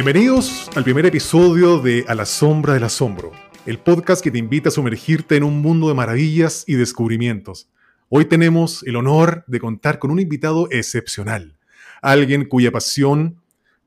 Bienvenidos 0.00 0.70
al 0.76 0.84
primer 0.84 1.06
episodio 1.06 1.80
de 1.80 2.04
A 2.06 2.14
la 2.14 2.24
Sombra 2.24 2.72
del 2.72 2.84
Asombro, 2.84 3.32
el 3.66 3.80
podcast 3.80 4.22
que 4.22 4.30
te 4.30 4.38
invita 4.38 4.68
a 4.68 4.70
sumergirte 4.70 5.34
en 5.34 5.42
un 5.42 5.60
mundo 5.60 5.88
de 5.88 5.94
maravillas 5.94 6.62
y 6.68 6.74
descubrimientos. 6.74 7.68
Hoy 8.08 8.26
tenemos 8.26 8.84
el 8.84 8.94
honor 8.94 9.42
de 9.48 9.58
contar 9.58 9.98
con 9.98 10.12
un 10.12 10.20
invitado 10.20 10.68
excepcional, 10.70 11.58
alguien 12.00 12.44
cuya 12.44 12.70
pasión 12.70 13.42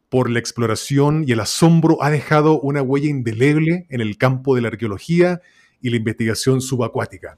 por 0.09 0.29
la 0.29 0.39
exploración 0.39 1.23
y 1.25 1.31
el 1.31 1.39
asombro 1.39 2.03
ha 2.03 2.09
dejado 2.09 2.59
una 2.59 2.81
huella 2.81 3.07
indeleble 3.07 3.87
en 3.89 4.01
el 4.01 4.17
campo 4.17 4.53
de 4.53 4.63
la 4.63 4.67
arqueología 4.67 5.39
y 5.79 5.91
la 5.91 5.95
investigación 5.95 6.59
subacuática. 6.59 7.37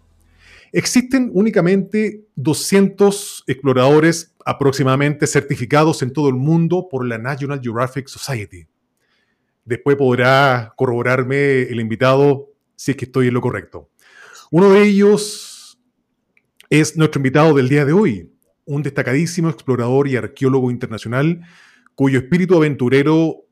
Existen 0.76 1.30
únicamente 1.36 2.26
200 2.36 3.44
exploradores 3.46 4.34
aproximadamente 4.44 5.28
certificados 5.28 6.02
en 6.02 6.12
todo 6.12 6.30
el 6.30 6.34
mundo 6.34 6.88
por 6.90 7.06
la 7.06 7.20
National 7.20 7.62
Geographic 7.62 8.08
Society. 8.08 8.66
Después 9.66 9.96
podrá 9.98 10.74
corroborarme 10.76 11.62
el 11.62 11.80
invitado 11.80 12.50
si 12.76 12.92
es 12.92 12.98
que 12.98 13.06
estoy 13.06 13.28
en 13.28 13.36
lo 13.36 13.42
correcto. 13.42 13.92
Uno 14.50 14.72
de 14.72 14.82
ellos 14.82 15.80
es 16.72 16.98
nuestro 16.98 17.20
invitado 17.20 17.54
del 17.54 17.70
día 17.70 17.86
de 17.86 17.94
hoy, 17.94 18.34
un 18.66 18.82
destacadísimo 18.82 19.50
explorador 19.50 20.08
y 20.08 20.16
arqueólogo 20.16 20.72
internacional 20.72 21.42
cuyo 21.94 22.18
espíritu 22.18 22.58
aventurero 22.58 23.46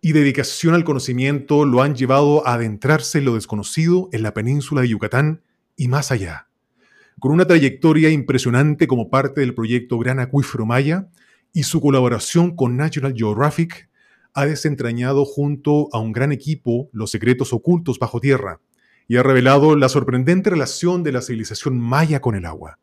y 0.00 0.12
dedicación 0.12 0.74
al 0.74 0.84
conocimiento 0.84 1.66
lo 1.66 1.82
han 1.82 1.94
llevado 1.94 2.46
a 2.46 2.54
adentrarse 2.54 3.18
en 3.18 3.26
lo 3.26 3.34
desconocido 3.34 4.08
en 4.12 4.22
la 4.22 4.32
península 4.32 4.80
de 4.80 4.88
Yucatán 4.88 5.43
y 5.76 5.88
más 5.88 6.10
allá. 6.10 6.48
Con 7.18 7.32
una 7.32 7.46
trayectoria 7.46 8.10
impresionante 8.10 8.86
como 8.86 9.08
parte 9.08 9.40
del 9.40 9.54
proyecto 9.54 9.98
Gran 9.98 10.20
Acuífero 10.20 10.66
Maya 10.66 11.08
y 11.52 11.62
su 11.62 11.80
colaboración 11.80 12.56
con 12.56 12.76
National 12.76 13.14
Geographic, 13.16 13.88
ha 14.34 14.46
desentrañado 14.46 15.24
junto 15.24 15.88
a 15.92 16.00
un 16.00 16.12
gran 16.12 16.32
equipo 16.32 16.88
los 16.92 17.12
secretos 17.12 17.52
ocultos 17.52 17.98
bajo 18.00 18.20
tierra 18.20 18.60
y 19.06 19.16
ha 19.16 19.22
revelado 19.22 19.76
la 19.76 19.88
sorprendente 19.88 20.50
relación 20.50 21.02
de 21.04 21.12
la 21.12 21.22
civilización 21.22 21.78
maya 21.78 22.20
con 22.20 22.34
el 22.34 22.44
agua. 22.44 22.78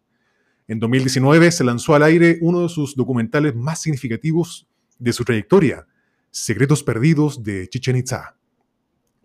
En 0.67 0.79
2019 0.79 1.51
se 1.51 1.65
lanzó 1.65 1.95
al 1.95 2.03
aire 2.03 2.37
uno 2.41 2.61
de 2.61 2.69
sus 2.69 2.95
documentales 2.95 3.55
más 3.55 3.81
significativos 3.81 4.67
de 4.97 5.11
su 5.11 5.25
trayectoria, 5.25 5.85
Secretos 6.29 6.83
Perdidos 6.83 7.43
de 7.43 7.67
Chichen 7.67 7.97
Itza. 7.97 8.37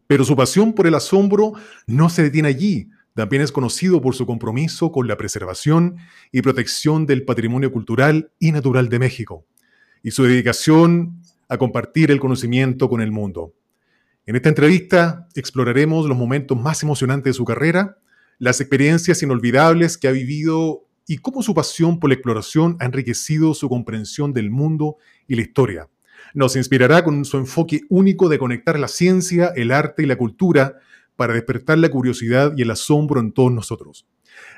Pero 0.08 0.24
su 0.24 0.34
pasión 0.34 0.72
por 0.72 0.88
el 0.88 0.94
asombro 0.94 1.52
no 1.86 2.08
se 2.08 2.24
detiene 2.24 2.48
allí, 2.48 2.88
también 3.16 3.40
es 3.40 3.50
conocido 3.50 4.02
por 4.02 4.14
su 4.14 4.26
compromiso 4.26 4.92
con 4.92 5.08
la 5.08 5.16
preservación 5.16 5.96
y 6.32 6.42
protección 6.42 7.06
del 7.06 7.24
patrimonio 7.24 7.72
cultural 7.72 8.30
y 8.38 8.52
natural 8.52 8.90
de 8.90 8.98
México, 8.98 9.46
y 10.02 10.10
su 10.10 10.24
dedicación 10.24 11.22
a 11.48 11.56
compartir 11.56 12.10
el 12.10 12.20
conocimiento 12.20 12.90
con 12.90 13.00
el 13.00 13.10
mundo. 13.10 13.54
En 14.26 14.36
esta 14.36 14.50
entrevista 14.50 15.28
exploraremos 15.34 16.06
los 16.06 16.18
momentos 16.18 16.60
más 16.60 16.82
emocionantes 16.82 17.30
de 17.32 17.36
su 17.38 17.46
carrera, 17.46 17.96
las 18.38 18.60
experiencias 18.60 19.22
inolvidables 19.22 19.96
que 19.96 20.08
ha 20.08 20.12
vivido 20.12 20.86
y 21.06 21.16
cómo 21.16 21.42
su 21.42 21.54
pasión 21.54 21.98
por 21.98 22.10
la 22.10 22.14
exploración 22.14 22.76
ha 22.80 22.84
enriquecido 22.84 23.54
su 23.54 23.70
comprensión 23.70 24.34
del 24.34 24.50
mundo 24.50 24.98
y 25.26 25.36
la 25.36 25.42
historia. 25.42 25.88
Nos 26.34 26.54
inspirará 26.54 27.02
con 27.02 27.24
su 27.24 27.38
enfoque 27.38 27.80
único 27.88 28.28
de 28.28 28.38
conectar 28.38 28.78
la 28.78 28.88
ciencia, 28.88 29.54
el 29.56 29.72
arte 29.72 30.02
y 30.02 30.06
la 30.06 30.16
cultura 30.16 30.80
para 31.16 31.34
despertar 31.34 31.78
la 31.78 31.88
curiosidad 31.88 32.52
y 32.56 32.62
el 32.62 32.70
asombro 32.70 33.20
en 33.20 33.32
todos 33.32 33.52
nosotros. 33.52 34.06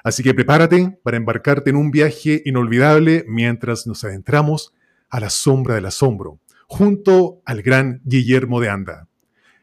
Así 0.02 0.22
que 0.22 0.34
prepárate 0.34 0.98
para 1.02 1.16
embarcarte 1.16 1.70
en 1.70 1.76
un 1.76 1.90
viaje 1.90 2.42
inolvidable 2.44 3.24
mientras 3.28 3.86
nos 3.86 4.04
adentramos 4.04 4.72
a 5.08 5.20
la 5.20 5.30
sombra 5.30 5.74
del 5.76 5.86
asombro, 5.86 6.40
junto 6.66 7.40
al 7.44 7.62
gran 7.62 8.00
Guillermo 8.04 8.60
de 8.60 8.68
Anda. 8.68 9.08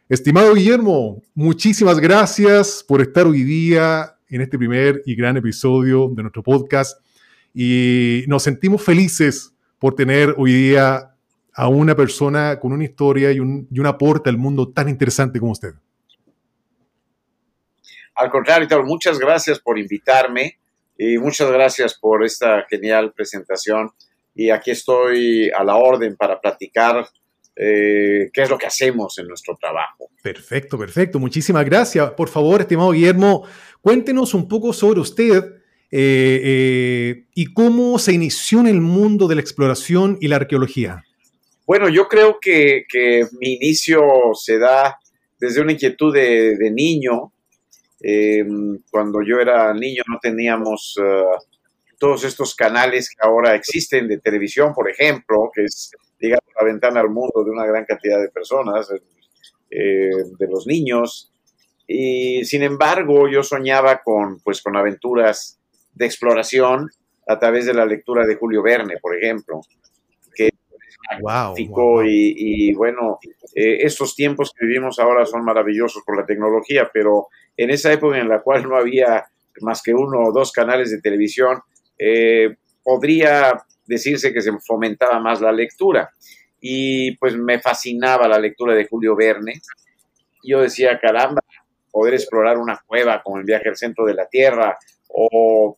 Estimado 0.09 0.53
Guillermo, 0.53 1.21
muchísimas 1.33 1.99
gracias 1.99 2.85
por 2.87 3.01
estar 3.01 3.27
hoy 3.27 3.43
día 3.43 4.15
en 4.29 4.41
este 4.41 4.57
primer 4.57 5.01
y 5.05 5.15
gran 5.15 5.37
episodio 5.37 6.09
de 6.13 6.23
nuestro 6.23 6.43
podcast 6.43 6.99
y 7.53 8.23
nos 8.27 8.43
sentimos 8.43 8.83
felices 8.83 9.53
por 9.79 9.95
tener 9.95 10.35
hoy 10.37 10.53
día 10.53 11.15
a 11.53 11.67
una 11.69 11.95
persona 11.95 12.59
con 12.59 12.73
una 12.73 12.83
historia 12.83 13.31
y 13.31 13.39
un, 13.39 13.67
y 13.71 13.85
aporte 13.85 14.29
al 14.29 14.37
mundo 14.37 14.69
tan 14.69 14.89
interesante 14.89 15.39
como 15.39 15.53
usted. 15.53 15.73
Al 18.15 18.29
contrario, 18.29 18.83
muchas 18.83 19.19
gracias 19.19 19.59
por 19.59 19.77
invitarme 19.77 20.57
y 20.97 21.17
muchas 21.17 21.51
gracias 21.51 21.95
por 21.99 22.23
esta 22.23 22.65
genial 22.69 23.13
presentación. 23.13 23.91
Y 24.33 24.49
aquí 24.49 24.71
estoy 24.71 25.49
a 25.49 25.63
la 25.63 25.75
orden 25.75 26.15
para 26.15 26.39
platicar 26.39 27.07
eh, 27.55 28.29
qué 28.33 28.41
es 28.41 28.49
lo 28.49 28.57
que 28.57 28.65
hacemos 28.65 29.17
en 29.17 29.27
nuestro 29.27 29.57
trabajo. 29.59 30.09
Perfecto, 30.21 30.77
perfecto. 30.77 31.19
Muchísimas 31.19 31.63
gracias. 31.65 32.11
Por 32.11 32.27
favor, 32.27 32.61
estimado 32.61 32.91
Guillermo, 32.91 33.45
cuéntenos 33.81 34.33
un 34.33 34.47
poco 34.47 34.73
sobre 34.73 34.99
usted 34.99 35.43
eh, 35.91 36.41
eh, 36.43 37.25
y 37.33 37.53
cómo 37.53 37.97
se 37.99 38.11
inició 38.11 38.59
en 38.59 38.67
el 38.67 38.81
mundo 38.81 39.27
de 39.27 39.35
la 39.35 39.41
exploración 39.41 40.17
y 40.19 40.27
la 40.27 40.37
arqueología. 40.37 41.03
Bueno, 41.65 41.87
yo 41.89 42.07
creo 42.07 42.37
que, 42.41 42.85
mi 43.39 43.53
inicio 43.53 44.01
se 44.33 44.59
da 44.59 44.99
desde 45.39 45.61
una 45.61 45.71
inquietud 45.71 46.13
de, 46.13 46.57
de 46.57 46.71
niño. 46.71 47.31
Em, 48.07 48.83
cuando 48.91 49.23
yo 49.23 49.39
era 49.39 49.73
niño 49.73 50.03
no 50.07 50.19
teníamos 50.21 50.95
uh, 50.99 51.41
todos 51.97 52.23
estos 52.23 52.53
canales 52.53 53.09
que 53.09 53.27
ahora 53.27 53.55
existen 53.55 54.07
de 54.07 54.19
televisión, 54.19 54.75
por 54.75 54.87
ejemplo, 54.87 55.49
que 55.51 55.63
es, 55.63 55.89
digamos, 56.19 56.45
la 56.55 56.65
ventana 56.65 57.01
al 57.01 57.09
mundo 57.09 57.43
de 57.43 57.49
una 57.49 57.65
gran 57.65 57.83
cantidad 57.83 58.21
de 58.21 58.29
personas, 58.29 58.91
eh, 59.71 60.11
de 60.37 60.47
los 60.47 60.67
niños. 60.67 61.33
Y 61.87 62.45
sin 62.45 62.61
embargo, 62.61 63.27
yo 63.27 63.41
soñaba 63.41 64.03
con, 64.03 64.39
pues, 64.41 64.61
con 64.61 64.77
aventuras 64.77 65.59
de 65.95 66.05
exploración 66.05 66.91
a 67.27 67.39
través 67.39 67.65
de 67.65 67.73
la 67.73 67.87
lectura 67.87 68.27
de 68.27 68.35
Julio 68.35 68.61
Verne, 68.61 68.97
por 69.01 69.17
ejemplo, 69.17 69.61
que 70.35 70.51
wow, 71.21 71.55
Y, 72.05 72.71
bueno, 72.75 73.17
eh, 73.55 73.77
estos 73.81 74.13
tiempos 74.15 74.51
que 74.53 74.67
vivimos 74.67 74.99
ahora 74.99 75.25
son 75.25 75.43
maravillosos 75.43 76.03
por 76.05 76.15
la 76.15 76.25
tecnología, 76.25 76.91
pero 76.93 77.29
en 77.57 77.69
esa 77.69 77.91
época 77.93 78.19
en 78.19 78.29
la 78.29 78.41
cual 78.41 78.67
no 78.67 78.75
había 78.75 79.25
más 79.61 79.81
que 79.81 79.93
uno 79.93 80.21
o 80.21 80.31
dos 80.31 80.51
canales 80.51 80.91
de 80.91 81.01
televisión, 81.01 81.61
eh, 81.97 82.55
podría 82.83 83.63
decirse 83.85 84.33
que 84.33 84.41
se 84.41 84.51
fomentaba 84.59 85.19
más 85.19 85.41
la 85.41 85.51
lectura. 85.51 86.11
Y 86.59 87.15
pues 87.17 87.37
me 87.37 87.59
fascinaba 87.61 88.27
la 88.27 88.39
lectura 88.39 88.73
de 88.73 88.87
Julio 88.87 89.15
Verne. 89.15 89.61
Yo 90.43 90.61
decía, 90.61 90.99
caramba, 90.99 91.41
poder 91.91 92.15
explorar 92.15 92.57
una 92.57 92.81
cueva 92.85 93.21
con 93.23 93.39
el 93.39 93.45
viaje 93.45 93.69
al 93.69 93.77
centro 93.77 94.05
de 94.05 94.15
la 94.15 94.27
Tierra 94.27 94.77
o 95.07 95.77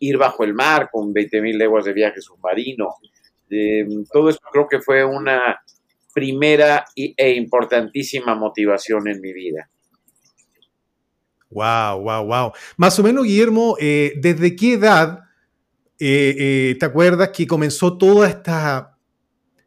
ir 0.00 0.16
bajo 0.16 0.44
el 0.44 0.54
mar 0.54 0.88
con 0.90 1.12
20.000 1.12 1.56
leguas 1.56 1.84
de 1.84 1.92
viaje 1.92 2.20
submarino. 2.20 2.94
Eh, 3.50 3.86
todo 4.12 4.30
esto 4.30 4.46
creo 4.50 4.66
que 4.68 4.80
fue 4.80 5.04
una 5.04 5.60
primera 6.12 6.84
e 6.96 7.32
importantísima 7.32 8.34
motivación 8.34 9.08
en 9.08 9.20
mi 9.20 9.32
vida. 9.32 9.68
Wow, 11.54 12.00
wow, 12.00 12.26
wow. 12.26 12.52
Más 12.76 12.98
o 12.98 13.02
menos, 13.04 13.24
Guillermo, 13.24 13.76
eh, 13.80 14.14
¿desde 14.16 14.56
qué 14.56 14.72
edad 14.72 15.20
eh, 16.00 16.34
eh, 16.36 16.76
te 16.80 16.84
acuerdas 16.84 17.28
que 17.28 17.46
comenzó 17.46 17.96
toda 17.96 18.28
esta, 18.28 18.98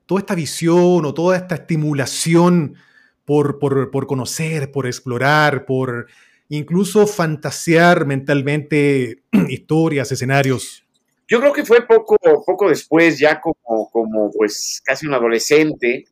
toda 0.05 0.19
esta 0.19 0.35
visión 0.35 1.05
o 1.05 1.13
toda 1.13 1.37
esta 1.37 1.55
estimulación 1.55 2.75
por, 3.23 3.57
por, 3.57 4.05
conocer, 4.05 4.69
por 4.69 4.85
explorar, 4.85 5.65
por 5.65 6.07
incluso 6.49 7.07
fantasear 7.07 8.05
mentalmente 8.05 9.23
historias, 9.47 10.11
escenarios? 10.11 10.83
Yo 11.25 11.39
creo 11.39 11.53
que 11.53 11.63
fue 11.63 11.87
poco, 11.87 12.17
poco 12.45 12.67
después, 12.67 13.17
ya 13.17 13.39
como, 13.39 13.89
como 13.89 14.29
pues 14.31 14.81
casi 14.83 15.07
un 15.07 15.13
adolescente, 15.13 16.05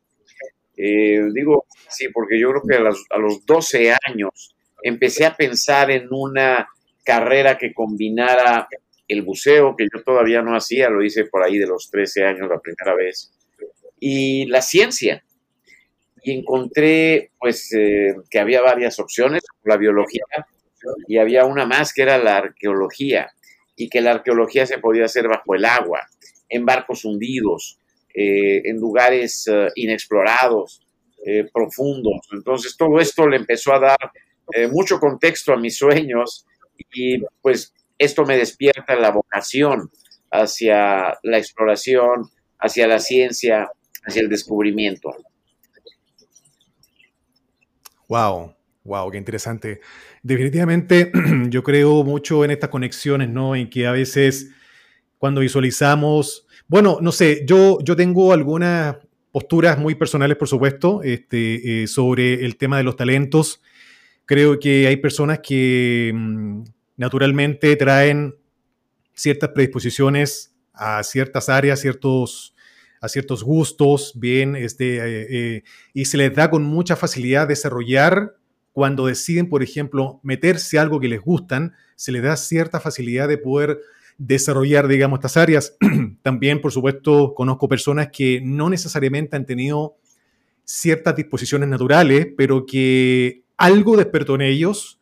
digo 0.78 1.66
sí, 1.90 2.08
porque 2.14 2.40
yo 2.40 2.50
creo 2.52 2.62
que 2.68 2.76
a 2.76 2.80
los, 2.80 3.06
a 3.10 3.18
los 3.18 3.46
12 3.46 3.94
años 4.08 4.55
empecé 4.84 5.26
a 5.26 5.36
pensar 5.36 5.92
en 5.92 6.08
una 6.12 6.68
carrera 7.04 7.58
que 7.58 7.74
combinara 7.74 8.68
el 9.08 9.22
buceo, 9.22 9.76
que 9.78 9.88
yo 9.94 10.04
todavía 10.04 10.42
no 10.42 10.56
hacía, 10.56 10.90
lo 10.90 11.04
hice 11.04 11.26
por 11.26 11.44
ahí 11.44 11.58
de 11.58 11.68
los 11.68 11.90
13 11.92 12.26
años 12.26 12.50
la 12.50 12.60
primera 12.60 12.96
vez, 12.96 13.32
y 14.00 14.46
la 14.48 14.62
ciencia. 14.62 15.24
Y 16.24 16.40
encontré 16.40 17.32
pues 17.40 17.72
eh, 17.74 18.16
que 18.30 18.40
había 18.40 18.62
varias 18.62 19.00
opciones, 19.00 19.44
la 19.64 19.78
biología, 19.78 20.24
y 21.08 21.18
había 21.18 21.46
una 21.46 21.66
más 21.66 21.94
que 21.94 22.02
era 22.02 22.18
la 22.18 22.38
arqueología, 22.38 23.30
y 23.76 23.90
que 23.90 24.02
la 24.02 24.12
arqueología 24.12 24.66
se 24.66 24.80
podía 24.80 25.06
hacer 25.06 25.28
bajo 25.28 25.54
el 25.54 25.66
agua, 25.66 26.02
en 26.50 26.66
barcos 26.66 27.06
hundidos, 27.06 27.80
eh, 28.14 28.62
en 28.66 28.78
lugares 28.78 29.48
eh, 29.48 29.70
inexplorados, 29.76 30.82
profundos. 31.52 32.28
Entonces 32.34 32.78
todo 32.78 33.00
esto 33.00 33.28
le 33.28 33.38
empezó 33.38 33.74
a 33.74 33.80
dar 33.80 34.12
eh, 34.54 34.68
mucho 34.68 35.00
contexto 35.00 35.54
a 35.54 35.58
mis 35.58 35.78
sueños 35.78 36.46
y 36.94 37.20
pues 37.42 37.74
esto 37.98 38.26
me 38.26 38.38
despierta 38.38 38.96
la 38.96 39.12
vocación 39.12 39.90
hacia 40.32 41.18
la 41.24 41.38
exploración, 41.38 42.30
hacia 42.60 42.88
la 42.88 43.00
ciencia, 43.00 43.70
hacia 44.06 44.22
el 44.22 44.30
descubrimiento. 44.30 45.16
Wow, 48.08 48.54
wow, 48.84 49.10
qué 49.12 49.18
interesante. 49.18 49.82
Definitivamente 50.22 51.12
yo 51.50 51.64
creo 51.64 52.04
mucho 52.04 52.44
en 52.44 52.52
estas 52.52 52.70
conexiones, 52.70 53.30
¿no? 53.30 53.56
En 53.56 53.70
que 53.70 53.88
a 53.88 53.92
veces 53.92 54.52
cuando 55.18 55.42
visualizamos, 55.42 56.46
bueno, 56.68 57.00
no 57.02 57.12
sé, 57.12 57.46
yo, 57.46 57.80
yo 57.82 57.96
tengo 57.96 58.34
algunas 58.34 58.98
posturas 59.32 59.78
muy 59.78 59.96
personales, 59.96 60.38
por 60.38 60.48
supuesto, 60.48 61.02
este, 61.04 61.84
eh, 61.84 61.88
sobre 61.88 62.46
el 62.46 62.58
tema 62.58 62.78
de 62.78 62.84
los 62.84 62.96
talentos. 62.96 63.62
Creo 64.26 64.60
que 64.60 64.88
hay 64.88 64.98
personas 64.98 65.40
que 65.40 66.12
mm, 66.14 66.64
naturalmente 66.98 67.76
traen 67.76 68.36
ciertas 69.14 69.50
predisposiciones 69.50 70.54
a 70.74 71.04
ciertas 71.04 71.50
áreas, 71.50 71.80
ciertos, 71.80 72.54
a 73.02 73.08
ciertos 73.08 73.44
gustos, 73.44 74.14
bien, 74.16 74.56
este, 74.56 74.98
eh, 74.98 75.28
eh, 75.30 75.64
y 75.94 76.06
se 76.06 76.18
les 76.18 76.34
da 76.36 76.50
con 76.50 76.64
mucha 76.64 76.96
facilidad 76.96 77.48
desarrollar 77.48 78.36
cuando 78.74 79.06
deciden, 79.06 79.48
por 79.48 79.64
ejemplo, 79.64 80.20
meterse 80.22 80.78
a 80.78 80.82
algo 80.82 81.00
que 81.00 81.08
les 81.08 81.22
gustan, 81.22 81.74
se 81.96 82.12
les 82.12 82.24
da 82.24 82.36
cierta 82.36 82.82
facilidad 82.82 83.30
de 83.30 83.38
poder 83.38 83.80
desarrollar, 84.18 84.90
digamos, 84.90 85.20
estas 85.20 85.38
áreas. 85.38 85.78
También, 86.22 86.60
por 86.60 86.74
supuesto, 86.74 87.34
conozco 87.36 87.70
personas 87.70 88.10
que 88.12 88.42
no 88.44 88.70
necesariamente 88.70 89.38
han 89.38 89.46
tenido 89.46 89.96
ciertas 90.66 91.16
disposiciones 91.16 91.70
naturales, 91.70 92.28
pero 92.36 92.66
que 92.66 93.45
algo 93.58 93.98
despertó 93.98 94.36
en 94.36 94.42
ellos, 94.42 95.00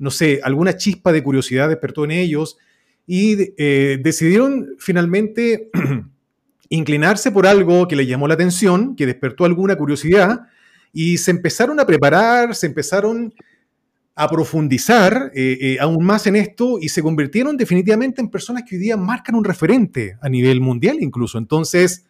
no 0.00 0.10
sé, 0.10 0.40
alguna 0.42 0.76
chispa 0.76 1.12
de 1.12 1.22
curiosidad 1.22 1.68
despertó 1.68 2.04
en 2.04 2.12
ellos 2.12 2.56
y 3.06 3.52
eh, 3.58 3.98
decidieron 4.02 4.76
finalmente 4.78 5.68
inclinarse 6.70 7.30
por 7.30 7.46
algo 7.46 7.86
que 7.86 7.96
les 7.96 8.08
llamó 8.08 8.26
la 8.26 8.34
atención, 8.34 8.96
que 8.96 9.04
despertó 9.04 9.44
alguna 9.44 9.76
curiosidad 9.76 10.40
y 10.92 11.18
se 11.18 11.32
empezaron 11.32 11.78
a 11.80 11.86
preparar, 11.86 12.54
se 12.54 12.66
empezaron 12.66 13.34
a 14.14 14.28
profundizar 14.28 15.32
eh, 15.34 15.58
eh, 15.60 15.76
aún 15.80 16.02
más 16.02 16.26
en 16.26 16.36
esto 16.36 16.78
y 16.80 16.88
se 16.88 17.02
convirtieron 17.02 17.58
definitivamente 17.58 18.22
en 18.22 18.30
personas 18.30 18.64
que 18.66 18.76
hoy 18.76 18.82
día 18.82 18.96
marcan 18.96 19.34
un 19.34 19.44
referente 19.44 20.16
a 20.22 20.30
nivel 20.30 20.62
mundial 20.62 20.96
incluso. 21.00 21.36
Entonces, 21.36 22.06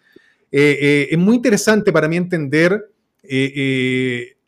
es 0.52 1.18
muy 1.18 1.36
interesante 1.36 1.92
para 1.92 2.08
mí 2.08 2.16
entender 2.16 2.90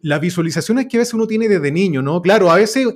las 0.02 0.20
visualizaciones 0.20 0.86
que 0.86 0.98
a 0.98 1.00
veces 1.00 1.14
uno 1.14 1.26
tiene 1.26 1.48
desde 1.48 1.72
niño, 1.72 2.02
¿no? 2.02 2.20
Claro, 2.20 2.50
a 2.50 2.56
veces, 2.56 2.86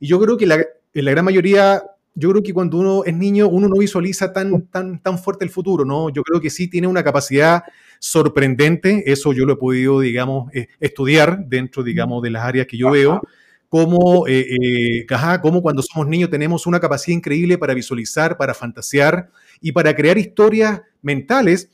y 0.00 0.06
yo 0.06 0.20
creo 0.20 0.36
que 0.36 0.46
la, 0.46 0.56
en 0.56 1.04
la 1.04 1.10
gran 1.10 1.24
mayoría, 1.24 1.82
yo 2.14 2.30
creo 2.30 2.42
que 2.42 2.52
cuando 2.52 2.78
uno 2.78 3.04
es 3.04 3.14
niño, 3.14 3.48
uno 3.48 3.68
no 3.68 3.76
visualiza 3.76 4.32
tan, 4.32 4.66
tan, 4.66 5.00
tan 5.00 5.18
fuerte 5.18 5.44
el 5.44 5.50
futuro, 5.50 5.84
¿no? 5.84 6.10
Yo 6.10 6.22
creo 6.22 6.40
que 6.40 6.50
sí 6.50 6.68
tiene 6.68 6.86
una 6.86 7.04
capacidad 7.04 7.62
sorprendente, 7.98 9.04
eso 9.10 9.32
yo 9.32 9.46
lo 9.46 9.54
he 9.54 9.56
podido, 9.56 10.00
digamos, 10.00 10.50
estudiar 10.80 11.46
dentro, 11.46 11.82
digamos, 11.82 12.22
de 12.22 12.30
las 12.30 12.44
áreas 12.44 12.66
que 12.66 12.76
yo 12.76 12.90
veo 12.90 13.22
cómo, 13.74 14.28
eh, 14.28 14.46
eh 15.02 15.06
cuando 15.60 15.82
somos 15.82 16.06
niños 16.06 16.30
tenemos 16.30 16.64
una 16.64 16.78
capacidad 16.78 17.16
increíble 17.16 17.58
para 17.58 17.74
visualizar, 17.74 18.36
para 18.36 18.54
fantasear 18.54 19.30
y 19.60 19.72
para 19.72 19.92
crear 19.96 20.16
historias 20.16 20.80
mentales. 21.02 21.70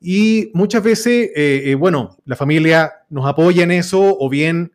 Y 0.00 0.50
muchas 0.54 0.82
veces, 0.82 1.30
eh, 1.34 1.62
eh, 1.66 1.74
bueno, 1.74 2.16
la 2.24 2.36
familia 2.36 2.92
nos 3.10 3.26
apoya 3.26 3.62
en 3.62 3.70
eso 3.70 4.16
o 4.18 4.28
bien 4.28 4.72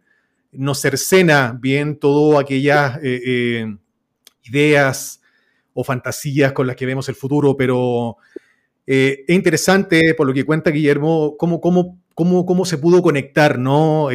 nos 0.52 0.80
cercena 0.80 1.58
bien 1.60 1.98
todas 1.98 2.42
aquellas 2.42 3.00
ideas 4.44 5.22
o 5.74 5.84
fantasías 5.84 6.54
con 6.54 6.68
las 6.68 6.76
que 6.76 6.86
vemos 6.86 7.10
el 7.10 7.16
futuro, 7.16 7.58
pero 7.58 8.18
es 8.86 9.28
interesante, 9.28 10.14
por 10.14 10.28
lo 10.28 10.34
que 10.34 10.46
cuenta 10.46 10.70
Guillermo, 10.70 11.36
cómo, 11.38 11.60
cómo, 11.60 12.00
cómo, 12.14 12.46
cómo 12.46 12.64
se 12.64 12.78
pudo 12.78 13.02
conectar, 13.02 13.60
¿no? 13.60 14.08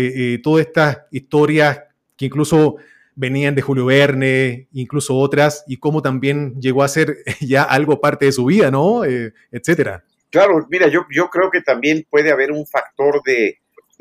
todas 0.42 0.66
estas 0.66 1.00
historias 1.10 1.82
que 2.16 2.26
incluso 2.26 2.76
venían 3.20 3.54
de 3.54 3.60
Julio 3.60 3.84
Verne, 3.84 4.68
incluso 4.72 5.16
otras, 5.16 5.64
y 5.66 5.76
cómo 5.76 6.00
también 6.00 6.58
llegó 6.58 6.82
a 6.82 6.88
ser 6.88 7.18
ya 7.40 7.62
algo 7.62 8.00
parte 8.00 8.24
de 8.24 8.32
su 8.32 8.46
vida, 8.46 8.70
¿no? 8.70 9.04
Eh, 9.04 9.34
etcétera. 9.52 10.04
Claro, 10.30 10.66
mira, 10.70 10.88
yo, 10.88 11.06
yo 11.10 11.28
creo 11.28 11.50
que 11.50 11.60
también 11.60 12.06
puede 12.08 12.30
haber 12.30 12.52
un 12.52 12.66
factor 12.66 13.22
de, 13.24 13.58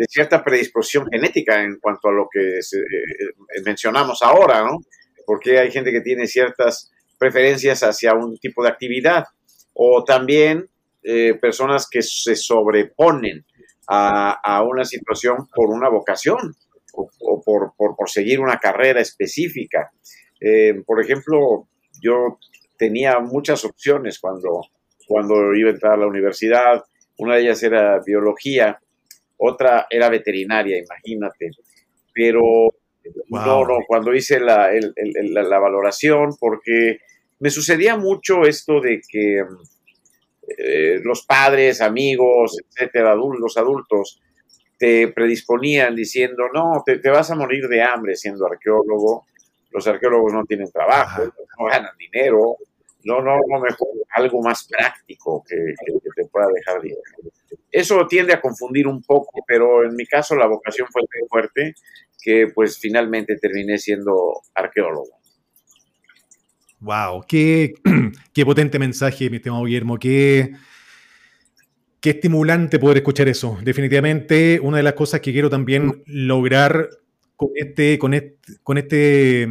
cierta 0.08 0.44
predisposición 0.44 1.08
genética 1.12 1.62
en 1.62 1.78
cuanto 1.80 2.08
a 2.08 2.14
lo 2.14 2.30
que 2.32 2.60
eh, 2.60 3.62
mencionamos 3.66 4.22
ahora, 4.22 4.64
¿no? 4.64 4.78
Porque 5.26 5.60
hay 5.60 5.72
gente 5.72 5.92
que 5.92 6.02
tiene 6.02 6.26
ciertas 6.26 6.92
preferencias 7.18 7.84
hacia 7.84 8.14
un 8.14 8.38
tipo 8.38 8.64
de 8.64 8.70
actividad, 8.70 9.26
o 9.74 10.04
también 10.04 10.70
eh, 11.04 11.34
personas 11.36 11.88
que 11.90 12.02
se 12.02 12.36
sobreponen 12.36 13.46
a, 13.88 14.40
a 14.42 14.64
una 14.64 14.86
situación 14.86 15.48
por 15.54 15.70
una 15.70 15.90
vocación 15.90 16.56
o, 16.94 17.42
por, 17.44 17.74
por, 17.76 18.10
seguir 18.10 18.40
una 18.40 18.58
carrera 18.58 19.02
específica. 19.02 19.92
Eh, 20.40 20.82
por 20.86 21.02
ejemplo, 21.02 21.68
yo 22.02 22.40
tenía 22.78 23.20
muchas 23.20 23.64
opciones 23.66 24.20
cuando, 24.20 24.62
cuando 25.10 25.56
iba 25.56 25.70
a 25.70 25.74
entrar 25.74 25.94
a 25.94 25.98
la 25.98 26.08
universidad. 26.08 26.84
Una 27.18 27.36
de 27.36 27.42
ellas 27.42 27.64
era 27.64 28.00
biología, 28.06 28.80
otra 29.38 29.88
era 29.90 30.08
veterinaria, 30.08 30.78
imagínate. 30.78 31.50
Pero 32.14 32.42
no, 33.30 33.66
no, 33.66 33.80
cuando 33.88 34.14
hice 34.14 34.40
la, 34.40 34.70
la, 34.72 35.60
valoración, 35.60 36.36
porque 36.40 37.00
me 37.40 37.50
sucedía 37.50 37.98
mucho 37.98 38.44
esto 38.44 38.80
de 38.80 39.02
que 39.10 39.44
eh, 40.58 41.00
los 41.04 41.26
padres, 41.26 41.82
amigos, 41.82 42.58
etcétera, 42.70 43.16
los 43.16 43.58
adultos, 43.58 44.22
te 44.78 45.08
predisponían 45.10 45.96
diciendo, 45.96 46.44
no, 46.54 46.84
te, 46.86 46.98
vas 47.10 47.32
a 47.32 47.36
morir 47.36 47.68
de 47.68 47.82
hambre 47.82 48.16
siendo 48.16 48.46
arqueólogo, 48.46 49.26
los 49.72 49.88
arqueólogos 49.88 50.34
no 50.34 50.46
tienen 50.46 50.72
trabajo, 50.72 51.24
no 51.60 51.66
ganan 51.66 51.98
dinero, 51.98 52.58
no, 53.04 53.22
no, 53.22 53.38
no, 53.48 53.60
mejor 53.60 53.88
algo 54.16 54.42
más 54.42 54.68
práctico 54.68 55.44
que, 55.48 55.56
te 56.16 56.26
pueda 56.28 56.48
dejar 56.54 56.82
dinero. 56.82 57.02
Eso 57.72 58.06
tiende 58.08 58.34
a 58.34 58.42
confundir 58.42 58.88
un 58.88 59.02
poco, 59.02 59.44
pero 59.48 59.86
en 59.86 59.96
mi 59.96 60.06
caso 60.06 60.36
la 60.36 60.48
vocación 60.48 60.88
fue 60.92 61.02
tan 61.04 61.28
fuerte 61.30 61.76
que 62.22 62.48
pues 62.54 62.78
finalmente 62.78 63.38
terminé 63.38 63.78
siendo 63.78 64.42
arqueólogo. 64.56 65.20
Wow, 66.80 67.26
qué, 67.28 67.74
qué 68.34 68.46
potente 68.46 68.80
mensaje, 68.80 69.30
mi 69.30 69.38
estimado 69.38 69.66
Guillermo, 69.66 69.98
qué, 69.98 70.54
Qué 72.02 72.12
estimulante 72.12 72.80
poder 72.80 72.98
escuchar 72.98 73.28
eso. 73.28 73.58
Definitivamente, 73.62 74.62
una 74.62 74.78
de 74.78 74.84
las 74.84 74.94
cosas 74.94 75.20
que 75.20 75.34
quiero 75.34 75.50
también 75.50 76.02
lograr 76.06 76.90
con 77.36 77.50
este, 77.56 78.00
con 78.00 78.14
este, 78.14 78.38
con 78.64 78.78
este, 78.78 79.48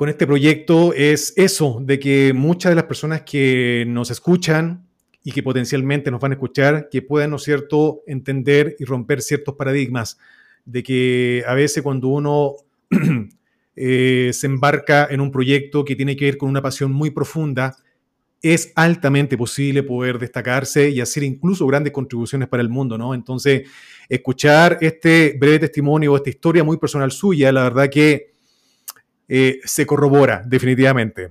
con 0.00 0.08
este 0.08 0.26
proyecto 0.26 0.94
es 0.94 1.34
eso, 1.36 1.78
de 1.82 1.98
que 1.98 2.32
muchas 2.32 2.70
de 2.70 2.76
las 2.76 2.84
personas 2.84 3.20
que 3.20 3.84
nos 3.86 4.10
escuchan 4.10 4.88
y 5.22 5.30
que 5.30 5.42
potencialmente 5.42 6.10
nos 6.10 6.22
van 6.22 6.32
a 6.32 6.36
escuchar, 6.36 6.88
que 6.90 7.02
puedan, 7.02 7.28
¿no 7.32 7.38
cierto?, 7.38 8.00
entender 8.06 8.76
y 8.78 8.86
romper 8.86 9.20
ciertos 9.20 9.56
paradigmas, 9.56 10.16
de 10.64 10.82
que 10.82 11.44
a 11.46 11.52
veces 11.52 11.82
cuando 11.82 12.08
uno 12.08 12.54
eh, 13.76 14.30
se 14.32 14.46
embarca 14.46 15.06
en 15.10 15.20
un 15.20 15.30
proyecto 15.30 15.84
que 15.84 15.94
tiene 15.94 16.16
que 16.16 16.24
ver 16.24 16.38
con 16.38 16.48
una 16.48 16.62
pasión 16.62 16.92
muy 16.92 17.10
profunda, 17.10 17.76
es 18.40 18.72
altamente 18.76 19.36
posible 19.36 19.82
poder 19.82 20.18
destacarse 20.18 20.88
y 20.88 21.02
hacer 21.02 21.24
incluso 21.24 21.66
grandes 21.66 21.92
contribuciones 21.92 22.48
para 22.48 22.62
el 22.62 22.70
mundo, 22.70 22.96
¿no? 22.96 23.12
Entonces, 23.12 23.68
escuchar 24.08 24.78
este 24.80 25.36
breve 25.38 25.58
testimonio, 25.58 26.16
esta 26.16 26.30
historia 26.30 26.64
muy 26.64 26.78
personal 26.78 27.12
suya, 27.12 27.52
la 27.52 27.64
verdad 27.64 27.90
que 27.90 28.29
eh, 29.32 29.60
se 29.64 29.86
corrobora 29.86 30.42
definitivamente. 30.44 31.28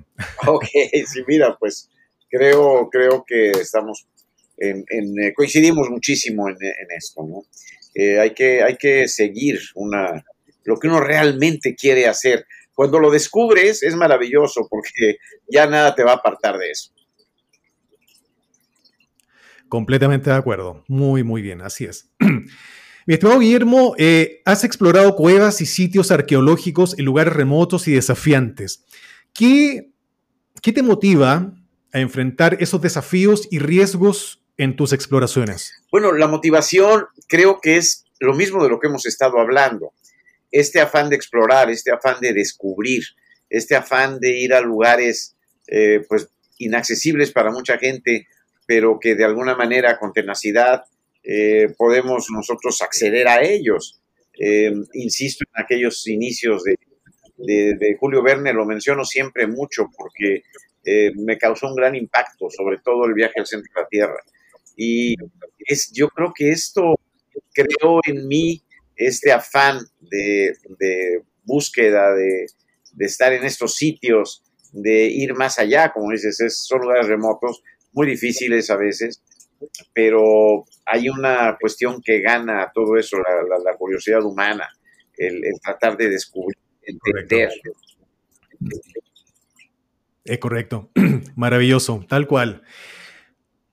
Ok, 0.47 0.63
sí, 1.05 1.21
mira, 1.27 1.57
pues 1.59 1.89
creo, 2.29 2.89
creo 2.89 3.25
que 3.27 3.51
estamos 3.51 4.07
en, 4.55 4.85
eh, 5.21 5.33
coincidimos 5.35 5.89
muchísimo 5.89 6.47
en, 6.47 6.55
esto, 6.97 7.23
¿no? 7.27 7.43
Eh, 7.93 8.17
hay, 8.17 8.33
que, 8.33 8.63
hay 8.63 8.77
que 8.77 9.05
seguir 9.09 9.59
una, 9.75 10.23
lo 10.63 10.77
que 10.77 10.87
uno 10.87 11.01
realmente 11.01 11.75
quiere 11.75 12.07
hacer. 12.07 12.45
Cuando 12.73 12.99
lo 12.99 13.11
descubres 13.11 13.83
es 13.83 13.95
maravilloso 13.97 14.65
porque 14.69 15.17
ya 15.49 15.67
nada 15.67 15.93
te 15.93 16.05
va 16.05 16.11
a 16.11 16.15
apartar 16.15 16.57
de 16.57 16.71
eso. 16.71 16.93
Completamente 19.67 20.29
de 20.29 20.37
acuerdo. 20.37 20.85
Muy, 20.87 21.23
muy 21.23 21.41
bien, 21.41 21.61
así 21.61 21.83
es. 21.83 22.09
Mi 23.09 23.15
estimado 23.15 23.39
Guillermo, 23.39 23.95
eh, 23.97 24.43
has 24.45 24.63
explorado 24.63 25.15
cuevas 25.15 25.61
y 25.61 25.65
sitios 25.65 26.11
arqueológicos 26.11 26.95
en 26.99 27.05
lugares 27.05 27.33
remotos 27.33 27.87
y 27.87 27.93
desafiantes. 27.95 28.85
¿Qué, 29.33 29.89
¿Qué 30.61 30.71
te 30.71 30.83
motiva 30.83 31.51
a 31.91 31.99
enfrentar 31.99 32.57
esos 32.59 32.83
desafíos 32.83 33.47
y 33.49 33.57
riesgos 33.57 34.43
en 34.57 34.75
tus 34.75 34.93
exploraciones? 34.93 35.73
Bueno, 35.91 36.11
la 36.11 36.27
motivación 36.27 37.07
creo 37.27 37.59
que 37.59 37.77
es 37.77 38.05
lo 38.19 38.35
mismo 38.35 38.61
de 38.61 38.69
lo 38.69 38.79
que 38.79 38.85
hemos 38.85 39.07
estado 39.07 39.39
hablando. 39.39 39.91
Este 40.51 40.79
afán 40.79 41.09
de 41.09 41.15
explorar, 41.15 41.71
este 41.71 41.91
afán 41.91 42.17
de 42.21 42.31
descubrir, 42.31 43.05
este 43.49 43.75
afán 43.75 44.19
de 44.19 44.37
ir 44.37 44.53
a 44.53 44.61
lugares 44.61 45.35
eh, 45.65 46.05
pues 46.07 46.29
inaccesibles 46.59 47.31
para 47.31 47.49
mucha 47.49 47.79
gente 47.79 48.27
pero 48.67 48.99
que 48.99 49.15
de 49.15 49.25
alguna 49.25 49.55
manera 49.55 49.97
con 49.97 50.13
tenacidad 50.13 50.83
eh, 51.31 51.67
podemos 51.77 52.27
nosotros 52.31 52.81
acceder 52.81 53.27
a 53.27 53.43
ellos. 53.43 54.01
Eh, 54.33 54.73
insisto 54.93 55.45
en 55.45 55.63
aquellos 55.63 56.07
inicios 56.07 56.63
de, 56.63 57.75
de, 57.77 57.97
Julio 57.99 58.23
Verne, 58.23 58.51
lo 58.51 58.65
menciono 58.65 59.05
siempre 59.05 59.45
mucho 59.45 59.89
porque 59.95 60.41
eh, 60.83 61.11
me 61.15 61.37
causó 61.37 61.67
un 61.67 61.75
gran 61.75 61.95
impacto, 61.95 62.49
sobre 62.49 62.79
todo 62.79 63.05
el 63.05 63.13
viaje 63.13 63.39
al 63.39 63.45
centro 63.45 63.71
de 63.75 63.81
la 63.81 63.87
Tierra. 63.87 64.23
Y 64.75 65.13
es, 65.59 65.91
yo 65.93 66.09
creo 66.09 66.33
que 66.33 66.49
esto 66.49 66.95
creó 67.53 67.99
en 68.07 68.27
mí 68.27 68.63
este 68.95 69.31
afán 69.31 69.81
de, 69.99 70.55
de 70.79 71.21
búsqueda, 71.43 72.15
de, 72.15 72.47
de, 72.93 73.05
estar 73.05 73.33
en 73.33 73.43
estos 73.43 73.75
sitios, 73.75 74.41
de 74.71 75.05
ir 75.05 75.35
más 75.35 75.59
allá, 75.59 75.91
como 75.91 76.11
dices, 76.11 76.39
es, 76.39 76.65
son 76.65 76.81
lugares 76.81 77.05
remotos, 77.07 77.61
muy 77.91 78.07
difíciles 78.07 78.71
a 78.71 78.77
veces, 78.77 79.21
pero 79.93 80.65
hay 80.85 81.09
una 81.09 81.57
cuestión 81.59 82.01
que 82.01 82.21
gana 82.21 82.71
todo 82.73 82.97
eso, 82.97 83.17
la, 83.17 83.75
curiosidad 83.77 84.23
humana, 84.23 84.69
el, 85.17 85.41
tratar 85.63 85.97
de 85.97 86.09
descubrir, 86.09 86.57
entender. 86.81 87.49
Es 90.23 90.37
correcto, 90.39 90.89
maravilloso, 91.35 92.05
tal 92.07 92.27
cual. 92.27 92.63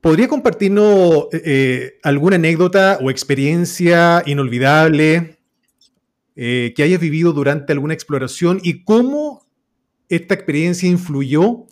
¿Podría 0.00 0.28
compartirnos 0.28 1.28
eh, 1.32 1.98
alguna 2.02 2.36
anécdota 2.36 2.98
o 3.02 3.10
experiencia 3.10 4.22
inolvidable 4.24 5.38
eh, 6.36 6.72
que 6.76 6.82
hayas 6.82 7.00
vivido 7.00 7.32
durante 7.32 7.72
alguna 7.72 7.94
exploración 7.94 8.60
y 8.62 8.84
cómo 8.84 9.44
esta 10.08 10.34
experiencia 10.34 10.88
influyó 10.88 11.66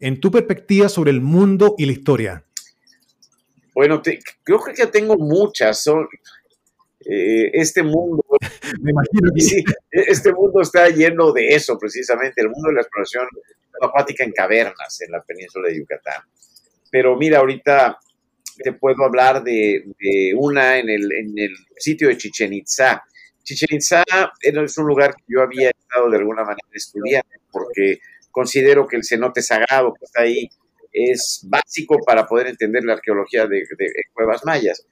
en 0.00 0.20
tu 0.20 0.30
perspectiva 0.30 0.88
sobre 0.88 1.10
el 1.10 1.20
mundo 1.20 1.74
y 1.76 1.86
la 1.86 1.92
historia? 1.92 2.44
Bueno, 3.74 4.00
creo 4.44 4.62
que 4.74 4.86
tengo 4.86 5.16
muchas. 5.16 5.82
Son, 5.82 6.06
eh, 7.06 7.50
este 7.52 7.82
mundo, 7.82 8.24
Me 8.80 8.92
imagino 8.92 9.30
sí, 9.36 9.62
este 9.90 10.32
mundo 10.32 10.62
está 10.62 10.88
lleno 10.88 11.32
de 11.32 11.48
eso 11.48 11.78
precisamente, 11.78 12.40
el 12.40 12.48
mundo 12.48 12.68
de 12.68 12.76
la 12.76 12.80
exploración 12.80 13.26
acuática 13.82 14.24
en 14.24 14.32
cavernas 14.32 15.00
en 15.02 15.12
la 15.12 15.22
península 15.22 15.68
de 15.68 15.78
Yucatán. 15.78 16.22
Pero 16.90 17.16
mira, 17.16 17.40
ahorita 17.40 17.98
te 18.62 18.72
puedo 18.72 19.04
hablar 19.04 19.42
de, 19.42 19.84
una 20.36 20.78
en 20.78 20.88
el, 20.88 21.12
en 21.12 21.38
el, 21.38 21.54
sitio 21.76 22.08
de 22.08 22.16
Chichen 22.16 22.52
Itza. 22.52 23.02
Chichen 23.42 23.76
Itza 23.76 24.04
es 24.40 24.78
un 24.78 24.86
lugar 24.86 25.14
que 25.14 25.24
yo 25.26 25.42
había 25.42 25.70
estado 25.70 26.08
de 26.08 26.18
alguna 26.18 26.42
manera 26.42 26.68
estudiando 26.72 27.28
porque 27.50 27.98
considero 28.30 28.86
que 28.86 28.96
el 28.96 29.04
cenote 29.04 29.42
sagrado 29.42 29.92
que 29.92 30.04
está 30.04 30.22
ahí 30.22 30.48
es 30.94 31.44
básico 31.48 31.98
para 32.06 32.24
poder 32.24 32.46
entender 32.46 32.84
la 32.84 32.94
arqueología 32.94 33.46
de, 33.46 33.64
cuevas 34.12 34.42
mayas, 34.44 34.86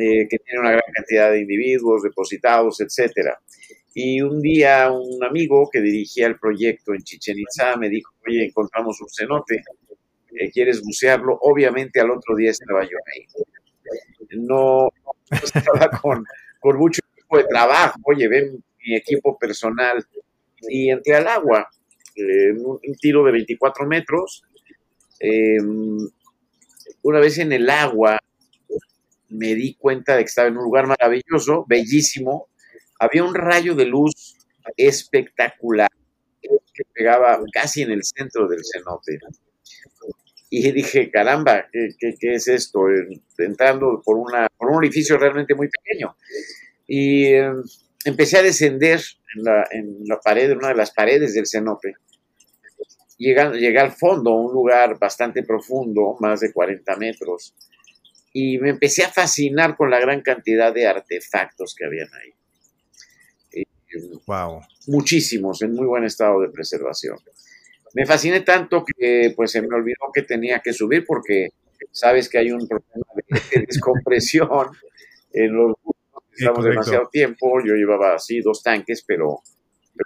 eh, 0.00 0.26
que 0.30 0.38
tiene 0.38 0.60
una 0.60 0.70
gran 0.70 0.92
cantidad 0.94 1.32
de 1.32 1.40
individuos 1.40 2.02
depositados, 2.02 2.80
etcétera. 2.80 3.38
Y 3.92 4.22
un 4.22 4.40
día 4.40 4.90
un 4.90 5.22
amigo 5.22 5.68
que 5.70 5.80
dirigía 5.80 6.28
el 6.28 6.38
proyecto 6.38 6.94
en 6.94 7.02
Chichen 7.02 7.38
Itza 7.38 7.76
me 7.76 7.90
dijo, 7.90 8.14
oye, 8.26 8.44
encontramos 8.46 9.00
un 9.00 9.08
cenote, 9.10 9.64
eh, 10.34 10.50
¿quieres 10.50 10.80
bucearlo? 10.80 11.36
Obviamente 11.42 12.00
al 12.00 12.12
otro 12.12 12.36
día 12.36 12.52
estaba 12.52 12.84
yo 12.84 12.96
ahí. 13.12 13.26
No, 14.38 14.88
estaba 15.30 15.90
con, 16.00 16.24
con 16.60 16.78
mucho 16.78 17.02
equipo 17.12 17.36
de 17.36 17.44
trabajo, 17.44 17.98
llevé 18.16 18.52
mi 18.86 18.94
equipo 18.94 19.36
personal 19.36 20.06
y 20.68 20.88
entré 20.88 21.16
al 21.16 21.26
agua, 21.26 21.68
eh, 22.14 22.52
un 22.52 22.94
tiro 23.00 23.24
de 23.24 23.32
24 23.32 23.86
metros, 23.86 24.44
Em, 25.24 26.10
una 27.02 27.20
vez 27.20 27.38
en 27.38 27.52
el 27.52 27.70
agua 27.70 28.18
me 29.28 29.54
di 29.54 29.74
cuenta 29.74 30.16
de 30.16 30.24
que 30.24 30.28
estaba 30.28 30.48
en 30.48 30.56
un 30.56 30.64
lugar 30.64 30.88
maravilloso, 30.88 31.64
bellísimo. 31.68 32.48
Había 32.98 33.22
un 33.22 33.34
rayo 33.34 33.76
de 33.76 33.86
luz 33.86 34.36
espectacular 34.76 35.90
que 36.40 36.84
pegaba 36.92 37.40
casi 37.52 37.82
en 37.82 37.92
el 37.92 38.02
centro 38.02 38.48
del 38.48 38.62
cenote. 38.64 39.20
Y 40.50 40.72
dije, 40.72 41.10
caramba, 41.10 41.68
¿qué, 41.72 42.16
es 42.20 42.48
esto? 42.48 42.86
Entrando 43.38 44.02
por, 44.04 44.16
una, 44.16 44.48
por 44.56 44.70
un 44.70 44.76
orificio 44.76 45.18
realmente 45.18 45.54
muy 45.54 45.68
pequeño. 45.68 46.16
Y 46.86 47.26
em, 47.26 47.62
empecé 48.04 48.38
a 48.38 48.42
descender 48.42 49.00
en 49.36 49.44
la, 49.44 49.68
en 49.70 49.98
la 50.04 50.18
pared, 50.18 50.50
en 50.50 50.58
una 50.58 50.68
de 50.68 50.74
las 50.74 50.90
paredes 50.90 51.34
del 51.34 51.46
cenote 51.46 51.94
llegué, 53.18 53.78
al 53.78 53.92
fondo, 53.92 54.34
un 54.34 54.52
lugar 54.52 54.98
bastante 54.98 55.42
profundo, 55.42 56.16
más 56.20 56.40
de 56.40 56.52
40 56.52 56.96
metros, 56.96 57.54
y 58.32 58.58
me 58.58 58.70
empecé 58.70 59.04
a 59.04 59.08
fascinar 59.08 59.76
con 59.76 59.90
la 59.90 60.00
gran 60.00 60.22
cantidad 60.22 60.72
de 60.72 60.86
artefactos 60.86 61.74
que 61.74 61.84
habían 61.84 62.08
ahí. 62.14 63.64
wow. 64.26 64.60
Muchísimos, 64.86 65.62
en 65.62 65.74
muy 65.74 65.86
buen 65.86 66.04
estado 66.04 66.40
de 66.40 66.48
preservación. 66.48 67.18
Me 67.94 68.06
fasciné 68.06 68.40
tanto 68.40 68.84
que 68.84 69.34
pues 69.36 69.50
se 69.50 69.60
me 69.60 69.74
olvidó 69.74 70.10
que 70.14 70.22
tenía 70.22 70.60
que 70.60 70.72
subir 70.72 71.04
porque 71.06 71.48
sabes 71.90 72.28
que 72.28 72.38
hay 72.38 72.50
un 72.50 72.66
problema 72.66 73.06
de 73.16 73.60
descompresión 73.66 74.70
en 75.32 75.54
los 75.54 75.74
estamos 76.34 76.64
demasiado 76.64 77.08
tiempo, 77.08 77.60
yo 77.64 77.74
llevaba 77.74 78.14
así 78.14 78.40
dos 78.40 78.62
tanques, 78.62 79.04
pero 79.06 79.42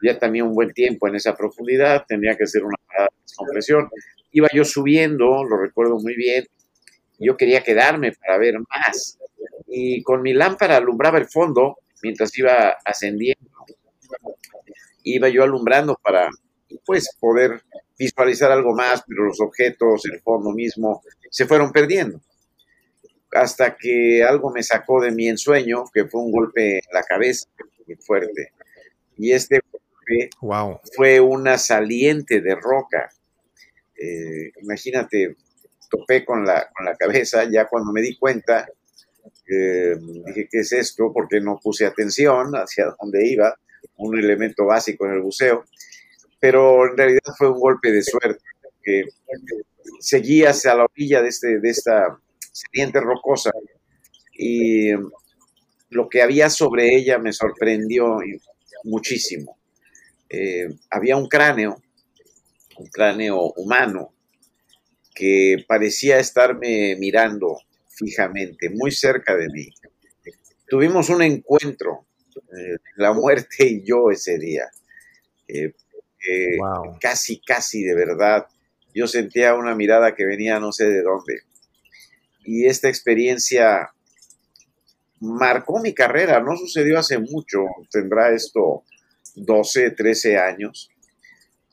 ya 0.02 0.18
también 0.18 0.46
un 0.46 0.54
buen 0.54 0.72
tiempo 0.72 1.08
en 1.08 1.14
esa 1.14 1.36
profundidad, 1.36 2.04
tenía 2.06 2.36
que 2.36 2.44
hacer 2.44 2.64
una 2.64 2.75
de 3.03 3.09
descompresión. 3.23 3.91
Iba 4.33 4.49
yo 4.53 4.65
subiendo, 4.65 5.45
lo 5.45 5.57
recuerdo 5.59 5.99
muy 5.99 6.15
bien, 6.15 6.47
yo 7.19 7.37
quería 7.37 7.62
quedarme 7.62 8.12
para 8.12 8.38
ver 8.38 8.55
más. 8.59 9.19
Y 9.67 10.03
con 10.03 10.23
mi 10.23 10.33
lámpara 10.33 10.76
alumbraba 10.76 11.19
el 11.19 11.26
fondo 11.26 11.79
mientras 12.03 12.37
iba 12.38 12.76
ascendiendo. 12.85 13.50
Iba 15.03 15.29
yo 15.29 15.43
alumbrando 15.43 15.99
para, 16.03 16.29
pues, 16.85 17.09
poder 17.21 17.62
visualizar 17.99 18.50
algo 18.50 18.75
más, 18.75 19.05
pero 19.07 19.25
los 19.25 19.41
objetos, 19.41 20.05
el 20.12 20.21
fondo 20.21 20.50
mismo, 20.53 21.03
se 21.31 21.47
fueron 21.47 21.73
perdiendo. 21.73 22.21
Hasta 23.33 23.76
que 23.76 24.23
algo 24.23 24.50
me 24.50 24.62
sacó 24.62 25.00
de 25.00 25.12
mi 25.12 25.29
ensueño, 25.29 25.85
que 25.93 26.07
fue 26.07 26.21
un 26.21 26.33
golpe 26.33 26.76
en 26.76 26.93
la 26.93 27.03
cabeza 27.03 27.49
muy 27.87 27.97
fuerte. 27.97 28.53
Y 29.17 29.33
este 29.33 29.61
fue 30.94 31.20
una 31.20 31.58
saliente 31.58 32.40
de 32.40 32.54
roca. 32.54 33.10
Eh, 33.96 34.52
imagínate, 34.62 35.36
topé 35.90 36.25
con 36.25 36.44
la, 36.44 36.70
con 36.75 36.84
la 36.84 36.96
cabeza, 36.96 37.44
ya 37.50 37.66
cuando 37.66 37.92
me 37.92 38.02
di 38.02 38.16
cuenta, 38.16 38.68
eh, 39.48 39.96
dije, 40.26 40.48
¿qué 40.50 40.58
es 40.58 40.72
esto? 40.72 41.12
Porque 41.12 41.40
no 41.40 41.58
puse 41.62 41.86
atención 41.86 42.52
hacia 42.54 42.94
dónde 43.00 43.26
iba, 43.26 43.56
un 43.96 44.18
elemento 44.18 44.66
básico 44.66 45.06
en 45.06 45.12
el 45.12 45.22
buceo, 45.22 45.64
pero 46.40 46.86
en 46.90 46.96
realidad 46.96 47.34
fue 47.36 47.50
un 47.50 47.58
golpe 47.58 47.90
de 47.92 48.02
suerte, 48.02 48.42
que 48.82 49.04
seguí 50.00 50.44
hacia 50.44 50.75
la 50.75 50.84
orilla 50.84 51.22
de, 51.22 51.28
este, 51.28 51.58
de 51.58 51.70
esta 51.70 52.18
saliente 52.52 53.00
rocosa 53.00 53.50
y 54.38 54.90
lo 55.90 56.08
que 56.08 56.22
había 56.22 56.50
sobre 56.50 56.94
ella 56.94 57.18
me 57.18 57.32
sorprendió 57.32 58.18
muchísimo. 58.84 59.55
Eh, 60.28 60.68
había 60.90 61.16
un 61.16 61.28
cráneo, 61.28 61.80
un 62.78 62.87
cráneo 62.88 63.52
humano, 63.56 64.12
que 65.14 65.64
parecía 65.66 66.18
estarme 66.18 66.97
mirando 66.99 67.59
fijamente, 67.88 68.68
muy 68.71 68.90
cerca 68.90 69.35
de 69.35 69.49
mí. 69.49 69.68
Tuvimos 70.68 71.09
un 71.09 71.23
encuentro, 71.23 72.06
eh, 72.37 72.76
la 72.97 73.12
muerte 73.12 73.66
y 73.66 73.85
yo 73.85 74.11
ese 74.11 74.38
día. 74.38 74.66
Eh, 75.49 75.73
casi, 77.00 77.40
casi 77.40 77.83
de 77.83 77.95
verdad. 77.95 78.47
Yo 78.95 79.06
sentía 79.06 79.54
una 79.54 79.75
mirada 79.75 80.14
que 80.14 80.26
venía 80.26 80.59
no 80.59 80.73
sé 80.73 80.88
de 80.88 81.02
dónde. 81.02 81.40
Y 82.45 82.66
esta 82.66 82.88
experiencia 82.88 83.90
marcó 85.21 85.80
mi 85.80 85.95
carrera. 85.95 86.40
No 86.40 86.56
sucedió 86.56 86.99
hace 86.99 87.18
mucho. 87.18 87.61
Tendrá 87.90 88.35
esto 88.35 88.85
12, 89.37 89.93
13 89.93 90.38
años, 90.38 90.90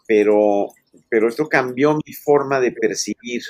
pero, 0.07 0.67
pero 1.09 1.27
esto 1.27 1.47
cambió 1.47 1.95
mi 2.05 2.13
forma 2.13 2.59
de 2.59 2.71
percibir 2.71 3.41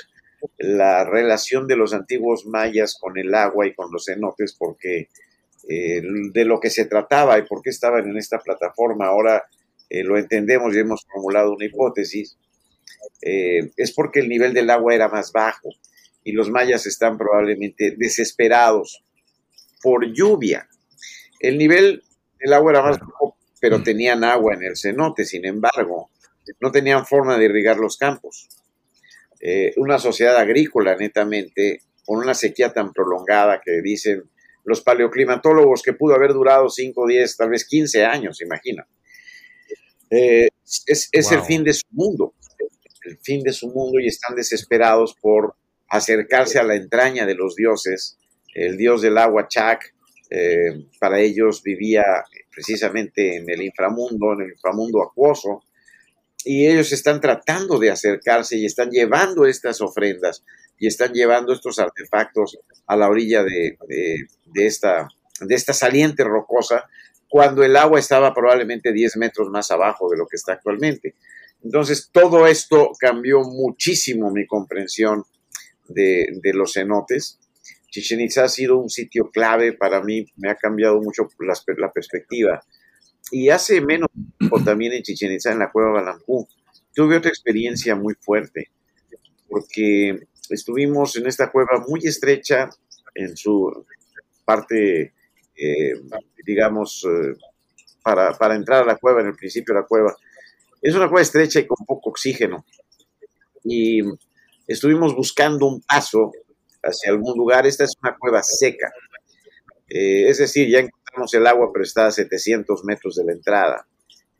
la 0.58 1.04
relación 1.04 1.66
de 1.66 1.76
los 1.76 1.94
antiguos 1.94 2.46
mayas 2.46 2.96
con 2.98 3.18
el 3.18 3.34
agua 3.34 3.66
y 3.66 3.74
con 3.74 3.90
los 3.92 4.06
cenotes, 4.06 4.54
porque 4.58 5.08
eh, 5.68 6.02
de 6.32 6.44
lo 6.44 6.60
que 6.60 6.70
se 6.70 6.84
trataba 6.84 7.38
y 7.38 7.42
por 7.42 7.62
qué 7.62 7.70
estaban 7.70 8.08
en 8.08 8.16
esta 8.16 8.38
plataforma, 8.38 9.06
ahora 9.06 9.44
eh, 9.88 10.02
lo 10.02 10.18
entendemos 10.18 10.74
y 10.74 10.80
hemos 10.80 11.04
formulado 11.10 11.54
una 11.54 11.64
hipótesis, 11.64 12.36
eh, 13.22 13.70
es 13.76 13.92
porque 13.92 14.20
el 14.20 14.28
nivel 14.28 14.52
del 14.52 14.70
agua 14.70 14.94
era 14.94 15.08
más 15.08 15.32
bajo 15.32 15.70
y 16.22 16.32
los 16.32 16.50
mayas 16.50 16.86
están 16.86 17.18
probablemente 17.18 17.94
desesperados 17.96 19.04
por 19.82 20.06
lluvia. 20.12 20.68
El 21.40 21.58
nivel 21.58 22.02
del 22.38 22.52
agua 22.52 22.72
era 22.72 22.82
más 22.82 22.98
bajo 22.98 23.36
pero 23.64 23.78
mm. 23.78 23.82
tenían 23.82 24.24
agua 24.24 24.52
en 24.52 24.62
el 24.62 24.76
cenote, 24.76 25.24
sin 25.24 25.46
embargo, 25.46 26.10
no 26.60 26.70
tenían 26.70 27.06
forma 27.06 27.38
de 27.38 27.46
irrigar 27.46 27.78
los 27.78 27.96
campos. 27.96 28.46
Eh, 29.40 29.72
una 29.78 29.98
sociedad 29.98 30.36
agrícola, 30.36 30.94
netamente, 30.96 31.78
con 32.04 32.18
una 32.18 32.34
sequía 32.34 32.74
tan 32.74 32.92
prolongada 32.92 33.62
que 33.64 33.80
dicen 33.80 34.24
los 34.64 34.82
paleoclimatólogos 34.82 35.80
que 35.82 35.94
pudo 35.94 36.14
haber 36.14 36.34
durado 36.34 36.68
5, 36.68 37.06
10, 37.06 37.36
tal 37.38 37.48
vez 37.48 37.64
15 37.64 38.04
años, 38.04 38.42
imagina. 38.42 38.86
Eh, 40.10 40.48
es, 40.84 41.08
el 41.32 41.40
fin 41.40 41.64
de 41.64 41.72
su 41.72 41.86
mundo, 41.90 42.34
el 43.06 43.16
fin 43.22 43.42
de 43.42 43.54
su 43.54 43.68
mundo 43.68 43.98
y 43.98 44.08
están 44.08 44.36
desesperados 44.36 45.16
por 45.18 45.56
acercarse 45.88 46.58
a 46.58 46.64
la 46.64 46.74
entraña 46.74 47.24
de 47.24 47.34
los 47.34 47.56
dioses. 47.56 48.18
El 48.54 48.76
dios 48.76 49.00
del 49.00 49.16
agua, 49.16 49.48
Chak, 49.48 49.94
eh, 50.28 50.86
para 51.00 51.18
ellos 51.18 51.62
vivía 51.62 52.04
precisamente 52.54 53.36
en 53.36 53.48
el 53.48 53.62
inframundo, 53.62 54.32
en 54.34 54.42
el 54.42 54.50
inframundo 54.52 55.02
acuoso, 55.02 55.62
y 56.44 56.66
ellos 56.66 56.92
están 56.92 57.20
tratando 57.20 57.78
de 57.78 57.90
acercarse 57.90 58.56
y 58.56 58.66
están 58.66 58.90
llevando 58.90 59.46
estas 59.46 59.80
ofrendas 59.80 60.44
y 60.78 60.86
están 60.86 61.12
llevando 61.12 61.52
estos 61.52 61.78
artefactos 61.78 62.58
a 62.86 62.96
la 62.96 63.08
orilla 63.08 63.42
de, 63.42 63.78
esta, 64.54 65.08
de 65.40 65.58
saliente 65.58 66.22
rocosa 66.24 66.84
cuando 67.28 67.64
el 67.64 67.76
agua 67.76 67.98
estaba 67.98 68.34
probablemente 68.34 68.92
10 68.92 69.16
metros 69.16 69.48
más 69.48 69.70
abajo 69.70 70.08
de 70.10 70.18
lo 70.18 70.26
que 70.26 70.36
está 70.36 70.52
actualmente. 70.52 71.14
Entonces, 71.64 72.10
todo 72.12 72.46
esto 72.46 72.92
cambió 72.98 73.40
muchísimo 73.40 74.30
mi 74.30 74.46
comprensión 74.46 75.24
de, 75.88 76.26
los 76.52 76.74
cenotes. 76.74 77.40
Chichen 77.94 78.20
Itza 78.22 78.42
ha 78.42 78.48
sido 78.48 78.76
un 78.76 78.90
sitio 78.90 79.30
clave 79.30 79.72
para 79.72 80.02
mí, 80.02 80.26
me 80.34 80.50
ha 80.50 80.56
cambiado 80.56 81.00
mucho 81.00 81.28
la, 81.38 81.92
perspectiva 81.92 82.60
y 83.30 83.50
hace 83.50 83.80
menos 83.80 84.08
tiempo 84.36 84.60
también 84.64 84.94
en 84.94 85.02
Chichen 85.04 85.30
Itza, 85.30 85.52
en 85.52 85.60
la 85.60 85.70
cueva 85.70 85.92
Balampú, 85.92 86.44
tuve 86.92 87.18
otra 87.18 87.28
experiencia 87.28 87.94
muy 87.94 88.14
fuerte, 88.14 88.72
porque 89.48 90.26
estuvimos 90.50 91.14
en 91.14 91.28
esta 91.28 91.52
cueva 91.52 91.84
muy 91.86 92.00
estrecha 92.02 92.68
en 93.14 93.36
su 93.36 93.86
parte, 94.44 95.14
eh, 95.56 95.92
digamos, 96.44 97.06
eh, 97.08 97.36
para, 98.02 98.32
para, 98.32 98.56
entrar 98.56 98.82
a 98.82 98.86
la 98.86 98.96
cueva, 98.96 99.20
en 99.20 99.28
el 99.28 99.36
principio 99.36 99.72
de 99.72 99.82
la 99.82 99.86
cueva. 99.86 100.16
Es 100.82 100.96
una 100.96 101.08
cueva 101.08 101.22
estrecha 101.22 101.60
y 101.60 101.66
con 101.68 101.86
poco 101.86 102.10
oxígeno. 102.10 102.66
Y 103.62 104.00
estuvimos 104.66 105.14
buscando 105.14 105.66
un 105.66 105.80
paso 105.80 106.32
hacia 106.84 107.12
algún 107.12 107.36
lugar. 107.36 107.66
Esta 107.66 107.84
es 107.84 107.92
una 108.02 108.16
cueva 108.16 108.42
seca. 108.42 108.92
Eh, 109.88 110.28
es 110.28 110.38
decir, 110.38 110.68
ya 110.68 110.80
el 111.32 111.46
agua, 111.46 111.70
pero 111.72 111.84
está 111.84 112.06
a 112.06 112.12
700 112.12 112.84
metros 112.84 113.16
de 113.16 113.24
la 113.24 113.32
entrada 113.32 113.86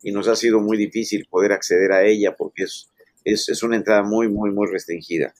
y 0.01 0.11
nos 0.11 0.27
ha 0.27 0.35
sido 0.35 0.59
muy 0.59 0.77
difícil 0.77 1.25
poder 1.29 1.51
acceder 1.51 1.91
a 1.91 2.03
ella 2.03 2.35
porque 2.37 2.63
es, 2.63 2.89
es, 3.23 3.63
una 3.63 3.75
entrada 3.75 4.03
muy, 4.03 4.29
muy, 4.29 4.51
muy 4.51 4.67
restringida. 4.67 5.33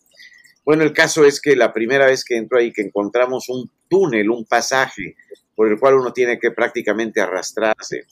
Bueno, 0.64 0.84
el 0.84 0.94
caso 0.94 1.26
es 1.26 1.40
que 1.40 1.56
la 1.56 1.74
primera 1.74 2.08
vez 2.08 2.24
que 2.24 2.38
entro 2.38 2.58
ahí, 2.58 2.72
que 2.72 2.82
encontramos 2.82 3.50
un 3.50 3.70
túnel, 3.88 4.30
un 4.30 4.46
pasaje 4.46 5.16
por 5.56 5.68
el 5.68 5.80
cual 5.80 5.96
uno 5.96 6.12
tiene 6.12 6.40
que 6.40 6.52
prácticamente 6.52 7.22
arrastrarse, 7.22 8.06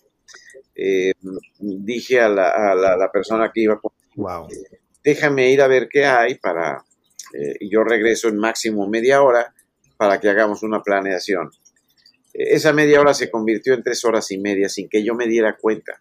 eh, 0.76 1.14
dije 1.60 2.20
a 2.20 2.30
la, 2.30 3.10
persona 3.12 3.52
que 3.54 3.62
iba 3.62 3.80
con 3.80 3.92
wow. 4.16 4.48
déjame 5.04 5.52
ir 5.52 5.62
a 5.62 5.68
ver 5.68 5.88
qué 5.88 6.06
hay 6.06 6.36
para, 6.36 6.84
eh, 7.34 7.58
y 7.60 7.70
yo 7.70 7.84
regreso 7.84 8.30
en 8.30 8.38
máximo 8.38 8.88
media 8.88 9.22
hora 9.24 9.54
para 9.98 10.20
que 10.20 10.30
hagamos 10.30 10.64
una 10.64 10.82
planeación. 10.82 11.50
Esa 12.34 12.74
media 12.74 13.00
hora 13.00 13.14
se 13.14 13.30
convirtió 13.30 13.74
en 13.74 13.84
tres 13.84 14.06
horas 14.06 14.32
y 14.32 14.38
media 14.38 14.70
sin 14.70 14.90
que 14.90 15.04
yo 15.04 15.16
me 15.16 15.28
diera 15.28 15.58
cuenta. 15.58 16.00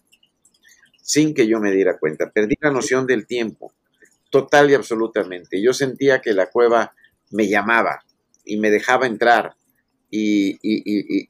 Sin 1.02 1.34
que 1.34 1.46
yo 1.46 1.60
me 1.60 1.72
diera 1.72 1.98
cuenta. 1.98 2.30
Perdí 2.30 2.54
la 2.60 2.70
noción 2.70 3.06
del 3.06 3.26
tiempo, 3.26 3.72
total 4.30 4.70
y 4.70 4.74
absolutamente. 4.74 5.60
Yo 5.60 5.74
sentía 5.74 6.20
que 6.20 6.32
la 6.32 6.46
cueva 6.46 6.94
me 7.30 7.48
llamaba 7.48 8.04
y 8.44 8.58
me 8.58 8.70
dejaba 8.70 9.06
entrar 9.06 9.54
y, 10.10 10.58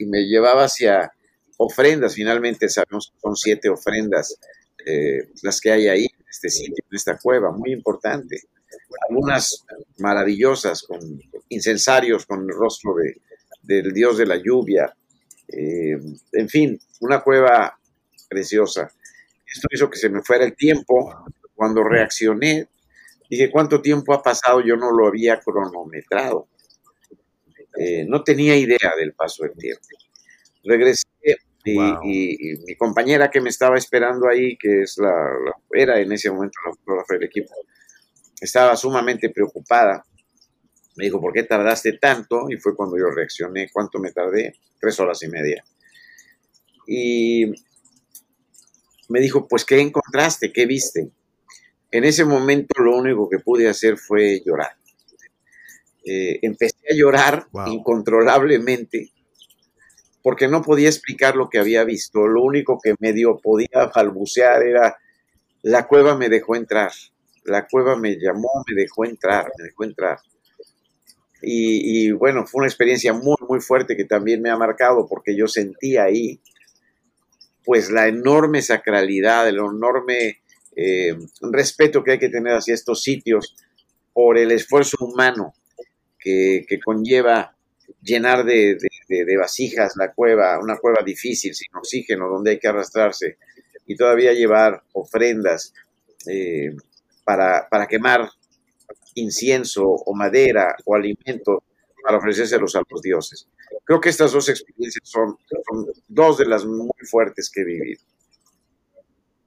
me 0.06 0.24
llevaba 0.26 0.64
hacia 0.64 1.12
ofrendas. 1.56 2.14
Finalmente 2.14 2.68
sabemos 2.68 3.12
que 3.12 3.20
son 3.20 3.36
siete 3.36 3.68
ofrendas 3.68 4.38
eh, 4.84 5.30
las 5.42 5.60
que 5.60 5.70
hay 5.70 5.88
ahí, 5.88 6.04
en 6.04 6.26
este 6.28 6.48
sitio, 6.48 6.84
en 6.90 6.96
esta 6.96 7.18
cueva, 7.18 7.52
muy 7.52 7.72
importante. 7.72 8.42
Algunas 9.08 9.64
maravillosas, 9.98 10.82
con 10.82 11.00
incensarios, 11.48 12.26
con 12.26 12.42
el 12.42 12.56
rostro 12.56 12.94
de, 12.94 13.20
del 13.62 13.92
dios 13.92 14.18
de 14.18 14.26
la 14.26 14.36
lluvia, 14.36 14.94
eh, 15.48 15.98
en 16.32 16.48
fin, 16.48 16.78
una 17.00 17.20
cueva 17.20 17.78
preciosa. 18.28 18.90
Esto 19.46 19.68
hizo 19.70 19.90
que 19.90 19.98
se 19.98 20.08
me 20.08 20.22
fuera 20.22 20.44
el 20.44 20.56
tiempo. 20.56 21.24
Cuando 21.54 21.84
reaccioné, 21.84 22.68
dije, 23.28 23.50
¿cuánto 23.50 23.82
tiempo 23.82 24.14
ha 24.14 24.22
pasado? 24.22 24.62
Yo 24.62 24.76
no 24.76 24.90
lo 24.90 25.06
había 25.06 25.38
cronometrado. 25.40 26.48
Eh, 27.78 28.04
no 28.08 28.22
tenía 28.22 28.56
idea 28.56 28.92
del 28.96 29.12
paso 29.12 29.44
del 29.44 29.52
tiempo. 29.56 29.86
Regresé 30.64 31.06
y, 31.64 32.56
mi 32.66 32.74
compañera 32.76 33.30
que 33.30 33.40
me 33.40 33.50
estaba 33.50 33.78
esperando 33.78 34.28
ahí, 34.28 34.56
que 34.56 34.82
es 34.82 34.98
la, 34.98 35.14
era 35.70 36.00
en 36.00 36.12
ese 36.12 36.30
momento 36.30 36.58
la 36.66 36.74
fotógrafa 36.74 37.14
del 37.14 37.24
equipo, 37.24 37.54
estaba 38.44 38.76
sumamente 38.76 39.30
preocupada 39.30 40.04
me 40.96 41.04
dijo, 41.04 41.20
¿por 41.20 41.32
qué 41.32 41.42
tardaste 41.42 41.94
tanto? 41.94 42.50
Y 42.50 42.56
fue 42.56 42.76
cuando 42.76 42.98
yo 42.98 43.10
reaccioné. 43.10 43.70
¿Cuánto 43.72 43.98
me 43.98 44.12
tardé? 44.12 44.54
Tres 44.78 45.00
horas 45.00 45.22
y 45.22 45.28
media. 45.28 45.64
Y 46.86 47.46
me 49.08 49.20
dijo, 49.20 49.48
pues, 49.48 49.64
¿qué 49.64 49.80
encontraste? 49.80 50.52
¿Qué 50.52 50.66
viste? 50.66 51.10
En 51.90 52.04
ese 52.04 52.24
momento 52.24 52.82
lo 52.82 52.96
único 52.96 53.28
que 53.28 53.38
pude 53.38 53.68
hacer 53.68 53.96
fue 53.96 54.42
llorar. 54.44 54.76
Eh, 56.04 56.40
empecé 56.42 56.76
a 56.90 56.94
llorar 56.94 57.46
incontrolablemente 57.66 59.12
porque 60.20 60.48
no 60.48 60.62
podía 60.62 60.88
explicar 60.88 61.36
lo 61.36 61.48
que 61.48 61.58
había 61.58 61.84
visto. 61.84 62.26
Lo 62.26 62.42
único 62.42 62.78
que 62.82 62.94
medio 62.98 63.38
podía 63.38 63.90
balbucear 63.94 64.62
era, 64.62 64.98
la 65.62 65.86
cueva 65.86 66.16
me 66.16 66.28
dejó 66.28 66.56
entrar. 66.56 66.92
La 67.44 67.66
cueva 67.66 67.96
me 67.96 68.16
llamó, 68.16 68.64
me 68.68 68.80
dejó 68.80 69.04
entrar, 69.04 69.50
me 69.58 69.64
dejó 69.64 69.84
entrar. 69.84 70.18
Y, 71.44 72.12
bueno, 72.12 72.46
fue 72.46 72.60
una 72.60 72.68
experiencia 72.68 73.12
muy, 73.12 73.34
muy 73.48 73.60
fuerte 73.60 73.96
que 73.96 74.04
también 74.04 74.40
me 74.40 74.50
ha 74.50 74.56
marcado 74.56 75.08
porque 75.08 75.36
yo 75.36 75.48
sentí 75.48 75.96
ahí 75.96 76.40
pues 77.64 77.90
la 77.90 78.06
enorme 78.06 78.62
sacralidad, 78.62 79.48
el 79.48 79.56
enorme 79.56 80.42
eh, 80.76 81.16
respeto 81.40 82.02
que 82.02 82.12
hay 82.12 82.18
que 82.18 82.28
tener 82.28 82.54
hacia 82.54 82.74
estos 82.74 83.02
sitios 83.02 83.56
por 84.12 84.38
el 84.38 84.52
esfuerzo 84.52 84.96
humano 85.00 85.52
que, 86.18 86.64
conlleva 86.84 87.56
llenar 88.00 88.44
de, 88.44 88.78
vasijas 89.38 89.94
la 89.96 90.12
cueva, 90.12 90.58
una 90.60 90.76
cueva 90.78 91.02
difícil, 91.04 91.54
sin 91.54 91.74
oxígeno, 91.74 92.28
donde 92.28 92.52
hay 92.52 92.58
que 92.58 92.68
arrastrarse 92.68 93.38
y 93.86 93.96
todavía 93.96 94.32
llevar 94.32 94.82
ofrendas 94.92 95.74
eh, 96.26 96.74
para, 97.24 97.68
para 97.68 97.86
quemar 97.86 98.28
incienso 99.14 99.84
o 99.84 100.14
madera 100.14 100.74
o 100.84 100.94
alimento 100.94 101.62
para 102.02 102.18
ofrecérselos 102.18 102.74
a 102.76 102.82
los 102.88 103.00
dioses. 103.00 103.48
Creo 103.84 104.00
que 104.00 104.08
estas 104.08 104.32
dos 104.32 104.48
experiencias 104.48 105.02
son, 105.04 105.36
dos 106.08 106.38
de 106.38 106.46
las 106.46 106.64
muy 106.64 106.90
fuertes 107.10 107.50
que 107.52 107.62
he 107.62 107.64
vivido. 107.64 108.00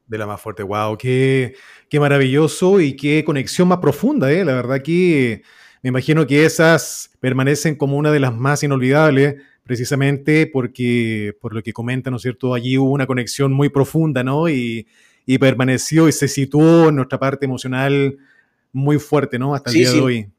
De 0.07 0.17
la 0.17 0.27
más 0.27 0.39
fuerte, 0.39 0.63
wow, 0.63 0.97
qué, 0.97 1.55
qué 1.89 1.99
maravilloso 1.99 2.79
y 2.79 2.95
qué 2.95 3.23
conexión 3.25 3.67
más 3.67 3.79
profunda, 3.79 4.31
¿eh? 4.31 4.45
la 4.45 4.53
verdad 4.53 4.81
que 4.83 5.41
me 5.81 5.89
imagino 5.89 6.27
que 6.27 6.45
esas 6.45 7.11
permanecen 7.19 7.75
como 7.75 7.97
una 7.97 8.11
de 8.11 8.19
las 8.19 8.33
más 8.33 8.63
inolvidables, 8.63 9.35
precisamente 9.63 10.47
porque, 10.47 11.33
por 11.41 11.55
lo 11.55 11.63
que 11.63 11.73
comenta, 11.73 12.11
¿no 12.11 12.17
es 12.17 12.21
cierto?, 12.21 12.53
allí 12.53 12.77
hubo 12.77 12.91
una 12.91 13.07
conexión 13.07 13.51
muy 13.51 13.69
profunda, 13.69 14.23
¿no? 14.23 14.47
Y, 14.47 14.87
y 15.25 15.37
permaneció 15.37 16.07
y 16.07 16.11
se 16.11 16.27
situó 16.27 16.89
en 16.89 16.95
nuestra 16.95 17.19
parte 17.19 17.45
emocional 17.45 18.17
muy 18.71 18.99
fuerte, 18.99 19.39
¿no? 19.39 19.55
Hasta 19.55 19.71
el 19.71 19.75
día 19.75 19.91
de 19.91 19.99
hoy. 20.01 20.31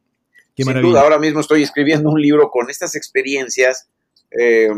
Qué 0.54 0.62
Sin 0.62 0.80
duda, 0.80 1.02
ahora 1.02 1.18
mismo 1.18 1.40
estoy 1.40 1.62
escribiendo 1.62 2.10
un 2.10 2.20
libro 2.20 2.50
con 2.50 2.70
estas 2.70 2.94
experiencias 2.94 3.88
eh, 4.30 4.70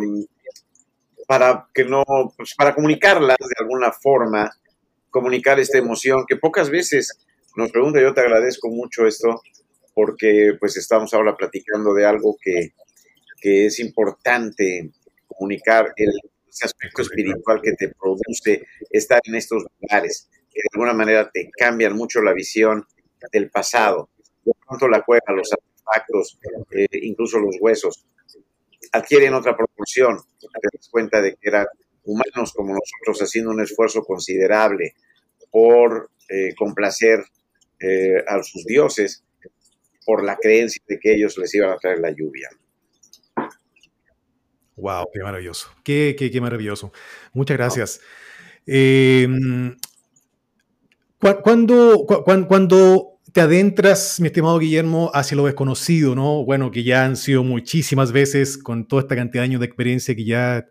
para 1.26 1.68
que 1.72 1.84
no, 1.84 2.04
pues, 2.36 2.54
para 2.56 2.74
comunicarlas 2.74 3.36
de 3.38 3.62
alguna 3.62 3.92
forma, 3.92 4.50
comunicar 5.10 5.60
esta 5.60 5.78
emoción 5.78 6.24
que 6.26 6.36
pocas 6.36 6.70
veces 6.70 7.18
nos 7.54 7.70
pregunta. 7.70 8.00
Yo 8.00 8.14
te 8.14 8.22
agradezco 8.22 8.70
mucho 8.70 9.06
esto 9.06 9.42
porque 9.94 10.56
pues 10.58 10.76
estamos 10.76 11.12
ahora 11.12 11.36
platicando 11.36 11.92
de 11.92 12.06
algo 12.06 12.36
que, 12.40 12.72
que 13.40 13.66
es 13.66 13.78
importante 13.80 14.90
comunicar 15.26 15.92
el, 15.96 16.12
ese 16.58 16.66
aspecto 16.66 17.02
espiritual 17.02 17.60
que 17.62 17.72
te 17.72 17.88
produce 17.88 18.66
estar 18.90 19.20
en 19.24 19.36
estos 19.36 19.64
lugares, 19.80 20.28
que 20.50 20.60
de 20.60 20.68
alguna 20.72 20.92
manera 20.92 21.30
te 21.30 21.50
cambian 21.56 21.94
mucho 21.94 22.20
la 22.20 22.32
visión 22.32 22.84
del 23.32 23.50
pasado. 23.50 24.10
De 24.44 24.52
pronto 24.66 24.88
la 24.88 25.02
cueva, 25.02 25.32
los 25.34 25.50
artefactos, 25.52 26.38
eh, 26.72 26.86
incluso 27.02 27.38
los 27.38 27.56
huesos, 27.60 28.04
adquieren 28.92 29.34
otra 29.34 29.56
proporción. 29.56 30.18
Te 30.40 30.68
das 30.72 30.88
cuenta 30.88 31.20
de 31.20 31.36
que 31.36 31.48
eran 31.48 31.66
humanos 32.04 32.52
como 32.54 32.74
nosotros 32.74 33.20
haciendo 33.20 33.50
un 33.50 33.60
esfuerzo 33.60 34.02
considerable 34.02 34.94
por 35.50 36.10
eh, 36.28 36.54
complacer 36.56 37.24
eh, 37.80 38.24
a 38.26 38.42
sus 38.42 38.64
dioses 38.64 39.22
por 40.04 40.24
la 40.24 40.36
creencia 40.36 40.82
de 40.88 40.98
que 40.98 41.14
ellos 41.14 41.36
les 41.38 41.54
iban 41.54 41.70
a 41.70 41.76
traer 41.76 41.98
la 42.00 42.10
lluvia. 42.10 42.48
Wow, 44.78 45.06
qué 45.12 45.20
maravilloso. 45.20 45.68
Qué, 45.82 46.14
qué, 46.18 46.30
qué 46.30 46.40
maravilloso. 46.40 46.92
Muchas 47.32 47.56
gracias. 47.56 48.00
Eh, 48.66 49.26
cuando, 51.18 52.06
cuando 52.46 53.18
te 53.32 53.40
adentras, 53.40 54.20
mi 54.20 54.28
estimado 54.28 54.58
Guillermo, 54.58 55.10
hacia 55.14 55.36
lo 55.36 55.46
desconocido, 55.46 56.14
¿no? 56.14 56.44
Bueno, 56.44 56.70
que 56.70 56.84
ya 56.84 57.04
han 57.04 57.16
sido 57.16 57.42
muchísimas 57.42 58.12
veces 58.12 58.56
con 58.56 58.86
toda 58.86 59.02
esta 59.02 59.16
cantidad 59.16 59.42
de 59.42 59.46
años 59.46 59.60
de 59.60 59.66
experiencia 59.66 60.14
que 60.14 60.24
ya 60.24 60.66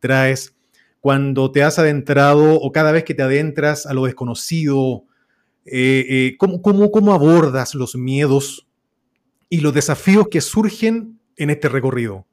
traes, 0.00 0.56
cuando 1.00 1.50
te 1.52 1.62
has 1.62 1.78
adentrado 1.78 2.54
o 2.54 2.72
cada 2.72 2.92
vez 2.92 3.04
que 3.04 3.14
te 3.14 3.22
adentras 3.22 3.86
a 3.86 3.94
lo 3.94 4.04
desconocido, 4.04 5.04
eh, 5.64 6.06
eh, 6.08 6.36
¿cómo, 6.38 6.62
cómo, 6.62 6.90
cómo 6.90 7.12
abordas 7.12 7.74
los 7.74 7.94
miedos 7.94 8.66
y 9.48 9.60
los 9.60 9.74
desafíos 9.74 10.28
que 10.30 10.40
surgen 10.40 11.20
en 11.36 11.50
este 11.50 11.68
recorrido? 11.68 12.26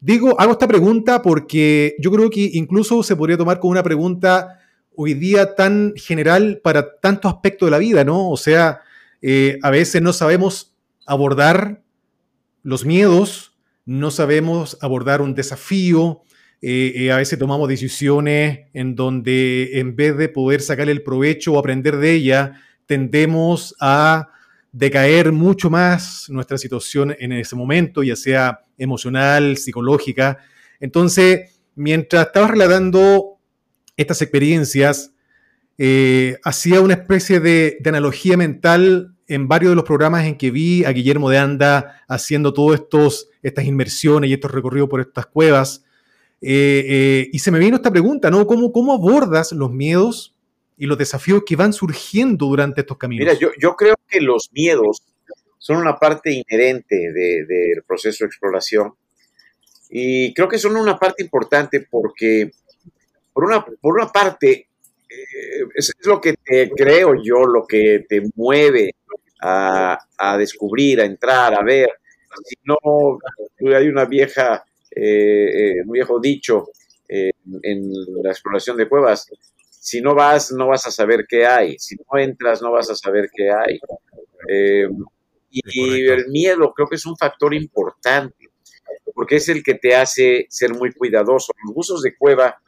Digo, 0.00 0.38
hago 0.40 0.52
esta 0.52 0.68
pregunta 0.68 1.22
porque 1.22 1.94
yo 1.98 2.10
creo 2.10 2.30
que 2.30 2.50
incluso 2.54 3.02
se 3.02 3.16
podría 3.16 3.36
tomar 3.36 3.60
como 3.60 3.72
una 3.72 3.82
pregunta 3.82 4.58
hoy 4.94 5.14
día 5.14 5.54
tan 5.54 5.94
general 5.96 6.60
para 6.62 6.98
tantos 7.00 7.32
aspectos 7.32 7.66
de 7.66 7.70
la 7.70 7.78
vida, 7.78 8.04
¿no? 8.04 8.30
O 8.30 8.36
sea, 8.36 8.80
eh, 9.20 9.58
a 9.62 9.70
veces 9.70 10.02
no 10.02 10.12
sabemos 10.12 10.74
abordar 11.06 11.82
los 12.62 12.84
miedos, 12.84 13.56
no 13.84 14.10
sabemos 14.10 14.78
abordar 14.80 15.20
un 15.20 15.34
desafío, 15.34 16.22
eh, 16.60 16.92
eh, 16.94 17.12
a 17.12 17.16
veces 17.16 17.38
tomamos 17.38 17.68
decisiones 17.68 18.66
en 18.72 18.94
donde 18.94 19.80
en 19.80 19.96
vez 19.96 20.16
de 20.16 20.28
poder 20.28 20.60
sacarle 20.60 20.92
el 20.92 21.02
provecho 21.02 21.54
o 21.54 21.58
aprender 21.58 21.96
de 21.96 22.12
ella, 22.12 22.60
tendemos 22.86 23.74
a 23.80 24.28
decaer 24.72 25.32
mucho 25.32 25.68
más 25.68 26.26
nuestra 26.30 26.56
situación 26.56 27.14
en 27.18 27.32
ese 27.32 27.54
momento, 27.54 28.02
ya 28.02 28.16
sea 28.16 28.64
emocional, 28.78 29.58
psicológica. 29.58 30.38
Entonces, 30.80 31.60
mientras 31.74 32.26
estabas 32.26 32.50
relatando 32.50 33.38
estas 33.96 34.22
experiencias, 34.22 35.12
eh, 35.78 36.38
hacía 36.42 36.80
una 36.80 36.94
especie 36.94 37.40
de, 37.40 37.78
analogía 37.84 38.36
mental 38.36 39.14
en 39.28 39.46
varios 39.48 39.72
de 39.72 39.76
los 39.76 39.84
programas 39.84 40.24
en 40.24 40.36
que 40.36 40.50
vi 40.50 40.84
a 40.84 40.90
Guillermo 40.90 41.30
de 41.30 41.38
Anda 41.38 42.02
haciendo 42.08 42.52
todas 42.52 42.82
estas 43.42 43.64
inmersiones 43.64 44.30
y 44.30 44.34
estos 44.34 44.50
recorridos 44.50 44.88
por 44.88 45.00
estas 45.00 45.26
cuevas. 45.26 45.84
Eh, 46.40 46.84
eh, 46.88 47.30
y 47.32 47.38
se 47.38 47.50
me 47.50 47.58
vino 47.58 47.76
esta 47.76 47.90
pregunta, 47.90 48.30
¿no? 48.30 48.46
¿Cómo, 48.46 48.72
¿Cómo 48.72 48.92
abordas 48.92 49.52
los 49.52 49.70
miedos 49.70 50.34
y 50.76 50.86
los 50.86 50.98
desafíos 50.98 51.42
que 51.46 51.56
van 51.56 51.72
surgiendo 51.72 52.46
durante 52.46 52.80
estos 52.80 52.98
caminos? 52.98 53.26
Mira, 53.26 53.38
yo, 53.38 53.50
yo 53.58 53.76
creo 53.76 53.94
que 54.08 54.20
los 54.20 54.50
miedos 54.52 55.02
son 55.58 55.76
una 55.76 55.96
parte 55.96 56.32
inherente 56.32 57.12
del 57.12 57.82
proceso 57.86 58.24
de 58.24 58.28
exploración 58.28 58.94
y 59.90 60.32
creo 60.34 60.48
que 60.48 60.58
son 60.58 60.76
una 60.76 60.98
parte 60.98 61.22
importante 61.22 61.86
porque 61.88 62.50
por 63.32 63.44
una, 63.44 63.64
por 63.64 63.94
una 63.94 64.08
parte, 64.08 64.68
eh, 65.08 65.64
es, 65.74 65.92
lo 66.04 66.20
que 66.20 66.34
te 66.42 66.70
creo 66.70 67.14
yo, 67.22 67.44
lo 67.44 67.66
que 67.66 68.04
te 68.08 68.22
mueve 68.34 68.94
a, 69.40 69.98
descubrir, 70.38 71.00
a 71.00 71.04
entrar, 71.04 71.54
a 71.54 71.62
ver. 71.62 71.90
Si 72.44 72.56
no, 72.64 73.18
hay 73.76 73.88
una 73.88 74.04
vieja, 74.06 74.64
eh, 74.90 75.74
eh, 75.76 75.82
un 75.84 75.92
viejo 75.92 76.18
dicho 76.20 76.68
en 77.08 77.92
la 78.22 78.30
exploración 78.30 78.78
de 78.78 78.88
cuevas, 78.88 79.28
si 79.82 80.00
no 80.00 80.14
vas, 80.14 80.52
no 80.52 80.68
vas 80.68 80.86
a 80.86 80.92
saber 80.92 81.26
qué 81.28 81.44
hay. 81.44 81.76
Si 81.76 81.96
no 81.96 82.16
entras, 82.16 82.62
no 82.62 82.70
vas 82.70 82.88
a 82.88 82.94
saber 82.94 83.28
qué 83.34 83.50
hay. 83.50 83.80
y 85.50 86.06
el 86.06 86.28
miedo 86.28 86.72
creo 86.72 86.86
que 86.86 86.94
es 86.94 87.04
un 87.04 87.16
factor 87.16 87.52
importante, 87.52 88.48
porque 89.12 89.36
es 89.36 89.48
el 89.48 89.64
que 89.64 89.74
te 89.74 89.96
hace 89.96 90.46
ser 90.48 90.72
muy 90.72 90.92
cuidadoso. 90.92 91.52
Los 91.64 91.74
buzos 91.74 92.02
de 92.02 92.16
cueva 92.16 92.62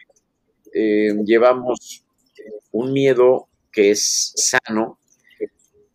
eh, 0.72 1.14
llevamos 1.24 2.05
un 2.72 2.92
miedo 2.92 3.46
que 3.70 3.92
es 3.92 4.33
sano 4.35 4.98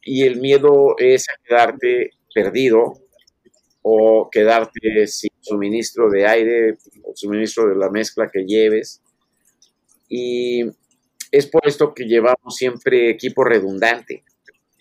y 0.02 0.24
el 0.24 0.40
miedo 0.40 0.96
es 0.98 1.28
a 1.28 1.34
quedarte 1.44 2.12
perdido 2.34 2.94
o 3.82 4.30
quedarte 4.32 5.06
sin 5.06 5.32
suministro 5.42 6.10
de 6.10 6.26
aire 6.26 6.78
o 7.04 7.12
suministro 7.14 7.68
de 7.68 7.76
la 7.76 7.90
mezcla 7.90 8.30
que 8.32 8.46
lleves. 8.46 9.02
Y 10.08 10.64
es 11.32 11.48
por 11.48 11.68
esto 11.68 11.94
que 11.94 12.06
llevamos 12.06 12.56
siempre 12.56 13.10
equipo 13.10 13.44
redundante, 13.44 14.24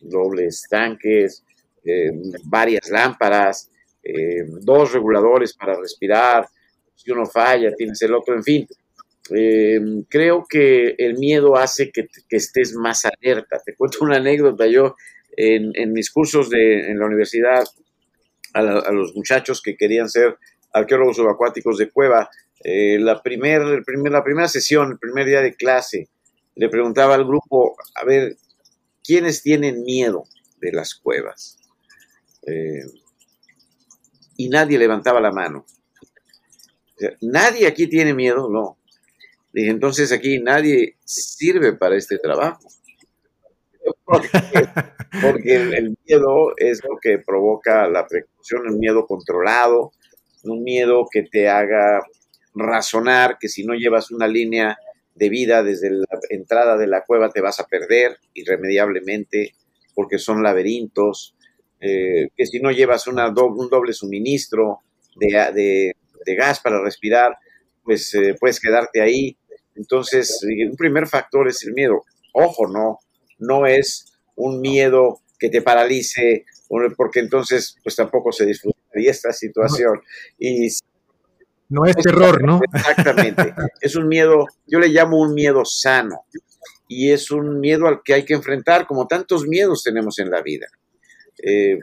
dobles 0.01 0.67
tanques, 0.69 1.45
eh, 1.85 2.11
varias 2.45 2.91
lámparas, 2.91 3.71
eh, 4.03 4.45
dos 4.61 4.93
reguladores 4.93 5.55
para 5.55 5.79
respirar, 5.79 6.47
si 6.95 7.11
uno 7.11 7.27
falla, 7.27 7.75
tienes 7.75 8.01
el 8.03 8.15
otro, 8.15 8.35
en 8.35 8.43
fin, 8.43 8.69
eh, 9.35 9.81
creo 10.09 10.47
que 10.49 10.95
el 10.99 11.19
miedo 11.19 11.57
hace 11.57 11.91
que, 11.91 12.09
estés 12.31 12.75
más 12.75 13.05
alerta. 13.05 13.61
Te 13.65 13.75
cuento 13.75 13.99
una 14.01 14.17
anécdota. 14.17 14.67
Yo 14.67 14.97
en, 15.37 15.93
mis 15.93 16.11
cursos 16.11 16.49
de, 16.49 16.91
en 16.91 16.99
la 16.99 17.07
universidad, 17.07 17.65
a, 18.55 18.63
los 18.93 19.15
muchachos 19.15 19.61
que 19.63 19.77
querían 19.77 20.09
ser 20.09 20.39
arqueólogos 20.73 21.17
subacuáticos 21.17 21.77
de 21.77 21.91
cueva, 21.91 22.31
la, 22.65 23.23
primer, 23.23 23.63
la 23.63 24.25
primera 24.25 24.49
sesión, 24.49 24.93
el 24.93 24.99
primer 24.99 25.27
día 25.27 25.43
de 25.43 25.55
clase, 25.55 26.09
le 26.59 26.68
preguntaba 26.68 27.14
al 27.14 27.25
grupo, 27.25 27.77
a 27.94 28.05
ver, 28.05 28.37
¿quiénes 29.05 29.42
tienen 29.42 29.85
miedo 29.85 30.25
de 30.61 30.73
las 30.73 30.97
cuevas? 30.97 31.57
Eh, 32.44 32.83
y 34.37 34.49
nadie 34.49 34.77
levantaba 34.77 35.21
la 35.21 35.31
mano. 35.31 35.64
nadie 37.21 37.68
aquí 37.68 37.87
tiene 37.87 38.12
miedo, 38.12 38.49
no. 38.51 38.77
Dije, 39.53 39.71
entonces 39.71 40.11
aquí 40.11 40.40
nadie 40.40 40.97
sirve 41.05 41.75
para 41.75 41.97
este 41.97 42.18
trabajo. 42.18 42.68
Porque, 44.05 45.55
el, 45.55 45.97
miedo 46.07 46.55
es 46.57 46.83
lo 46.83 46.99
que 47.01 47.18
provoca 47.18 47.88
la 47.88 48.05
precaución, 48.05 48.66
un 48.66 48.81
miedo 48.81 49.07
controlado, 49.07 49.92
un 50.42 50.64
miedo 50.64 51.07
que 51.09 51.23
te 51.23 51.49
haga 51.49 52.03
razonar 52.53 53.38
que 53.38 53.49
si 53.49 53.64
no 53.64 53.75
llevas 53.75 54.11
una 54.11 54.27
línea 54.27 54.77
de 55.19 55.29
vida 55.29 55.63
desde 55.63 55.91
la 55.91 56.07
entrada 56.31 56.77
de 56.77 56.87
la 56.87 57.05
cueva 57.05 57.31
te 57.31 57.41
vas 57.41 57.61
a 57.61 57.67
perder 57.67 58.19
irremediablemente 58.35 59.55
porque 59.95 60.19
son 60.19 60.43
laberintos, 60.43 61.35
eh, 61.81 62.29
que 62.37 62.47
si 62.47 62.61
no 62.61 62.71
llevas 62.71 63.07
una 63.09 63.29
un 63.29 63.69
doble 63.69 63.93
suministro 63.93 64.79
de, 65.17 65.93
de 66.25 66.35
gas 66.35 66.61
para 66.61 66.81
respirar, 66.83 67.37
pues 67.83 68.15
eh, 68.15 68.37
puedes 68.39 68.61
quedarte 68.61 69.01
ahí. 69.01 69.37
Entonces, 69.75 70.41
un 70.43 70.77
primer 70.77 71.07
factor 71.07 71.49
es 71.49 71.65
el 71.65 71.73
miedo. 71.73 72.03
Ojo, 72.33 72.67
no, 72.69 72.99
no 73.39 73.67
es 73.67 74.13
un 74.37 74.61
miedo 74.61 75.21
que 75.39 75.49
te 75.49 75.63
paralice, 75.63 76.45
porque 76.97 77.21
entonces, 77.21 77.77
pues 77.83 77.97
tampoco 77.97 78.33
se 78.33 78.45
disfrutaría 78.45 79.11
esta 79.11 79.33
situación. 79.33 80.01
Y 80.39 80.69
no 81.69 81.85
es 81.85 81.97
terror, 81.97 82.43
¿no? 82.43 82.61
Exactamente. 82.73 83.55
Es 83.81 83.97
un 83.97 84.09
miedo, 84.09 84.47
yo 84.67 84.79
le 84.79 84.89
llamo 84.89 85.21
un 85.21 85.35
miedo 85.35 85.65
sano. 85.65 86.25
Y 86.91 87.11
es 87.11 87.31
un 87.31 87.61
miedo 87.61 87.87
al 87.87 88.03
que 88.03 88.15
hay 88.15 88.25
que 88.25 88.33
enfrentar, 88.33 88.87
como 88.87 89.07
tantos 89.07 89.47
miedos 89.47 89.83
tenemos 89.83 90.19
en 90.19 90.31
la 90.31 90.41
vida. 90.41 90.67
Eh, 91.43 91.79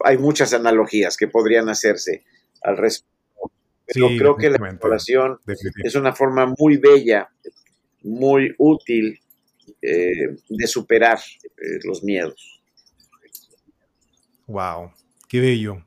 hay 0.00 0.16
muchas 0.16 0.54
analogías 0.54 1.16
que 1.16 1.28
podrían 1.28 1.68
hacerse 1.68 2.24
al 2.62 2.78
respecto 2.78 3.12
pero 3.92 4.08
creo 4.08 4.36
que 4.36 4.50
la 4.50 4.56
exploración 4.56 5.38
es 5.82 5.94
una 5.94 6.12
forma 6.14 6.52
muy 6.58 6.76
bella, 6.76 7.28
muy 8.02 8.54
útil 8.58 9.18
eh, 9.80 10.36
de 10.48 10.66
superar 10.66 11.18
eh, 11.42 11.78
los 11.84 12.02
miedos. 12.02 12.62
Wow, 14.46 14.92
qué 15.28 15.40
bello. 15.40 15.84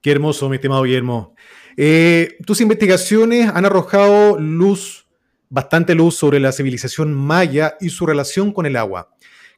Qué 0.00 0.12
hermoso, 0.12 0.48
mi 0.48 0.56
estimado 0.56 0.82
Guillermo. 0.82 1.34
Eh, 1.80 2.38
tus 2.44 2.60
investigaciones 2.60 3.48
han 3.54 3.64
arrojado 3.64 4.36
luz, 4.36 5.06
bastante 5.48 5.94
luz 5.94 6.16
sobre 6.16 6.40
la 6.40 6.50
civilización 6.50 7.14
maya 7.14 7.76
y 7.80 7.90
su 7.90 8.04
relación 8.04 8.52
con 8.52 8.66
el 8.66 8.74
agua. 8.74 9.14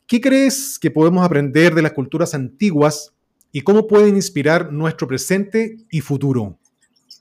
¿Qué 0.06 0.20
crees 0.20 0.78
que 0.78 0.90
podemos 0.90 1.24
aprender 1.24 1.74
de 1.74 1.80
las 1.80 1.92
culturas 1.92 2.34
antiguas 2.34 3.14
y 3.52 3.62
cómo 3.62 3.86
pueden 3.86 4.16
inspirar 4.16 4.70
nuestro 4.70 5.08
presente 5.08 5.78
y 5.90 6.02
futuro? 6.02 6.58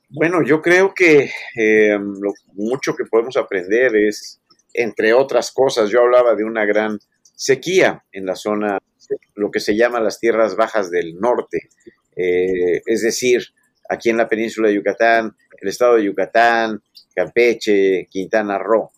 Bueno, 0.10 0.44
yo 0.44 0.62
creo 0.62 0.94
que 0.94 1.32
eh, 1.56 1.98
lo 1.98 2.34
mucho 2.56 2.94
que 2.94 3.06
podemos 3.06 3.38
aprender 3.38 3.96
es, 3.96 4.42
entre 4.74 5.14
otras 5.14 5.54
cosas, 5.54 5.90
yo 5.90 6.02
hablaba 6.02 6.36
de 6.36 6.44
una 6.44 6.66
gran 6.66 7.00
sequía 7.36 8.04
en 8.12 8.26
la 8.26 8.36
zona, 8.36 8.80
lo 9.36 9.50
que 9.50 9.62
se 9.62 9.78
llama 9.78 10.02
las 10.02 10.20
tierras 10.20 10.58
bajas 10.58 10.92
del 10.92 11.18
norte, 11.22 11.70
eh, 12.18 12.82
es 12.86 13.02
decir, 13.02 13.54
aquí 13.90 14.10
en 14.10 14.18
la 14.18 14.30
península 14.30 14.70
de 14.70 14.76
Yucatán, 14.76 15.36
el 15.60 15.68
estado 15.68 15.96
de 15.96 16.06
Yucatán, 16.06 16.82
Campeche, 17.14 18.08
Quintana 18.10 18.58
Roo. 18.58 18.92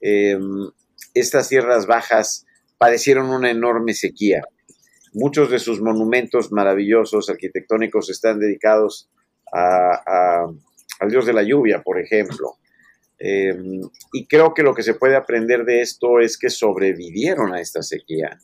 Em, 0.00 0.70
estas 1.12 1.48
tierras 1.48 1.86
bajas 1.86 2.46
padecieron 2.78 3.28
una 3.28 3.50
enorme 3.50 3.94
sequía. 3.94 4.42
Muchos 5.12 5.50
de 5.50 5.58
sus 5.58 5.82
monumentos 5.82 6.50
maravillosos 6.52 7.28
arquitectónicos 7.28 8.08
están 8.08 8.38
dedicados 8.38 9.10
a, 9.52 10.46
al 11.00 11.10
dios 11.10 11.26
de 11.26 11.34
la 11.34 11.42
lluvia, 11.42 11.82
por 11.82 12.00
ejemplo. 12.00 12.56
Em, 13.18 13.80
y 14.12 14.26
creo 14.26 14.54
que 14.54 14.62
lo 14.62 14.74
que 14.74 14.82
se 14.82 14.94
puede 14.94 15.16
aprender 15.16 15.64
de 15.64 15.80
esto 15.80 16.18
es 16.20 16.38
que 16.38 16.50
sobrevivieron 16.50 17.54
a 17.54 17.60
esta 17.60 17.82
sequía. 17.82 18.38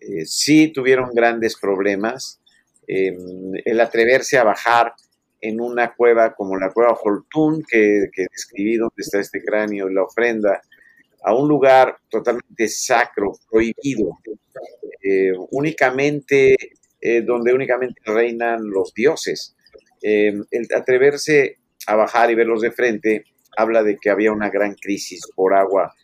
Eh, 0.00 0.24
sí 0.24 0.68
tuvieron 0.68 1.10
grandes 1.12 1.58
problemas. 1.58 2.39
Em, 2.92 3.52
el 3.64 3.80
atreverse 3.80 4.36
a 4.36 4.42
bajar 4.42 4.94
en 5.40 5.60
una 5.60 5.94
cueva 5.94 6.34
como 6.34 6.58
la 6.58 6.72
cueva 6.72 6.98
Holtún, 7.00 7.62
que, 7.62 8.08
que 8.12 8.26
describí 8.28 8.78
donde 8.78 8.96
está 8.98 9.20
este 9.20 9.44
cráneo 9.44 9.88
la 9.88 10.02
ofrenda, 10.02 10.60
a 11.22 11.32
un 11.32 11.48
lugar 11.48 11.98
totalmente 12.08 12.66
sacro, 12.66 13.30
prohibido, 13.48 14.18
eh, 15.04 15.30
únicamente 15.52 16.56
eh, 17.00 17.22
donde 17.22 17.54
únicamente 17.54 18.00
reinan 18.04 18.68
los 18.68 18.92
dioses. 18.92 19.54
el 20.02 20.44
atreverse 20.74 21.58
a 21.86 21.94
bajar 21.94 22.28
y 22.32 22.34
verlos 22.34 22.60
de 22.60 22.72
frente 22.72 23.24
habla 23.56 23.84
de 23.84 23.98
que 23.98 24.10
había 24.10 24.32
una 24.32 24.50
gran 24.50 24.74
crisis 24.74 25.20
por 25.36 25.54
agua 25.54 25.94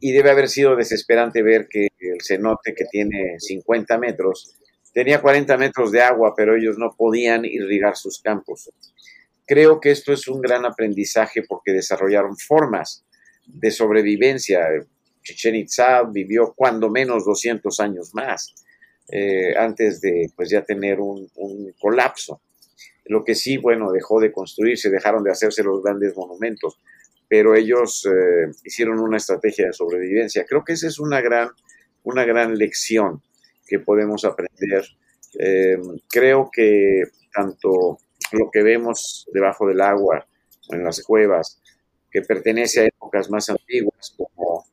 y 0.00 0.12
debe 0.12 0.30
haber 0.30 0.48
sido 0.48 0.74
desesperante 0.74 1.42
ver 1.42 1.66
que 1.68 1.88
el 1.98 2.22
cenote 2.22 2.74
que 2.74 2.84
tiene 2.90 3.34
50 3.38 3.98
metros 3.98 4.58
tenía 4.98 5.22
40 5.22 5.56
metros 5.58 5.92
de 5.92 6.02
agua, 6.02 6.34
pero 6.36 6.56
ellos 6.56 6.76
no 6.76 6.90
podían 6.90 7.44
irrigar 7.44 7.96
sus 7.96 8.20
campos. 8.20 8.68
Creo 9.46 9.80
que 9.80 9.92
esto 9.92 10.12
es 10.12 10.26
un 10.26 10.40
gran 10.40 10.66
aprendizaje 10.66 11.44
porque 11.44 11.70
desarrollaron 11.70 12.36
formas 12.36 13.04
de 13.46 13.70
sobrevivencia. 13.70 14.66
Chichen 15.22 15.54
Itza 15.54 16.02
vivió 16.02 16.52
cuando 16.52 16.90
menos 16.90 17.24
200 17.24 17.78
años 17.78 18.12
más 18.12 18.52
eh, 19.08 19.56
antes 19.56 20.00
de 20.00 20.32
pues 20.34 20.50
ya 20.50 20.64
tener 20.64 20.98
un, 20.98 21.30
colapso. 21.80 22.42
Lo 23.04 23.22
que 23.22 23.36
sí, 23.36 23.56
bueno, 23.56 23.92
dejó 23.92 24.18
de 24.18 24.32
construirse, 24.32 24.90
dejaron 24.90 25.22
de 25.22 25.30
hacerse 25.30 25.62
los 25.62 25.80
grandes 25.80 26.16
monumentos, 26.16 26.76
pero 27.28 27.54
ellos 27.54 28.04
eh, 28.04 28.50
hicieron 28.64 28.98
una 28.98 29.18
estrategia 29.18 29.66
de 29.66 29.72
sobrevivencia. 29.72 30.44
Creo 30.44 30.64
que 30.64 30.72
esa 30.72 30.88
es 30.88 30.98
una 30.98 31.20
gran, 31.20 31.50
una 32.02 32.24
gran 32.24 32.56
lección 32.56 33.22
que 33.68 33.78
podemos 33.78 34.24
aprender. 34.24 34.84
Eh, 35.38 35.76
creo 36.08 36.50
que 36.52 37.02
tanto 37.32 37.98
lo 38.32 38.50
que 38.50 38.62
vemos 38.62 39.26
debajo 39.32 39.66
del 39.68 39.80
agua, 39.80 40.26
en 40.70 40.84
las 40.84 41.02
cuevas, 41.02 41.60
que 42.10 42.22
pertenece 42.22 42.80
a 42.80 42.86
épocas 42.86 43.30
más 43.30 43.48
antiguas 43.48 44.14
como, 44.16 44.64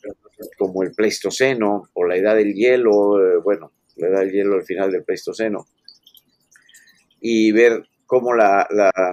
como 0.57 0.83
el 0.83 0.91
Pleistoceno 0.91 1.89
o 1.93 2.05
la 2.05 2.17
Edad 2.17 2.35
del 2.35 2.53
Hielo, 2.53 3.19
eh, 3.19 3.37
bueno, 3.43 3.71
la 3.97 4.07
Edad 4.07 4.19
del 4.21 4.31
Hielo 4.31 4.55
al 4.55 4.63
final 4.63 4.91
del 4.91 5.03
Pleistoceno, 5.03 5.67
y 7.19 7.51
ver 7.51 7.87
cómo 8.05 8.33
la, 8.33 8.67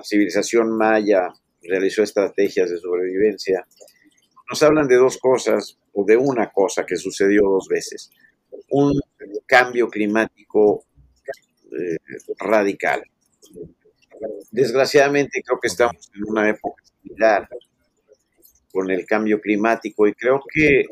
civilización 0.05 0.77
maya 0.77 1.29
realizó 1.63 2.03
estrategias 2.03 2.71
de 2.71 2.79
sobrevivencia, 2.79 3.67
nos 4.51 4.63
hablan 4.63 4.87
de 4.87 4.97
dos 4.97 5.19
cosas, 5.19 5.79
o 5.95 6.05
de 6.05 6.17
una 6.17 6.51
cosa 6.51 6.85
que 6.87 6.97
sucedió 6.97 7.43
dos 7.43 7.69
veces. 7.69 8.11
Un 8.75 8.99
cambio 9.47 9.89
climático 9.89 10.85
eh, 11.73 11.99
radical. 12.39 13.03
Desgraciadamente 14.51 15.43
creo 15.45 15.61
que 15.61 15.69
estamos 15.69 16.11
en 16.15 16.25
una 16.25 16.49
época 16.49 16.83
similar 17.03 17.49
con 18.73 18.91
el 18.91 19.05
cambio 19.05 19.41
climático 19.41 20.07
y 20.07 20.15
creo 20.15 20.41
que 20.51 20.87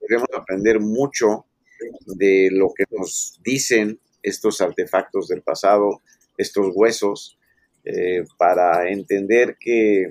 debemos 0.00 0.28
aprender 0.34 0.80
mucho 0.80 1.44
de 2.06 2.48
lo 2.50 2.72
que 2.72 2.84
nos 2.90 3.38
dicen 3.42 4.00
estos 4.22 4.62
artefactos 4.62 5.28
del 5.28 5.42
pasado, 5.42 6.00
estos 6.38 6.72
huesos 6.74 7.38
eh, 7.84 8.24
para 8.38 8.88
entender 8.88 9.58
que 9.60 10.10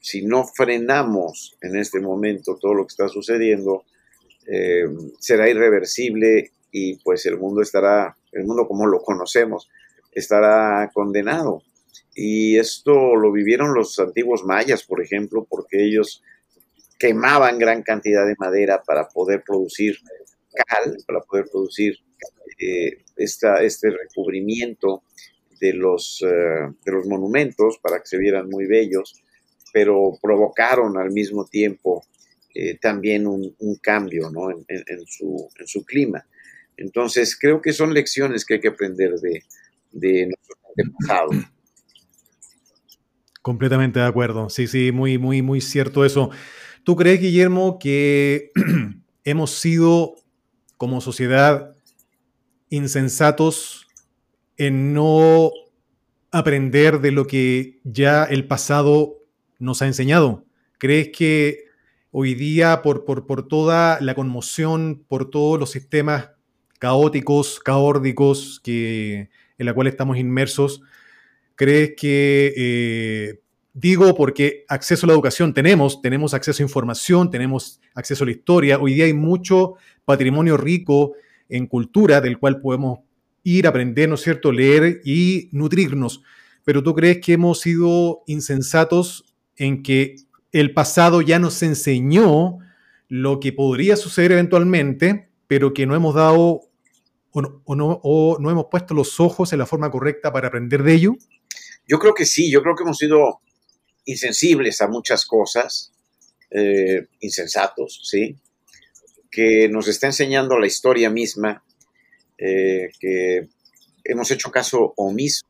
si 0.00 0.22
no 0.22 0.46
frenamos 0.46 1.56
en 1.60 1.76
este 1.76 2.00
momento 2.00 2.56
todo 2.58 2.72
lo 2.72 2.86
que 2.86 2.92
está 2.92 3.08
sucediendo, 3.08 3.84
eh, 4.46 4.84
será 5.18 5.48
irreversible 5.48 6.52
y 6.70 6.96
pues 6.96 7.24
el 7.26 7.38
mundo 7.38 7.62
estará, 7.62 8.16
el 8.32 8.44
mundo 8.44 8.66
como 8.66 8.86
lo 8.86 9.00
conocemos, 9.02 9.68
estará 10.12 10.90
condenado. 10.92 11.62
Y 12.14 12.58
esto 12.58 13.16
lo 13.16 13.32
vivieron 13.32 13.74
los 13.74 13.98
antiguos 13.98 14.44
mayas, 14.44 14.84
por 14.84 15.02
ejemplo, 15.02 15.46
porque 15.48 15.84
ellos 15.84 16.22
quemaban 16.98 17.58
gran 17.58 17.82
cantidad 17.82 18.26
de 18.26 18.36
madera 18.38 18.82
para 18.82 19.08
poder 19.08 19.42
producir 19.44 19.96
cal, 20.54 20.96
para 21.06 21.20
poder 21.20 21.46
producir 21.50 21.98
eh, 22.58 23.02
este 23.16 23.90
recubrimiento 23.90 25.02
de 25.60 25.72
los, 25.72 26.22
eh, 26.22 26.72
de 26.84 26.92
los 26.92 27.06
monumentos 27.06 27.78
para 27.78 27.98
que 27.98 28.06
se 28.06 28.18
vieran 28.18 28.48
muy 28.48 28.66
bellos, 28.66 29.22
pero 29.72 30.12
provocaron 30.22 30.98
al 30.98 31.10
mismo 31.10 31.46
tiempo 31.46 32.04
eh, 32.54 32.78
también 32.80 33.26
un, 33.26 33.54
cambio 33.82 34.30
en, 34.68 35.06
su, 35.06 35.84
clima. 35.84 36.24
Entonces, 36.76 37.36
creo 37.36 37.60
que 37.60 37.72
son 37.72 37.92
lecciones 37.92 38.44
que 38.44 38.54
hay 38.54 38.60
que 38.60 38.68
aprender 38.68 39.14
de, 39.14 39.42
de 39.90 40.26
nuestro 40.26 40.56
pasado. 40.98 41.30
Completamente 43.42 43.98
de 43.98 44.06
acuerdo. 44.06 44.48
Sí, 44.48 44.66
sí, 44.66 44.92
muy, 44.92 45.18
muy, 45.18 45.42
muy 45.42 45.60
cierto 45.60 46.04
eso. 46.04 46.30
¿Tú 46.84 46.96
crees, 46.96 47.20
Guillermo, 47.20 47.78
que 47.78 48.52
hemos 49.24 49.50
sido 49.50 50.14
como 50.76 51.00
sociedad 51.00 51.76
insensatos 52.70 53.86
en 54.56 54.94
no 54.94 55.50
aprender 56.30 57.00
de 57.00 57.10
lo 57.10 57.26
que 57.26 57.80
ya 57.84 58.24
el 58.24 58.46
pasado 58.46 59.18
nos 59.58 59.82
ha 59.82 59.86
enseñado? 59.86 60.46
¿Crees 60.78 61.08
que 61.08 61.63
hoy 62.16 62.36
día, 62.36 62.80
por, 62.80 63.04
por, 63.04 63.48
toda 63.48 64.00
la 64.00 64.14
conmoción, 64.14 65.04
por 65.08 65.30
todos 65.30 65.58
los 65.58 65.72
sistemas 65.72 66.30
caóticos, 66.78 67.58
caórdicos 67.58 68.60
que, 68.62 69.30
en 69.58 69.66
la 69.66 69.74
cual 69.74 69.88
estamos 69.88 70.16
inmersos, 70.16 70.80
crees 71.56 71.94
que, 71.96 72.54
eh, 72.56 73.40
digo 73.72 74.14
porque 74.14 74.64
acceso 74.68 75.06
a 75.06 75.08
la 75.08 75.14
educación 75.14 75.52
tenemos, 75.52 76.00
tenemos 76.02 76.34
acceso 76.34 76.62
a 76.62 76.66
información, 76.66 77.32
tenemos 77.32 77.80
acceso 77.96 78.22
a 78.22 78.26
la 78.26 78.30
historia, 78.30 78.78
hoy 78.78 78.94
día 78.94 79.06
hay 79.06 79.12
mucho 79.12 79.74
patrimonio 80.04 80.56
rico 80.56 81.14
en 81.48 81.66
cultura 81.66 82.20
del 82.20 82.38
cual 82.38 82.60
podemos 82.60 83.00
ir, 83.42 83.66
aprender, 83.66 84.08
¿no 84.08 84.14
es 84.14 84.20
cierto?, 84.20 84.52
leer 84.52 85.00
y 85.04 85.48
nutrirnos. 85.50 86.22
Pero 86.62 86.80
tú 86.80 86.94
crees 86.94 87.18
que 87.18 87.32
hemos 87.32 87.60
sido 87.60 88.22
insensatos 88.28 89.34
en 89.56 89.82
que 89.82 90.14
el 90.54 90.72
pasado 90.72 91.20
ya 91.20 91.40
nos 91.40 91.62
enseñó 91.64 92.58
lo 93.08 93.40
que 93.40 93.52
podría 93.52 93.96
suceder 93.96 94.32
eventualmente, 94.32 95.28
pero 95.48 95.74
que 95.74 95.84
no 95.84 95.96
hemos 95.96 96.14
dado 96.14 96.62
o 97.32 97.74
no, 97.74 98.50
hemos 98.50 98.66
puesto 98.70 98.94
los 98.94 99.18
ojos 99.18 99.52
en 99.52 99.58
la 99.58 99.66
forma 99.66 99.90
correcta 99.90 100.32
para 100.32 100.46
aprender 100.46 100.84
de 100.84 100.94
ello? 100.94 101.16
Yo 101.88 101.98
creo 101.98 102.14
que 102.14 102.24
sí, 102.24 102.52
yo 102.52 102.62
creo 102.62 102.76
que 102.76 102.84
hemos 102.84 102.98
sido 102.98 103.40
insensibles 104.04 104.80
a 104.80 104.86
muchas 104.86 105.26
cosas, 105.26 105.92
eh, 106.50 107.08
insensatos, 107.18 108.00
¿sí? 108.04 108.36
que 109.32 109.68
nos 109.68 109.88
está 109.88 110.06
enseñando 110.06 110.56
la 110.60 110.68
historia 110.68 111.10
misma, 111.10 111.64
eh, 112.38 112.90
que 113.00 113.48
hemos 114.04 114.30
hecho 114.30 114.52
caso 114.52 114.94
omiso. 114.96 115.44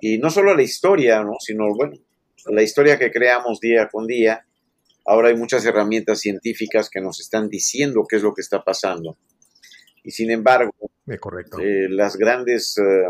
Y 0.00 0.16
no 0.16 0.30
solo 0.30 0.56
la 0.56 0.62
historia, 0.62 1.22
¿no? 1.22 1.34
sino, 1.38 1.74
bueno, 1.74 1.98
la 2.46 2.62
historia 2.62 2.98
que 2.98 3.10
creamos 3.10 3.60
día 3.60 3.88
con 3.90 4.06
día. 4.06 4.46
Ahora 5.04 5.28
hay 5.28 5.36
muchas 5.36 5.64
herramientas 5.64 6.20
científicas 6.20 6.88
que 6.88 7.00
nos 7.00 7.20
están 7.20 7.48
diciendo 7.48 8.06
qué 8.08 8.16
es 8.16 8.22
lo 8.22 8.34
que 8.34 8.42
está 8.42 8.62
pasando. 8.62 9.16
Y 10.04 10.10
sin 10.10 10.30
embargo, 10.30 10.72
correcto. 11.20 11.58
Eh, 11.60 11.88
las 11.88 12.16
grandes, 12.16 12.76
eh, 12.78 13.06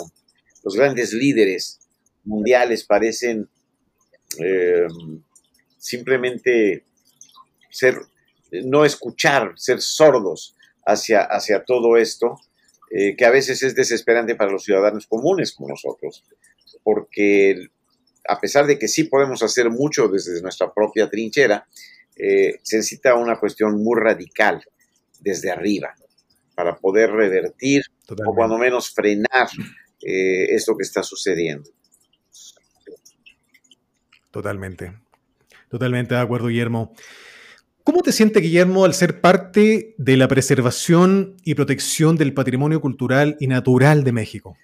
los 0.64 0.74
grandes 0.74 1.12
líderes 1.12 1.80
mundiales 2.24 2.84
parecen 2.84 3.48
simplemente 5.78 6.84
ser 7.68 7.96
no 8.64 8.84
escuchar, 8.84 9.52
ser 9.56 9.80
sordos 9.80 10.56
hacia, 10.86 11.22
hacia 11.22 11.64
todo 11.64 11.96
esto, 11.96 12.36
eh, 12.90 13.16
que 13.16 13.24
a 13.24 13.30
veces 13.30 13.62
es 13.62 13.74
desesperante 13.74 14.34
para 14.34 14.52
los 14.52 14.64
ciudadanos 14.64 15.06
comunes 15.06 15.52
como 15.52 15.70
nosotros, 15.70 16.24
porque 16.82 17.68
a 18.26 18.40
pesar 18.40 18.66
de 18.66 18.78
que 18.78 18.88
sí 18.88 19.04
podemos 19.04 19.42
hacer 19.42 19.70
mucho 19.70 20.08
desde 20.08 20.40
nuestra 20.42 20.72
propia 20.72 21.08
trinchera, 21.08 21.66
eh, 22.16 22.60
se 22.62 22.76
necesita 22.76 23.14
una 23.14 23.38
cuestión 23.38 23.82
muy 23.82 23.98
radical 23.98 24.62
desde 25.20 25.50
arriba 25.50 25.94
para 26.54 26.76
poder 26.76 27.10
revertir 27.10 27.82
o 28.08 28.34
cuando 28.34 28.58
menos 28.58 28.90
frenar 28.90 29.48
eh, 30.02 30.54
esto 30.54 30.76
que 30.76 30.82
está 30.82 31.02
sucediendo. 31.02 31.70
Totalmente, 34.30 34.94
totalmente 35.68 36.14
de 36.14 36.20
acuerdo, 36.20 36.48
Guillermo. 36.48 36.94
¿Cómo 37.84 38.02
te 38.02 38.12
sientes, 38.12 38.42
Guillermo, 38.42 38.84
al 38.84 38.94
ser 38.94 39.20
parte 39.20 39.94
de 39.98 40.16
la 40.16 40.28
preservación 40.28 41.36
y 41.42 41.54
protección 41.54 42.16
del 42.16 42.32
patrimonio 42.32 42.80
cultural 42.80 43.36
y 43.40 43.48
natural 43.48 44.04
de 44.04 44.12
México? 44.12 44.56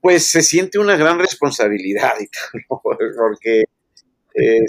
Pues 0.00 0.28
se 0.28 0.42
siente 0.42 0.78
una 0.78 0.96
gran 0.96 1.18
responsabilidad, 1.18 2.12
porque 2.68 3.64
eh, 4.34 4.66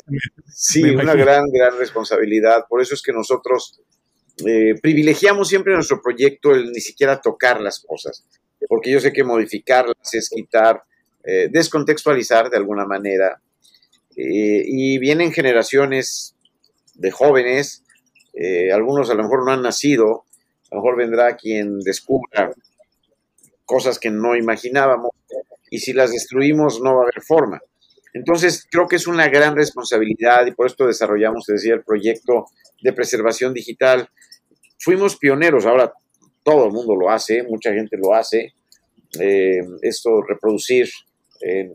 sí, 0.47 0.83
una 0.83 1.13
gran, 1.13 1.45
gran 1.51 1.77
responsabilidad. 1.77 2.65
Por 2.67 2.81
eso 2.81 2.95
es 2.95 3.01
que 3.01 3.13
nosotros 3.13 3.81
eh, 4.45 4.75
privilegiamos 4.81 5.47
siempre 5.47 5.73
nuestro 5.73 6.01
proyecto 6.01 6.51
el 6.51 6.71
ni 6.71 6.81
siquiera 6.81 7.21
tocar 7.21 7.61
las 7.61 7.79
cosas, 7.79 8.25
porque 8.67 8.91
yo 8.91 8.99
sé 8.99 9.13
que 9.13 9.23
modificarlas 9.23 10.13
es 10.13 10.29
quitar, 10.29 10.83
eh, 11.23 11.47
descontextualizar 11.51 12.49
de 12.49 12.57
alguna 12.57 12.85
manera. 12.85 13.41
y 14.13 14.97
vienen 14.99 15.31
generaciones 15.31 16.35
de 16.95 17.11
jóvenes, 17.11 17.83
algunos 18.73 19.09
a 19.09 19.13
lo 19.13 19.23
mejor 19.23 19.45
no 19.45 19.51
han 19.53 19.61
nacido, 19.61 20.25
a 20.69 20.75
lo 20.75 20.81
mejor 20.81 20.97
vendrá 20.97 21.37
quien 21.37 21.79
descubra 21.79 22.51
cosas 23.71 23.99
que 23.99 24.11
no 24.11 24.35
imaginábamos 24.35 25.11
y 25.69 25.79
si 25.79 25.93
las 25.93 26.11
destruimos 26.11 26.81
no 26.81 26.95
va 26.95 26.99
a 26.99 27.03
haber 27.03 27.23
forma. 27.25 27.61
Entonces, 28.13 28.67
creo 28.69 28.85
que 28.85 28.97
es 28.97 29.07
una 29.07 29.29
gran 29.29 29.55
responsabilidad 29.55 30.45
y 30.45 30.51
por 30.51 30.67
esto 30.67 30.85
desarrollamos, 30.85 31.45
decía, 31.47 31.75
el 31.75 31.83
proyecto 31.83 32.47
de 32.81 32.91
preservación 32.91 33.53
digital. 33.53 34.09
Fuimos 34.77 35.15
pioneros, 35.15 35.65
ahora 35.65 35.93
todo 36.43 36.65
el 36.65 36.73
mundo 36.73 36.97
lo 36.97 37.09
hace, 37.09 37.43
mucha 37.43 37.71
gente 37.71 37.95
lo 37.97 38.13
hace. 38.13 38.53
Eh, 39.17 39.61
esto, 39.81 40.21
reproducir 40.21 40.89
en 41.39 41.73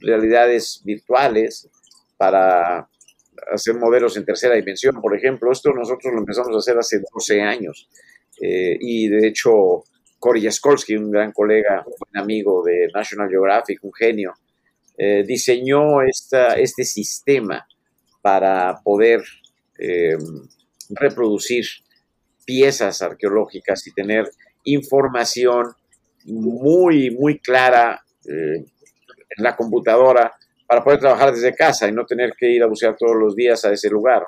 realidades 0.00 0.82
virtuales 0.84 1.68
para 2.16 2.88
hacer 3.52 3.76
modelos 3.76 4.16
en 4.16 4.24
tercera 4.24 4.56
dimensión, 4.56 5.00
por 5.00 5.16
ejemplo. 5.16 5.52
Esto 5.52 5.72
nosotros 5.72 6.12
lo 6.12 6.18
empezamos 6.18 6.52
a 6.56 6.58
hacer 6.58 6.76
hace 6.76 6.98
12 7.14 7.40
años. 7.40 7.88
Eh, 8.40 8.76
y 8.80 9.06
de 9.08 9.28
hecho, 9.28 9.84
Cory 10.24 10.48
un 10.96 11.10
gran 11.10 11.32
colega, 11.32 11.84
un 11.84 12.18
amigo 12.18 12.64
de 12.64 12.88
National 12.94 13.28
Geographic, 13.28 13.84
un 13.84 13.92
genio, 13.92 14.32
eh, 14.96 15.22
diseñó 15.22 16.00
este 16.00 16.84
sistema 16.84 17.68
para 18.22 18.80
poder 18.82 19.22
eh, 19.78 20.16
reproducir 20.88 21.66
piezas 22.46 23.02
arqueológicas 23.02 23.86
y 23.86 23.92
tener 23.92 24.30
información 24.64 25.74
muy, 26.24 27.10
muy 27.10 27.38
clara 27.38 28.02
eh, 28.26 28.64
en 29.36 29.44
la 29.44 29.54
computadora 29.54 30.32
para 30.66 30.82
poder 30.82 31.00
trabajar 31.00 31.34
desde 31.34 31.54
casa 31.54 31.86
y 31.86 31.92
no 31.92 32.06
tener 32.06 32.32
que 32.32 32.48
ir 32.48 32.62
a 32.62 32.66
buscar 32.66 32.96
todos 32.96 33.14
los 33.14 33.36
días 33.36 33.62
a 33.66 33.72
ese 33.74 33.90
lugar. 33.90 34.22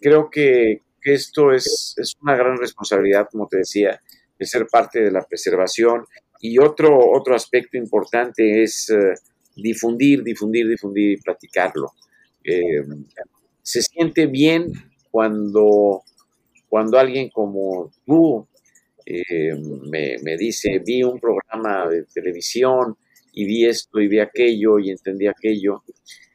creo 0.00 0.30
que, 0.30 0.80
esto 1.02 1.52
es, 1.52 1.94
es, 1.98 2.14
una 2.20 2.34
gran 2.34 2.56
responsabilidad, 2.56 3.28
como 3.30 3.46
te 3.46 3.58
decía, 3.58 4.00
de 4.38 4.46
ser 4.46 4.66
parte 4.66 5.00
de 5.00 5.10
la 5.10 5.24
preservación. 5.24 6.04
Y 6.40 6.58
otro, 6.58 6.98
otro 7.12 7.34
aspecto 7.34 7.76
importante 7.76 8.62
es 8.62 8.90
eh, 8.90 9.14
difundir, 9.56 10.22
difundir, 10.22 10.68
difundir 10.68 11.12
y 11.12 11.20
platicarlo. 11.20 11.92
Eh, 12.44 12.84
se 13.62 13.82
siente 13.82 14.26
bien 14.26 14.72
cuando, 15.10 16.02
cuando 16.68 16.98
alguien 16.98 17.30
como 17.30 17.90
tú 18.04 18.46
eh, 19.04 19.54
me, 19.90 20.16
me, 20.22 20.36
dice, 20.36 20.80
vi 20.84 21.02
un 21.02 21.18
programa 21.18 21.88
de 21.88 22.04
televisión 22.04 22.96
y 23.32 23.44
vi 23.44 23.66
esto 23.66 24.00
y 24.00 24.08
vi 24.08 24.18
aquello 24.18 24.78
y 24.78 24.90
entendí 24.90 25.26
aquello. 25.26 25.82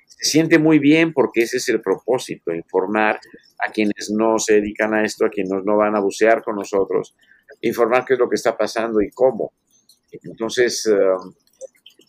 Se 0.05 0.29
siente 0.29 0.57
muy 0.57 0.79
bien 0.79 1.13
porque 1.13 1.41
ese 1.43 1.57
es 1.57 1.69
el 1.69 1.81
propósito, 1.81 2.53
informar 2.53 3.19
a 3.59 3.71
quienes 3.71 4.11
no 4.11 4.39
se 4.39 4.55
dedican 4.55 4.93
a 4.93 5.03
esto, 5.03 5.25
a 5.25 5.29
quienes 5.29 5.63
no 5.63 5.77
van 5.77 5.95
a 5.95 5.99
bucear 5.99 6.43
con 6.43 6.55
nosotros, 6.55 7.15
informar 7.61 8.05
qué 8.05 8.13
es 8.13 8.19
lo 8.19 8.29
que 8.29 8.35
está 8.35 8.57
pasando 8.57 9.01
y 9.01 9.09
cómo. 9.11 9.53
Entonces, 10.11 10.87
um, 10.87 11.33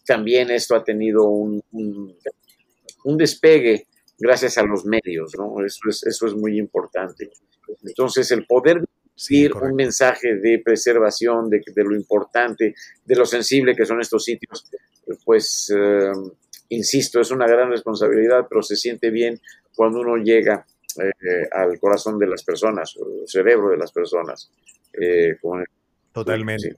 también 0.04 0.50
esto 0.50 0.74
ha 0.74 0.82
tenido 0.82 1.24
un, 1.28 1.62
un, 1.72 3.16
despegue 3.16 3.86
gracias 4.18 4.58
a 4.58 4.64
los 4.64 4.84
medios, 4.84 5.32
¿no? 5.38 5.64
Eso 5.64 5.88
es, 5.88 6.04
eso 6.04 6.26
es 6.26 6.34
muy 6.34 6.58
importante. 6.58 7.30
Entonces, 7.84 8.30
el 8.32 8.46
poder 8.46 8.82
decir 9.14 9.54
un 9.54 9.74
mensaje 9.74 10.36
de 10.36 10.60
preservación, 10.64 11.48
de, 11.48 11.62
de, 11.64 11.84
lo 11.84 11.94
importante, 11.94 12.74
de 13.04 13.16
lo 13.16 13.24
sensible 13.24 13.76
que 13.76 13.86
son 13.86 14.00
estos 14.00 14.24
sitios, 14.24 14.68
pues, 15.24 15.72
um, 15.74 16.30
insisto, 16.70 17.20
es 17.20 17.30
una 17.30 17.46
gran 17.46 17.70
responsabilidad, 17.70 18.46
pero 18.48 18.62
se 18.62 18.76
siente 18.76 19.10
bien 19.10 19.40
cuando 19.74 20.00
uno 20.00 20.16
llega 20.16 20.66
eh, 20.98 21.48
al 21.52 21.78
corazón 21.78 22.18
de 22.18 22.26
las 22.26 22.44
personas, 22.44 22.94
el 22.96 23.28
cerebro 23.28 23.70
de 23.70 23.78
las 23.78 23.92
personas. 23.92 24.50
Eh, 25.00 25.36
Totalmente. 26.12 26.76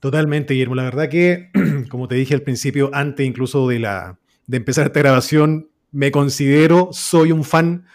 Totalmente, 0.00 0.54
Guillermo. 0.54 0.74
La 0.74 0.84
verdad 0.84 1.08
que, 1.08 1.50
como 1.90 2.08
te 2.08 2.14
dije 2.14 2.34
al 2.34 2.42
principio, 2.42 2.90
antes 2.92 3.26
incluso 3.26 3.68
de, 3.68 3.78
la, 3.78 4.18
de 4.46 4.56
empezar 4.56 4.86
esta 4.86 5.00
grabación, 5.00 5.68
me 5.92 6.10
considero, 6.10 6.88
soy 6.92 7.32
un 7.32 7.44
fan 7.44 7.86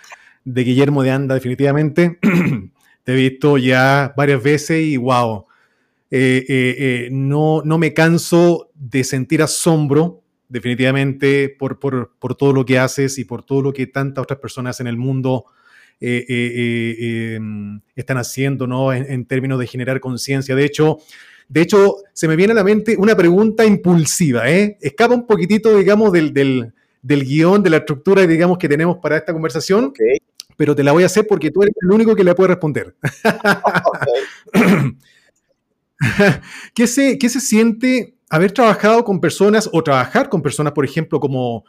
de 0.44 0.64
Guillermo 0.64 1.02
de 1.02 1.12
Anda, 1.12 1.36
definitivamente. 1.36 2.20
te 3.04 3.14
he 3.14 3.16
visto 3.16 3.58
ya 3.58 4.14
varias 4.16 4.44
veces 4.44 4.82
y 4.82 4.98
wow, 4.98 5.46
eh, 6.12 7.10
no, 7.12 7.62
no 7.66 7.78
me 7.78 7.94
canso 7.94 8.70
de 8.76 9.04
sentir 9.04 9.42
asombro 9.42 10.22
definitivamente 10.48 11.50
por, 11.50 11.80
por, 11.80 12.14
por, 12.20 12.36
todo 12.36 12.54
lo 12.54 12.66
que 12.66 12.78
haces 12.78 13.18
y 13.18 13.26
por 13.26 13.44
todo 13.44 13.62
lo 13.62 13.74
que 13.74 13.88
tantas 13.88 14.24
otras 14.24 14.40
personas 14.40 14.80
en 14.80 14.88
el 14.88 14.98
mundo 14.98 15.46
eh, 15.46 15.54
eh, 16.00 16.26
eh, 16.28 17.36
em, 17.36 17.80
están 17.96 18.18
haciendo 18.18 18.68
¿no? 18.68 18.94
En, 18.94 19.26
términos 19.26 19.60
de 19.60 19.68
generar 19.68 20.00
conciencia. 20.00 20.56
De 20.56 20.66
hecho, 20.66 20.98
de 21.48 21.62
hecho, 21.62 21.98
se 22.14 22.28
me 22.28 22.36
viene 22.36 22.52
a 22.52 22.56
la 22.56 22.64
mente 22.64 22.96
una 22.98 23.16
pregunta 23.16 23.66
impulsiva, 23.66 24.50
¿eh? 24.50 24.78
escapa 24.82 25.14
un 25.14 25.28
poquitito, 25.28 25.78
digamos, 25.78 26.12
del, 26.12 26.34
del, 26.34 26.74
del 27.02 27.24
guion, 27.24 27.62
de 27.64 27.70
la 27.70 27.78
estructura, 27.78 28.26
digamos, 28.26 28.58
que 28.58 28.68
tenemos 28.68 28.98
para 28.98 29.18
esta 29.18 29.32
conversación. 29.32 29.94
Pero 30.58 30.76
te 30.76 30.84
la 30.84 30.92
voy 30.92 31.04
a 31.04 31.08
hacer 31.08 31.28
porque 31.28 31.52
tú 31.52 31.62
eres 31.64 31.76
el 31.82 31.92
único 31.92 32.16
que 32.16 32.24
la 32.24 32.34
puede 32.34 32.50
responder. 32.50 32.96
¿Qué, 36.74 36.88
se, 36.88 37.18
¿Qué 37.18 37.30
se 37.30 37.42
siente 37.42 38.16
haber 38.30 38.52
trabajado 38.52 39.04
con 39.04 39.20
personas 39.20 39.70
o 39.72 39.84
trabajar 39.84 40.30
con 40.30 40.42
personas, 40.42 40.74
por 40.74 40.86
ejemplo, 40.86 41.20
como, 41.20 41.66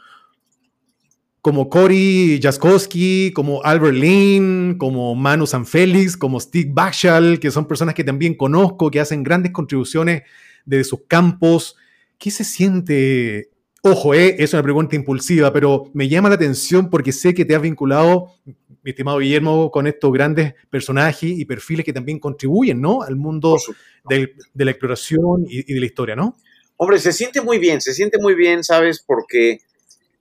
como 1.46 1.70
Cory 1.70 2.40
Jaskowski, 2.42 3.30
como 3.32 3.62
Albert 3.62 3.94
Lin, 3.94 4.74
como 4.78 5.14
Manu 5.14 5.46
Sanfélix, 5.46 6.16
como 6.16 6.40
Steve 6.40 6.70
Bachal, 6.72 7.38
que 7.38 7.52
son 7.52 7.68
personas 7.68 7.94
que 7.94 8.02
también 8.02 8.34
conozco, 8.34 8.90
que 8.90 8.98
hacen 8.98 9.22
grandes 9.22 9.52
contribuciones 9.52 10.24
desde 10.64 10.82
sus 10.82 11.02
campos. 11.06 11.76
¿Qué 12.18 12.32
se 12.32 12.42
siente? 12.42 13.50
Ojo, 13.82 14.12
eh, 14.12 14.34
es 14.40 14.54
una 14.54 14.64
pregunta 14.64 14.96
impulsiva, 14.96 15.52
pero 15.52 15.88
me 15.94 16.08
llama 16.08 16.30
la 16.30 16.34
atención 16.34 16.90
porque 16.90 17.12
sé 17.12 17.32
que 17.32 17.44
te 17.44 17.54
has 17.54 17.62
vinculado, 17.62 18.32
mi 18.82 18.90
estimado 18.90 19.18
Guillermo, 19.18 19.70
con 19.70 19.86
estos 19.86 20.12
grandes 20.12 20.54
personajes 20.68 21.30
y 21.30 21.44
perfiles 21.44 21.86
que 21.86 21.92
también 21.92 22.18
contribuyen 22.18 22.80
¿no? 22.80 23.02
al 23.02 23.14
mundo 23.14 23.56
de, 24.08 24.34
la 24.52 24.70
exploración 24.72 25.44
y, 25.48 25.60
y 25.60 25.74
de 25.74 25.78
la 25.78 25.86
historia, 25.86 26.16
¿no? 26.16 26.36
Hombre, 26.76 26.98
se 26.98 27.12
siente 27.12 27.40
muy 27.40 27.60
bien, 27.60 27.80
se 27.80 27.94
siente 27.94 28.18
muy 28.18 28.34
bien, 28.34 28.64
¿sabes? 28.64 29.00
Porque 29.06 29.60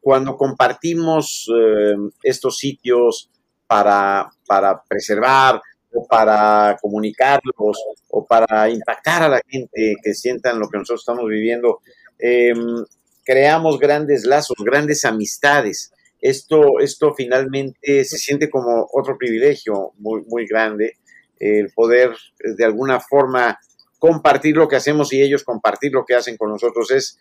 cuando 0.06 0.38
compartimos 0.38 1.50
eh, 1.52 1.96
estos 2.22 2.60
sitios 2.60 3.32
para, 3.66 4.30
para 4.46 4.84
preservar 4.88 5.60
o 5.92 6.06
para 6.06 6.78
comunicarlos 6.80 7.76
o 8.12 8.24
para 8.24 8.70
impactar 8.70 9.24
a 9.24 9.30
la 9.30 9.42
gente 9.48 9.96
que 10.04 10.14
sientan 10.14 10.60
lo 10.60 10.70
que 10.70 10.78
nosotros 10.78 11.02
estamos 11.02 11.28
viviendo, 11.28 11.80
em, 12.20 12.86
creamos 13.24 13.80
grandes 13.80 14.26
lazos, 14.26 14.58
grandes 14.64 15.06
amistades. 15.06 15.92
Esto, 16.22 16.80
esto 16.80 17.16
finalmente 17.16 18.06
se 18.06 18.20
siente 18.20 18.48
como 18.48 18.88
otro 18.94 19.18
privilegio 19.18 19.94
muy, 19.98 20.22
muy 20.28 20.46
grande, 20.46 20.98
el 21.40 21.72
poder 21.74 22.12
de 22.44 22.64
alguna 22.64 23.00
forma 23.00 23.58
compartir 23.98 24.56
lo 24.56 24.68
que 24.68 24.76
hacemos 24.76 25.12
y 25.14 25.24
ellos 25.24 25.44
compartir 25.44 25.94
lo 25.94 26.06
que 26.06 26.14
hacen 26.14 26.38
con 26.38 26.52
nosotros 26.52 26.92
es, 26.92 27.18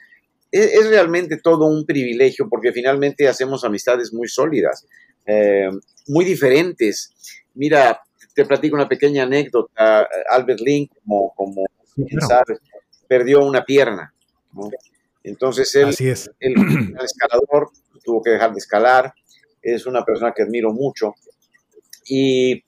es, 0.55 0.89
realmente 0.89 1.39
todo 1.39 1.67
un 1.67 1.85
privilegio 1.85 2.49
porque 2.49 2.73
finalmente 2.73 3.27
hacemos 3.27 3.65
amistades 3.65 4.13
muy 4.13 4.29
sólidas, 4.29 4.87
eh, 5.27 5.69
muy 6.07 6.25
diferentes. 6.25 7.13
Mira, 7.55 8.01
te 8.35 8.45
platico 8.45 8.77
una 8.77 8.89
pequeña 8.89 9.25
anécdota. 9.25 10.09
Albert 10.31 10.61
Link, 10.61 10.93
como, 11.05 11.35
como 11.35 11.65
sabes, 12.29 12.59
perdió 13.09 13.45
una 13.45 13.65
pierna. 13.65 14.15
Entonces 15.25 15.75
él, 15.75 15.89
Así 15.89 16.09
es. 16.09 16.31
el 16.39 16.55
escalador, 17.03 17.71
tuvo 18.05 18.23
que 18.23 18.31
dejar 18.31 18.53
de 18.53 18.59
escalar. 18.59 19.13
Es 19.61 19.87
una 19.87 20.05
persona 20.05 20.33
que 20.33 20.43
admiro 20.43 20.73
mucho. 20.73 21.15
Y 22.07 22.63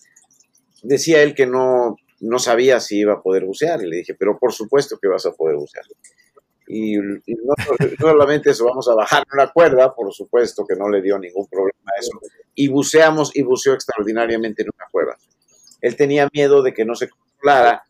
decía 0.83 1.23
él 1.23 1.35
que 1.35 1.47
no, 1.47 1.97
no 2.21 2.39
sabía 2.39 2.81
si 2.81 2.99
iba 2.99 3.15
a 3.15 3.23
poder 3.23 3.45
bucear 3.45 3.83
y 3.83 3.89
le 3.89 3.97
dije, 3.99 4.15
pero 4.15 4.39
por 4.39 4.53
supuesto 4.53 4.99
que 5.01 5.09
vas 5.09 5.27
a 5.27 5.33
poder 5.33 5.57
bucear. 5.57 5.85
Y, 6.69 6.97
no, 6.99 7.55
solamente 7.99 8.51
eso, 8.51 8.65
vamos 8.65 8.89
a 8.89 8.95
bajar 8.95 9.25
una 9.33 9.51
cuerda, 9.53 9.95
por 9.95 10.13
supuesto 10.13 10.65
que 10.67 10.77
no 10.77 10.89
le 10.89 11.03
dio 11.03 11.19
ningún 11.19 11.47
problema 11.47 11.93
a 11.97 12.01
eso, 12.01 12.19
y 12.55 12.69
buceamos 12.69 13.35
y 13.35 13.43
buceó 13.43 13.75
extraordinariamente 13.75 14.63
en 14.63 14.69
una 14.75 14.87
cueva. 14.91 15.17
Él 15.81 15.97
tenía 15.97 16.29
miedo 16.33 16.63
de 16.63 16.73
que 16.73 16.85
no 16.85 16.95
se 16.95 17.09
controlara 17.09 17.85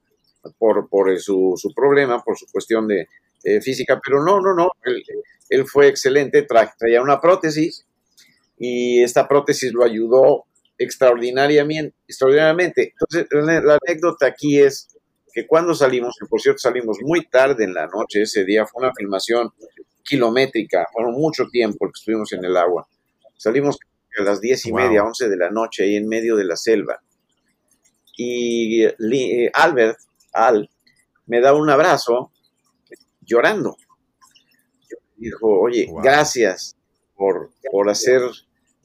por, 0.59 0.89
por 0.89 1.18
su, 1.18 1.55
su, 1.57 1.72
problema, 1.72 2.22
por 2.22 2.37
su 2.37 2.47
cuestión 2.51 2.87
de 2.87 3.09
física, 3.61 4.01
pero 4.05 4.22
no, 4.24 4.41
no, 4.41 4.55
no, 4.55 4.70
él, 5.49 5.66
fue 5.66 5.89
excelente, 5.89 6.43
traía 6.43 7.01
una 7.01 7.20
prótesis 7.20 7.87
y 8.59 9.03
esta 9.03 9.29
prótesis 9.29 9.72
lo 9.72 9.85
ayudó 9.85 10.45
extraordinariamente. 10.79 11.97
extraordinariamente. 12.09 12.93
Entonces, 12.93 13.27
la, 13.31 13.79
anécdota 13.87 14.27
aquí 14.27 14.61
es 14.61 14.95
que 15.37 15.47
cuando 15.47 15.74
salimos, 15.74 16.16
que 16.18 16.24
por 16.24 16.41
cierto 16.41 16.61
salimos 16.61 16.97
muy 17.03 17.26
tarde 17.26 17.64
en 17.64 17.74
la 17.74 17.87
noche, 17.89 18.22
ese 18.22 18.47
día 18.47 18.64
fue 18.64 18.82
una 18.82 18.95
filmación 18.95 19.53
kilométrica, 20.03 20.87
fueron 20.91 21.12
mucho 21.12 21.45
tiempo 21.53 21.84
que 21.84 21.93
estuvimos 21.95 22.32
en 22.32 22.43
el 22.43 22.57
agua. 22.57 22.89
Salimos 23.37 23.76
a 24.18 24.22
las 24.22 24.41
diez 24.41 24.64
y 24.64 24.72
media, 24.72 25.05
once 25.05 25.28
de 25.28 25.37
la 25.37 25.51
noche, 25.51 25.82
ahí 25.82 25.97
en 25.97 26.09
medio 26.09 26.37
de 26.37 26.45
la 26.47 26.57
selva. 26.57 27.03
Y 28.16 28.82
eh, 28.84 29.51
Albert, 29.53 29.99
Al, 30.32 30.70
me 31.26 31.43
da 31.43 31.53
un 31.53 31.68
abrazo 31.68 32.32
llorando. 33.20 33.76
Dijo, 35.16 35.61
oye, 35.61 35.87
gracias 36.03 36.78
por, 37.14 37.51
por 37.70 37.91
hacer 37.91 38.22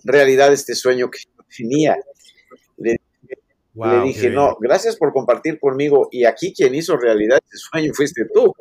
realidad 0.04 0.52
este 0.52 0.76
sueño 0.76 1.10
que 1.10 1.20
yo 1.20 1.45
tenía. 1.58 1.95
Le, 3.74 4.04
dije, 4.04 4.30
no, 4.30 4.58
gracias 4.60 4.98
por 4.98 5.14
compartir 5.14 5.60
conmigo. 5.60 6.10
Y 6.12 6.26
aquí 6.26 6.54
quien 6.54 6.76
hizo 6.76 6.98
realidad 6.98 7.40
este 7.44 7.58
sueño 7.58 7.94
fuiste 7.94 8.26
tú, 8.34 8.54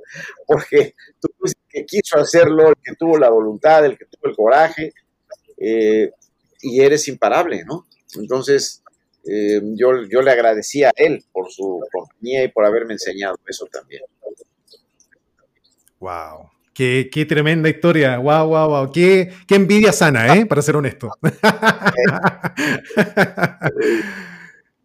porque 0.47 0.95
tú 1.21 1.29
fuiste 1.39 1.61
el 1.73 1.81
que 1.81 1.87
quiso 1.87 2.19
hacerlo, 2.19 2.69
el 2.69 2.77
que 2.83 2.95
tuvo 2.95 3.19
la 3.19 3.29
voluntad, 3.29 3.85
el 3.85 3.99
que 3.99 4.05
tuvo 4.05 4.31
el 4.31 4.37
coraje, 4.37 4.93
eh, 5.59 6.13
y 6.63 6.81
eres 6.81 7.09
imparable, 7.09 7.65
¿no? 7.65 7.87
Entonces, 8.17 8.83
eh, 9.27 9.61
yo, 9.75 10.05
yo 10.09 10.23
le 10.23 10.31
agradecía 10.31 10.89
a 10.89 10.93
él 10.97 11.25
por 11.33 11.51
su 11.51 11.81
compañía 11.93 12.45
y 12.45 12.49
por 12.49 12.65
haberme 12.65 12.95
enseñado 12.95 13.37
eso 13.47 13.67
también. 13.71 14.03
Wow. 15.99 16.51
Qué, 16.73 17.27
tremenda 17.29 17.69
historia. 17.69 18.19
Wow, 18.19 18.49
wow, 18.49 18.69
wow. 18.69 18.93
Qué, 18.93 19.33
envidia 19.49 19.93
sana, 19.93 20.37
¿eh? 20.37 20.47
Para 20.47 20.63
ser 20.63 20.77
honesto. 20.77 21.11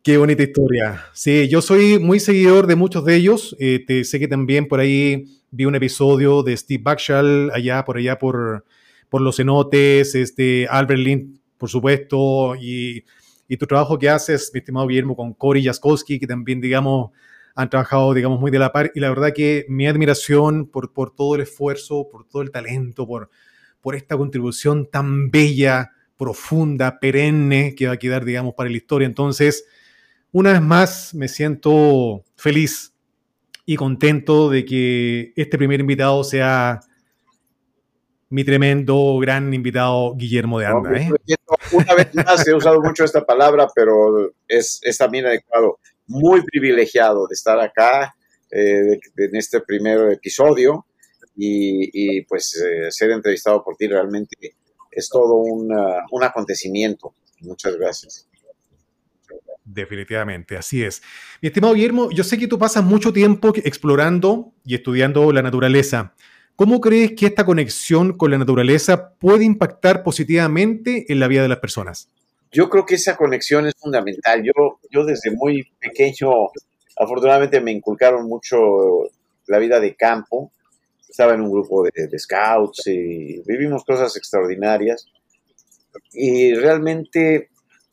qué 0.06 0.18
bonita 0.18 0.44
historia. 0.44 1.04
Sí, 1.14 1.50
yo 1.50 1.64
soy 1.64 1.98
muy 1.98 2.20
seguidor 2.20 2.68
de 2.68 2.76
muchos 2.76 3.04
de 3.06 3.16
ellos. 3.16 3.56
Eh, 3.60 3.84
te, 3.88 4.04
sé 4.04 4.20
que 4.20 4.28
también 4.28 4.68
por 4.68 4.80
ahí 4.80 5.26
vi 5.50 5.66
un 5.66 5.74
episodio 5.74 6.44
de 6.44 6.56
Steve 6.56 6.84
Backshall 6.84 7.50
allá, 7.52 7.84
por 7.84 7.98
allá, 7.98 8.20
por, 8.20 8.64
por 9.10 9.22
los 9.22 9.38
cenotes, 9.38 10.14
este, 10.14 10.68
Albert 10.70 11.00
Lynn, 11.00 11.42
por 11.58 11.70
supuesto, 11.70 12.56
y, 12.56 13.04
y 13.48 13.58
tu 13.58 13.66
trabajo 13.66 13.98
que 13.98 14.08
haces, 14.08 14.52
mi 14.54 14.60
estimado 14.60 14.86
Guillermo, 14.86 15.16
con 15.16 15.34
Cory 15.34 15.64
Jaskowski, 15.64 16.20
que 16.20 16.28
también, 16.28 16.62
digamos, 16.62 17.10
han 17.56 17.72
trabajado, 17.72 18.14
digamos, 18.14 18.40
muy 18.40 18.52
de 18.52 18.60
la 18.60 18.72
par 18.72 18.92
y 18.94 19.00
la 19.00 19.10
verdad 19.10 19.34
que 19.34 19.66
mi 19.70 19.88
admiración 19.88 20.68
por, 20.68 20.94
por 20.94 21.16
todo 21.16 21.34
el 21.34 21.42
esfuerzo, 21.42 22.10
por 22.12 22.28
todo 22.28 22.44
el 22.44 22.52
talento, 22.52 23.08
por, 23.08 23.32
por 23.82 23.96
esta 23.96 24.16
contribución 24.16 24.88
tan 24.88 25.32
bella, 25.32 25.94
profunda, 26.16 27.00
perenne 27.00 27.74
que 27.74 27.88
va 27.88 27.94
a 27.94 27.98
quedar, 27.98 28.24
digamos, 28.24 28.54
para 28.54 28.70
la 28.70 28.78
historia. 28.78 29.08
Entonces, 29.08 29.66
una 30.36 30.52
vez 30.52 30.62
más, 30.62 31.14
me 31.14 31.30
siento 31.30 32.26
feliz 32.36 32.92
y 33.66 33.78
contento 33.78 34.50
de 34.50 34.66
que 34.66 35.32
este 35.38 35.58
primer 35.58 35.80
invitado 35.80 36.26
sea 36.26 36.82
mi 38.28 38.44
tremendo, 38.44 39.18
gran 39.22 39.54
invitado 39.54 40.14
Guillermo 40.14 40.60
de 40.60 40.66
Anda. 40.66 40.92
¿eh? 40.98 41.10
Una 41.72 41.96
vez 41.96 42.14
más, 42.14 42.46
he 42.46 42.54
usado 42.54 42.82
mucho 42.82 43.06
esta 43.06 43.26
palabra, 43.26 43.70
pero 43.74 44.34
es, 44.46 44.82
es 44.84 44.98
también 44.98 45.26
adecuado 45.26 45.80
muy 46.06 46.44
privilegiado 46.44 47.28
de 47.28 47.34
estar 47.34 47.58
acá 47.62 48.14
eh, 48.52 49.00
en 49.16 49.36
este 49.38 49.62
primer 49.62 50.12
episodio 50.12 50.86
y, 51.38 52.24
pues 52.24 52.62
eh, 52.62 52.92
ser 52.92 53.12
entrevistado 53.12 53.64
por 53.64 53.78
ti 53.78 53.88
realmente 53.88 54.58
es 54.92 55.08
todo 55.08 55.36
un 55.36 56.24
acontecimiento. 56.24 57.14
Muchas 57.40 57.78
gracias. 57.78 58.28
Definitivamente, 59.76 60.58
así 60.58 60.84
es. 60.84 61.04
Mi 61.42 61.48
estimado 61.48 61.74
Guillermo, 61.74 62.10
yo 62.10 62.24
sé 62.24 62.38
que 62.38 62.48
tú 62.48 62.58
pasas 62.58 62.84
mucho 62.84 63.14
tiempo 63.14 63.54
explorando 63.56 64.54
y 64.66 64.74
estudiando 64.76 65.32
la 65.32 65.42
naturaleza. 65.42 66.14
¿Cómo 66.56 66.80
crees 66.80 67.12
que 67.12 67.26
esta 67.26 67.46
conexión 67.46 68.18
con 68.18 68.32
la 68.32 68.38
naturaleza 68.38 69.12
puede 69.20 69.44
impactar 69.44 70.02
positivamente 70.04 71.06
en 71.12 71.20
la 71.20 71.28
vida 71.28 71.42
de 71.42 71.50
las 71.50 71.60
personas? 71.60 72.10
yo 72.56 72.70
creo 72.70 72.86
que 72.86 72.96
esa 72.96 73.18
conexión 73.18 73.68
es 73.68 73.74
fundamental. 73.78 74.42
Yo, 74.42 74.80
yo 74.90 75.04
desde 75.04 75.30
muy 75.32 75.70
pequeño, 75.78 76.50
afortunadamente 76.96 77.60
me 77.60 77.74
inculcaron 77.74 78.30
mucho 78.30 79.10
la 79.48 79.60
vida 79.60 79.82
de 79.82 79.94
campo. 79.96 80.54
Estaba 81.08 81.34
en 81.34 81.42
un 81.42 81.52
grupo 81.52 81.84
de, 81.84 82.18
scouts 82.18 82.88
y 82.88 83.42
vivimos 83.46 83.84
cosas 83.84 84.16
extraordinarias. 84.16 85.06
Y 86.14 86.54
realmente 86.54 87.50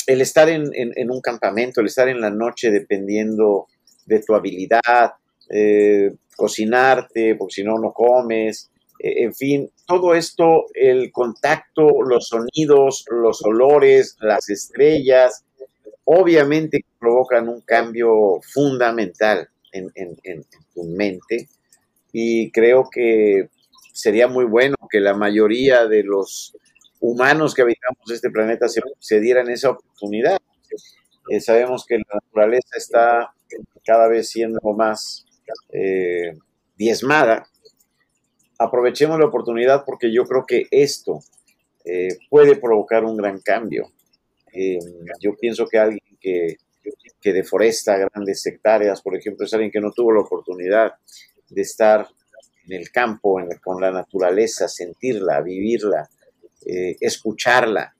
el 0.07 0.21
estar 0.21 0.49
en, 0.49 0.71
un 1.11 1.21
campamento, 1.21 1.81
el 1.81 1.87
estar 1.87 2.09
en 2.09 2.21
la 2.21 2.31
noche 2.31 2.71
dependiendo 2.71 3.67
de 4.07 4.21
tu 4.21 4.35
habilidad, 4.35 5.13
eh, 5.49 6.13
cocinarte, 6.37 7.37
porque 7.37 7.55
si 7.55 7.65
no, 7.65 7.79
no 7.79 7.93
comes, 7.93 8.71
eh, 8.99 9.25
en 9.25 9.35
fin, 9.35 9.71
todo 9.87 10.15
esto, 10.15 10.67
el 10.75 11.11
contacto, 11.13 12.03
los 12.03 12.29
sonidos, 12.29 13.05
los 13.11 13.43
olores, 13.45 14.17
las 14.21 14.49
estrellas, 14.49 15.45
obviamente 16.05 16.85
provocan 16.99 17.49
un 17.49 17.61
cambio 17.63 18.41
fundamental 18.53 19.49
en, 19.73 19.91
tu 20.75 20.85
mente. 20.85 21.49
Y 22.13 22.51
creo 22.51 22.89
que 22.91 23.49
sería 23.93 24.29
muy 24.29 24.45
bueno 24.45 24.77
que 24.91 25.01
la 25.01 25.15
mayoría 25.15 25.87
de 25.87 26.03
los 26.03 26.57
humanos 27.03 27.53
que 27.55 27.63
habitamos 27.63 28.11
este 28.11 28.31
planeta 28.31 28.67
se, 28.69 29.21
dieran 29.21 29.51
esa 29.51 29.71
oportunidad. 29.71 30.41
Eh, 31.29 31.41
sabemos 31.41 31.85
que 31.85 31.99
la 31.99 32.15
naturaleza 32.15 32.77
está 32.77 33.35
cada 33.85 34.09
vez 34.09 34.31
siendo 34.31 34.61
más 34.73 35.27
eh, 35.71 36.39
diezmada 36.77 37.47
aprovechemos 38.59 39.19
la 39.19 39.27
oportunidad 39.27 39.85
porque 39.85 40.13
yo 40.13 40.25
creo 40.25 40.45
que 40.47 40.67
esto 40.71 41.19
eh, 41.85 42.17
puede 42.31 42.57
provocar 42.57 43.05
un 43.05 43.17
gran 43.17 43.41
cambio. 43.41 43.91
Yo 45.19 45.35
pienso 45.41 45.67
que 45.67 45.79
alguien 45.79 46.19
que, 46.21 46.57
que, 47.21 47.33
deforesta 47.33 47.97
grandes 47.97 48.45
hectáreas, 48.47 49.01
por 49.01 49.17
ejemplo, 49.17 49.47
es 49.47 49.55
alguien 49.55 49.73
que 49.73 49.81
no 49.81 49.93
tuvo 49.93 50.13
la 50.13 50.21
oportunidad 50.21 50.93
de 51.49 51.63
estar 51.63 52.07
en 52.67 52.79
el 52.79 52.91
campo, 52.91 53.41
con 53.63 53.81
la 53.81 53.91
naturaleza, 53.91 54.69
sentirla, 54.69 55.41
vivirla, 55.41 56.09
eh, 56.67 56.97
escucharla. 57.01 57.95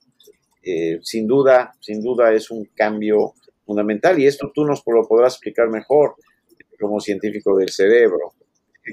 sin 1.01 1.27
duda, 1.27 1.73
sin 1.81 2.01
duda 2.01 2.33
es 2.33 2.49
un 2.49 2.65
cambio 2.73 3.33
fundamental 3.65 4.17
y 4.19 4.27
esto 4.27 4.51
tú 4.53 4.63
nos 4.63 4.81
lo 4.85 5.07
podrás 5.07 5.33
explicar 5.33 5.69
mejor 5.69 6.15
como 6.79 6.99
científico 6.99 7.57
del 7.57 7.69
cerebro 7.69 8.33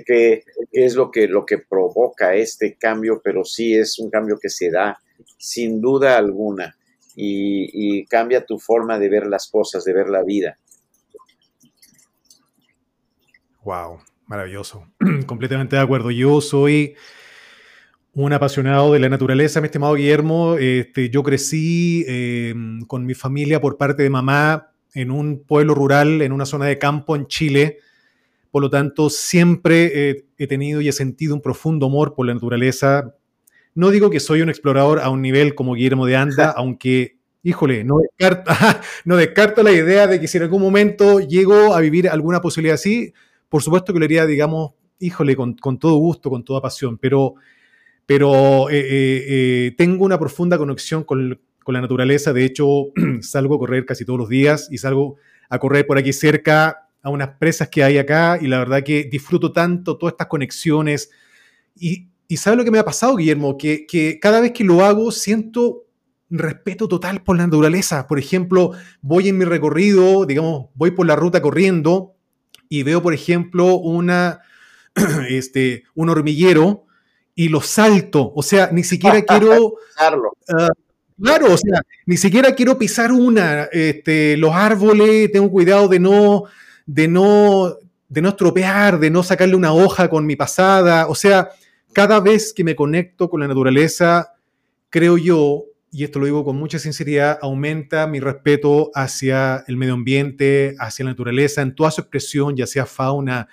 qué, 0.07 0.45
es 0.73 0.95
lo 0.95 1.11
que, 1.11 1.27
lo 1.27 1.45
que 1.45 1.59
provoca 1.59 2.35
este 2.35 2.77
cambio, 2.77 3.21
pero 3.23 3.45
sí 3.45 3.75
es 3.75 3.99
un 3.99 4.11
cambio 4.11 4.39
que 4.41 4.49
se 4.49 4.71
da 4.71 5.01
sin 5.39 5.81
duda 5.81 6.17
alguna 6.17 6.77
y, 7.17 8.07
cambia 8.07 8.47
tu 8.47 8.59
forma 8.59 8.99
de 8.99 9.09
ver 9.09 9.27
las 9.27 9.51
cosas, 9.51 9.85
de 9.85 9.93
ver 9.93 10.09
la 10.09 10.23
vida. 10.23 10.59
Wow, 13.63 14.01
maravilloso. 14.27 14.87
Completamente 15.27 15.77
de 15.77 15.83
acuerdo. 15.83 16.11
Yo 16.11 16.41
soy 16.41 16.97
un 18.25 18.33
apasionado 18.33 18.93
de 18.93 19.01
la 19.01 19.09
naturaleza, 19.09 19.61
mi 19.61 19.67
estimado 19.67 19.95
Guillermo. 19.95 20.57
Este, 20.57 21.11
yo 21.11 21.23
crecí 21.23 22.05
eh, 22.09 22.55
con 22.87 23.07
mi 23.07 23.15
familia 23.15 23.61
por 23.61 23.77
parte 23.77 24.03
de 24.03 24.11
mamá 24.11 24.73
en 24.95 25.11
un 25.11 25.45
pueblo 25.45 25.75
rural, 25.75 26.23
en 26.23 26.33
una 26.33 26.47
zona 26.47 26.67
de 26.67 26.79
campo 26.79 27.17
en 27.17 27.27
Chile 27.27 27.79
por 28.51 28.63
lo 28.63 28.71
tanto, 28.71 29.11
siempre 29.11 30.25
he 30.37 30.47
tenido 30.47 30.81
y 30.81 30.89
he 30.89 30.93
sentido 30.93 31.35
un 31.35 31.41
profundo 31.41 31.87
amor 31.87 32.15
por 32.15 32.27
la 32.27 32.35
naturaleza. 32.35 33.15
No 33.75 33.91
digo 33.91 34.11
que 34.11 34.19
soy 34.19 34.43
un 34.43 34.49
explorador 34.49 34.99
a 34.99 35.11
un 35.11 35.23
nivel 35.23 35.55
como 35.55 35.75
Guillermo 35.75 36.07
de 36.07 36.17
Anda, 36.17 36.51
aunque, 36.57 37.19
híjole, 37.43 37.85
no 37.85 37.99
descarto, 37.99 38.51
no 39.05 39.17
descarto 39.17 39.63
la 39.63 39.73
idea 39.73 40.07
de 40.09 40.21
que 40.21 40.27
si 40.27 40.39
en 40.39 40.45
algún 40.45 40.63
momento 40.63 41.21
llego 41.21 41.75
a 41.75 41.81
vivir 41.81 42.09
alguna 42.09 42.41
posibilidad 42.41 42.75
así, 42.75 43.13
por 43.49 43.63
supuesto 43.63 43.93
que 43.93 44.01
lo 44.01 44.05
haría, 44.05 44.27
digamos, 44.27 44.73
híjole, 44.99 45.37
con, 45.37 45.55
todo 45.79 45.97
gusto, 45.97 46.29
con 46.29 46.45
toda 46.45 46.61
pasión, 46.61 46.99
pero, 46.99 47.35
pero 48.11 48.69
eh, 48.71 48.81
eh, 48.81 49.25
eh, 49.29 49.75
tengo 49.79 50.05
una 50.05 50.19
profunda 50.19 50.59
conexión 50.59 51.05
con, 51.05 51.41
con 51.63 51.75
la 51.75 51.81
naturaleza. 51.81 52.33
De 52.33 52.45
hecho, 52.45 52.87
salgo 53.21 53.55
a 53.55 53.59
correr 53.61 53.87
casi 53.87 54.05
todos 54.05 54.19
los 54.19 54.29
días 54.29 54.67
y 54.69 54.79
salgo 54.79 55.15
a 55.49 55.61
correr 55.61 55.87
por 55.87 55.97
aquí 55.97 56.13
cerca 56.13 56.89
a 57.05 57.09
unas 57.09 57.29
presas 57.39 57.69
que 57.69 57.85
hay 57.85 57.99
acá 57.99 58.37
y 58.43 58.49
la 58.49 58.59
verdad 58.59 58.83
que 58.83 59.05
disfruto 59.05 59.53
tanto 59.53 59.97
todas 59.97 60.15
estas 60.15 60.27
conexiones. 60.27 61.09
Y, 61.77 62.09
y 62.27 62.37
¿sabe 62.37 62.57
lo 62.57 62.65
que 62.65 62.73
me 62.73 62.81
ha 62.81 62.85
pasado, 62.85 63.15
Guillermo? 63.15 63.57
Que, 63.57 63.87
que 63.87 64.19
cada 64.19 64.41
vez 64.41 64.51
que 64.51 64.65
lo 64.65 64.85
hago 64.85 65.13
siento 65.13 65.85
respeto 66.31 66.89
total 66.89 67.23
por 67.23 67.37
la 67.37 67.45
naturaleza. 67.45 68.09
Por 68.09 68.19
ejemplo, 68.19 68.73
voy 69.03 69.29
en 69.29 69.39
mi 69.39 69.45
recorrido, 69.45 70.27
digamos, 70.27 70.71
voy 70.75 70.91
por 70.91 71.07
la 71.07 71.15
ruta 71.15 71.41
corriendo 71.41 72.17
y 72.69 72.83
veo, 72.83 73.05
por 73.05 73.15
ejemplo, 73.15 73.77
una, 73.77 74.41
este, 75.29 75.85
un 75.95 76.09
hormiguero 76.09 76.87
y 77.41 77.49
lo 77.49 77.63
salto. 77.63 78.33
O 78.35 78.43
sea, 78.43 78.69
ni 78.71 78.85
siquiera 78.85 79.23
quiero... 79.27 79.69
Uh, 79.69 80.69
claro, 81.23 81.55
o 81.55 81.57
sea, 81.57 81.81
ni 82.05 82.19
siquiera 82.19 82.55
quiero 82.55 82.77
pisar 82.77 83.13
una. 83.13 83.63
Este, 83.73 84.37
los 84.37 84.53
árboles, 84.55 85.33
tengo 85.33 85.51
cuidado 85.51 85.89
de 85.89 86.01
no, 86.01 86.45
de 86.85 87.09
no, 87.09 87.79
de 88.11 88.21
no 88.21 88.29
estropear, 88.29 89.01
de 89.01 89.09
no 89.09 89.23
sacarle 89.23 89.57
una 89.57 89.73
hoja 89.73 90.11
con 90.11 90.27
mi 90.27 90.37
pasada. 90.37 91.07
O 91.09 91.15
sea, 91.15 91.49
cada 91.95 92.21
vez 92.21 92.53
que 92.53 92.63
me 92.63 92.77
conecto 92.77 93.31
con 93.31 93.41
la 93.41 93.49
naturaleza, 93.49 94.35
creo 94.91 95.17
yo, 95.17 95.65
y 95.91 96.05
esto 96.05 96.19
lo 96.19 96.27
digo 96.27 96.45
con 96.45 96.57
mucha 96.57 96.79
sinceridad, 96.79 97.39
aumenta 97.41 98.07
mi 98.07 98.21
respeto 98.21 98.91
hacia 98.95 99.65
el 99.67 99.79
medio 99.79 99.95
ambiente, 99.95 100.77
hacia 100.79 101.07
la 101.07 101.13
naturaleza, 101.13 101.63
en 101.63 101.75
toda 101.75 101.91
su 101.91 102.03
expresión, 102.03 102.55
ya 102.55 102.67
sea 102.67 102.85
fauna, 102.85 103.49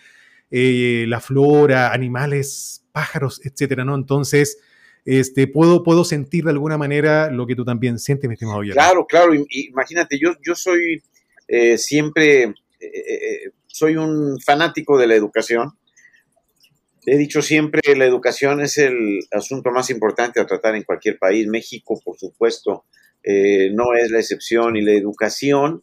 eh, 0.52 1.06
la 1.08 1.22
flora, 1.22 1.94
animales, 1.94 2.84
pájaros, 2.98 3.42
etcétera, 3.44 3.86
¿no? 3.86 3.96
Entonces, 3.96 4.58
este, 5.06 5.48
puedo, 5.48 5.84
puedo 5.84 6.04
sentir 6.04 6.46
de 6.46 6.52
alguna 6.52 6.78
manera 6.78 7.30
lo 7.30 7.46
que 7.46 7.56
tú 7.56 7.64
también 7.64 8.00
sientes, 8.00 8.28
mi 8.28 8.34
estimado 8.34 8.62
Guillermo. 8.62 8.82
Claro, 8.82 9.06
claro, 9.06 9.34
imagínate, 9.34 10.18
yo, 10.20 10.32
yo 10.46 10.56
soy 10.56 11.04
eh, 11.48 11.78
siempre, 11.78 12.54
eh, 12.80 13.52
soy 13.68 13.98
un 13.98 14.40
fanático 14.42 14.98
de 14.98 15.08
la 15.08 15.16
educación, 15.16 15.74
He 17.10 17.16
dicho 17.16 17.42
siempre, 17.42 17.80
la 17.96 18.04
educación 18.04 18.60
es 18.60 18.78
el 18.78 19.22
asunto 19.32 19.72
más 19.72 19.90
importante 19.90 20.42
a 20.42 20.46
tratar 20.46 20.76
en 20.76 20.84
cualquier 20.84 21.18
país. 21.18 21.48
México, 21.48 21.98
por 22.04 22.18
supuesto, 22.18 22.84
eh, 23.24 23.70
no 23.74 23.96
es 23.96 24.12
la 24.12 24.20
excepción 24.20 24.76
y 24.76 24.82
la 24.82 24.92
educación 24.92 25.82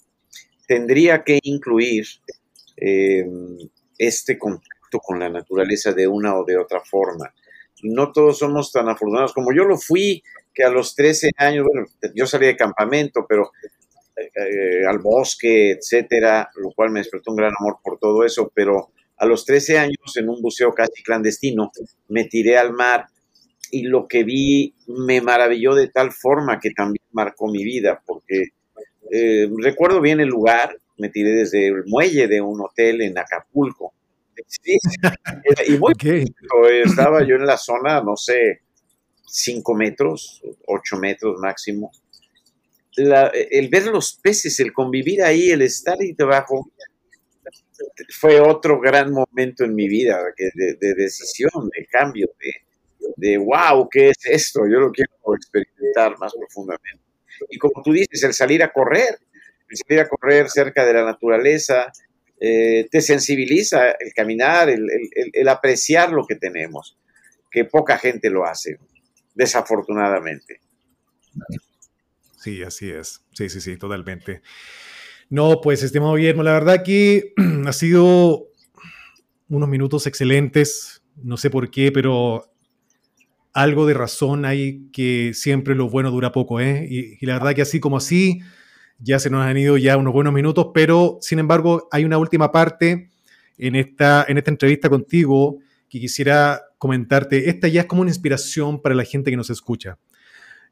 tendría 0.69 1.25
que 1.25 1.39
incluir 1.43 2.05
eh, 2.77 3.25
este 3.97 4.37
con 5.01 5.18
la 5.18 5.28
naturaleza 5.28 5.92
de 5.92 6.07
una 6.07 6.36
o 6.38 6.45
de 6.45 6.57
otra 6.59 6.80
forma. 6.80 7.32
No 7.82 8.12
todos 8.12 8.38
somos 8.38 8.72
tan 8.72 8.88
afortunados 8.88 9.32
como 9.32 9.53
yo 9.53 9.64
lo 9.64 9.76
fui, 9.76 10.22
que 10.53 10.64
a 10.64 10.70
los 10.70 10.95
13 10.95 11.30
años, 11.36 11.66
bueno, 11.66 11.86
yo 12.14 12.26
salí 12.26 12.47
de 12.47 12.57
campamento, 12.57 13.26
pero 13.28 13.51
eh, 14.16 14.86
al 14.86 15.01
bosque, 15.01 15.72
etcétera, 15.72 16.49
lo 16.57 16.70
cual 16.70 16.90
me 16.90 17.01
despertó 17.01 17.32
un 17.32 17.36
gran 17.36 17.53
amor 17.59 17.78
por 17.82 17.99
todo 17.99 18.24
eso, 18.24 18.51
pero 18.55 18.90
a 19.16 19.26
los 19.26 19.45
13 19.45 19.78
años, 19.78 20.16
en 20.16 20.28
un 20.28 20.40
buceo 20.40 20.72
casi 20.72 21.03
clandestino, 21.03 21.70
me 22.09 22.24
tiré 22.24 22.57
al 22.57 22.72
mar 22.72 23.07
y 23.70 23.82
lo 23.82 24.07
que 24.07 24.22
vi 24.22 24.74
me 24.86 25.20
maravilló 25.20 25.74
de 25.74 25.88
tal 25.88 26.12
forma 26.12 26.61
que 26.61 26.70
también 26.70 27.05
marcó 27.12 27.49
mi 27.49 27.64
vida, 27.64 28.03
porque 28.07 28.51
eh, 29.11 29.49
recuerdo 29.59 30.01
bien 30.01 30.20
el 30.20 30.28
lugar, 30.28 30.78
me 30.97 31.09
tiré 31.09 31.30
desde 31.30 31.66
el 31.68 31.84
muelle 31.86 32.28
de 32.28 32.40
un 32.40 32.61
hotel 32.61 33.03
en 33.03 33.18
Acapulco. 33.18 33.92
Y 35.66 35.78
muy 35.78 35.95
estaba 36.85 37.26
yo 37.26 37.37
en 37.37 37.47
la 37.47 37.57
zona, 37.57 38.01
no 38.03 38.16
sé, 38.16 38.62
5 39.26 39.74
metros, 39.74 40.43
8 40.66 40.97
metros 40.97 41.39
máximo. 41.41 41.91
el 42.97 43.68
ver 43.68 43.87
los 43.87 44.14
peces, 44.22 44.61
el 44.61 44.72
convivir 44.72 45.22
ahí, 45.22 45.51
el 45.51 45.62
estar 45.62 45.97
ahí 46.01 46.12
debajo, 46.12 46.70
fue 48.11 48.41
otro 48.41 48.80
gran 48.80 49.11
momento 49.11 49.64
en 49.64 49.74
mi 49.74 49.89
vida 49.89 50.22
de, 50.37 50.95
decisión, 50.95 51.68
de 51.76 51.87
cambio, 51.87 52.28
de, 52.41 52.53
de, 53.16 53.39
wow, 53.39 53.89
¿qué 53.91 54.11
es 54.11 54.18
esto? 54.24 54.61
Yo 54.66 54.80
lo 54.80 54.93
quiero 54.93 55.11
experimentar 55.35 56.18
más 56.18 56.32
profundamente. 56.35 57.03
Y 57.51 57.59
como 57.59 57.82
tú 57.82 57.93
dices, 57.93 58.22
el 58.22 58.32
salir 58.32 58.62
a 58.62 58.72
correr, 58.72 59.18
el 59.68 59.76
salir 59.76 60.01
a 60.01 60.09
correr 60.09 60.49
cerca 60.49 60.85
de 60.87 60.95
la 60.95 61.05
naturaleza, 61.05 61.93
eh, 62.47 62.88
te 62.90 63.01
sensibiliza 63.01 63.92
el 63.92 64.12
caminar, 64.12 64.68
el, 64.68 64.86
el, 65.32 65.49
apreciar 65.49 66.12
lo 66.12 66.26
que 66.26 66.36
tenemos, 66.36 66.99
que 67.51 67.64
poca 67.64 67.97
gente 67.97 68.28
lo 68.28 68.45
hace, 68.45 68.76
desafortunadamente. 69.34 70.61
Sí, 72.38 72.62
así 72.62 72.90
es. 72.90 73.22
Sí, 73.32 73.49
sí, 73.49 73.62
sí, 73.62 73.78
totalmente. 73.78 74.42
No, 75.30 75.62
pues, 75.62 75.82
estimado 75.82 76.16
Guillermo, 76.16 76.42
la 76.42 76.53
verdad 76.53 76.82
que 76.84 77.32
ha 77.66 77.72
sido 77.72 78.49
unos 79.49 79.68
minutos 79.68 80.07
excelentes. 80.07 81.03
No 81.16 81.38
sé 81.38 81.49
por 81.49 81.70
qué, 81.70 81.92
pero 81.92 82.53
algo 83.55 83.86
de 83.86 83.95
razón 83.95 84.45
hay 84.45 84.90
que 84.92 85.32
siempre 85.32 85.74
lo 85.74 85.88
bueno 85.88 86.11
dura 86.11 86.32
poco, 86.32 86.61
¿eh? 86.61 86.86
Y, 86.90 87.24
la 87.24 87.38
verdad 87.38 87.55
que 87.55 87.62
así 87.62 87.80
como 87.80 87.97
así, 87.97 88.40
ya 88.99 89.18
se 89.18 89.30
nos 89.30 89.45
han 89.45 89.57
ido 89.57 89.76
ya 89.76 89.97
unos 89.97 90.12
buenos 90.12 90.32
minutos, 90.32 90.68
pero 90.72 91.18
sin 91.20 91.38
embargo 91.38 91.88
hay 91.90 92.05
una 92.05 92.18
última 92.18 92.53
parte 92.53 93.11
en 93.59 93.74
esta, 93.76 94.24
en 94.28 94.38
esta 94.38 94.51
entrevista 94.51 94.88
contigo 94.88 95.59
que 95.88 96.01
quisiera 96.01 96.62
comentarte. 96.78 97.49
Esta 97.49 97.68
ya 97.68 97.82
es 97.82 97.86
como 97.86 98.03
una 98.03 98.11
inspiración 98.11 98.80
para 98.80 98.95
la 98.95 99.05
gente 99.05 99.30
que 99.30 99.36
nos 99.36 99.51
escucha. 99.51 99.99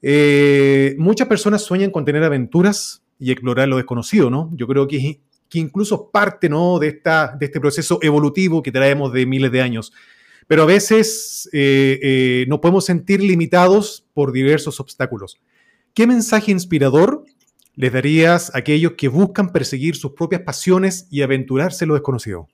Eh, 0.01 0.97
muchas 0.99 1.29
personas 1.29 1.63
sueñan 1.63 1.91
con 1.91 2.05
tener 2.05 2.25
aventuras, 2.25 3.03
y 3.23 3.31
explorar 3.31 3.69
lo 3.69 3.77
desconocido, 3.77 4.31
¿no? 4.31 4.51
Yo 4.53 4.67
creo 4.67 4.89
que, 4.89 5.21
que 5.49 5.61
incluso 5.61 6.11
parte, 6.11 6.49
¿no? 6.49 6.81
De, 6.81 6.89
esta, 6.89 7.37
de 7.39 7.47
este 7.47 7.61
proceso 7.61 8.01
evolutivo 8.03 8.65
que 8.65 8.73
traemos 8.73 9.13
de 9.13 9.27
miles 9.27 9.53
de 9.53 9.63
años. 9.63 9.93
Pero 10.49 10.65
a 10.65 10.67
veces 10.67 11.49
eh, 11.53 12.01
eh, 12.03 12.47
nos 12.49 12.59
podemos 12.59 12.85
sentir 12.85 13.23
limitados 13.23 14.05
por 14.13 14.33
diversos 14.33 14.81
obstáculos. 14.81 15.39
¿Qué 15.95 16.05
mensaje 16.05 16.51
inspirador 16.51 17.25
les 17.75 17.93
darías 17.93 18.55
a 18.55 18.59
aquellos 18.59 18.93
que 18.93 19.09
buscan 19.09 19.53
perseguir 19.53 19.97
sus 19.97 20.13
propias 20.13 20.43
pasiones 20.43 21.09
y 21.11 21.23
aventurarse 21.23 21.85
en 21.85 21.89
lo 21.89 21.95
desconocido? 21.95 22.49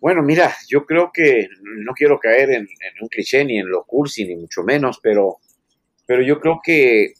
Bueno, 0.00 0.22
mira, 0.22 0.54
yo 0.68 0.84
creo 0.84 1.10
que 1.12 1.48
no 1.62 1.92
quiero 1.94 2.18
caer 2.18 2.50
en, 2.50 2.68
un 3.00 3.08
cliché 3.08 3.42
ni 3.44 3.58
en 3.58 3.68
lo 3.70 3.84
cursi, 3.84 4.26
ni 4.26 4.36
mucho 4.36 4.62
menos, 4.62 5.00
pero, 5.02 5.38
pero 6.06 6.22
yo 6.22 6.40
creo 6.40 6.60
que 6.62 7.14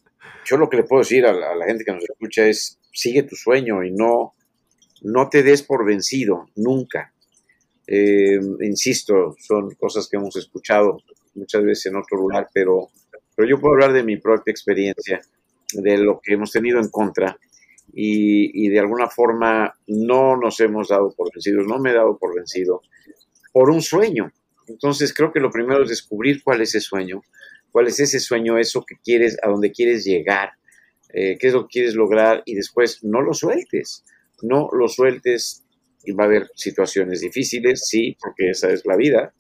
yo 0.45 0.59
lo 0.59 0.69
que 0.69 0.77
le 0.77 0.83
puedo 0.83 1.01
decir 1.01 1.25
a 1.25 1.33
la, 1.33 1.65
gente 1.65 1.85
que 1.85 1.93
nos 1.93 2.05
escucha 2.05 2.47
es, 2.47 2.79
sigue 2.93 3.23
tu 3.23 3.37
sueño 3.37 3.83
y 3.83 3.91
no, 3.91 4.35
no 5.01 5.31
te 5.31 5.43
des 5.43 5.63
por 5.63 5.87
vencido, 5.87 6.51
nunca. 6.57 7.15
Eh, 7.87 8.39
insisto, 8.61 9.35
son 9.39 9.71
cosas 9.77 10.07
que 10.07 10.19
hemos 10.19 10.37
escuchado 10.37 10.99
muchas 11.35 11.63
veces 11.65 11.87
en 11.87 11.97
otro 11.97 12.19
lugar, 12.19 12.49
pero, 12.53 12.89
pero 13.35 13.49
yo 13.49 13.59
puedo 13.59 13.73
hablar 13.73 13.95
de 13.95 14.03
mi 14.03 14.19
propia 14.19 14.51
experiencia, 14.51 15.23
de 15.75 15.99
lo 15.99 16.21
que 16.23 16.35
hemos 16.35 16.51
tenido 16.51 16.81
en 16.81 16.89
contra 16.89 17.39
y, 17.93 18.69
de 18.69 18.79
alguna 18.81 19.09
forma 19.09 19.75
no 19.87 20.37
nos 20.37 20.59
hemos 20.61 20.89
dado 20.89 21.13
por 21.17 21.33
vencidos, 21.33 21.67
no 21.67 21.79
me 21.79 21.91
he 21.91 21.95
dado 21.95 22.19
por 22.19 22.35
vencido 22.35 22.83
por 23.53 23.71
un 23.71 23.83
sueño. 23.83 24.33
Entonces 24.67 25.13
creo 25.15 25.33
que 25.33 25.41
lo 25.41 25.51
primero 25.51 25.83
es 25.85 25.91
descubrir 25.91 26.43
cuál 26.43 26.61
es 26.63 26.71
ese 26.71 26.81
sueño, 26.81 27.23
cuál 27.71 27.87
es 27.87 28.01
ese 28.01 28.19
sueño, 28.19 28.59
eso 28.59 28.85
que 28.85 28.97
quieres, 28.97 29.37
a 29.43 29.49
dónde 29.49 29.71
quieres 29.71 30.05
llegar, 30.05 30.53
eh, 31.13 31.37
qué 31.39 31.49
es 31.49 31.53
lo 31.53 31.63
que 31.63 31.73
quieres 31.75 31.95
lograr 31.95 32.43
y 32.47 32.55
después 32.55 33.05
no 33.05 33.21
lo 33.21 33.35
sueltes, 33.35 34.05
no 34.43 34.69
lo 34.73 34.89
sueltes 34.89 35.65
y 36.05 36.13
va 36.13 36.25
a 36.25 36.27
haber 36.27 36.51
situaciones 36.55 37.21
difíciles, 37.21 37.87
sí, 37.87 38.17
porque 38.21 38.51
esa 38.51 38.71
es 38.71 38.85
la 38.85 38.97
vida, 38.97 39.33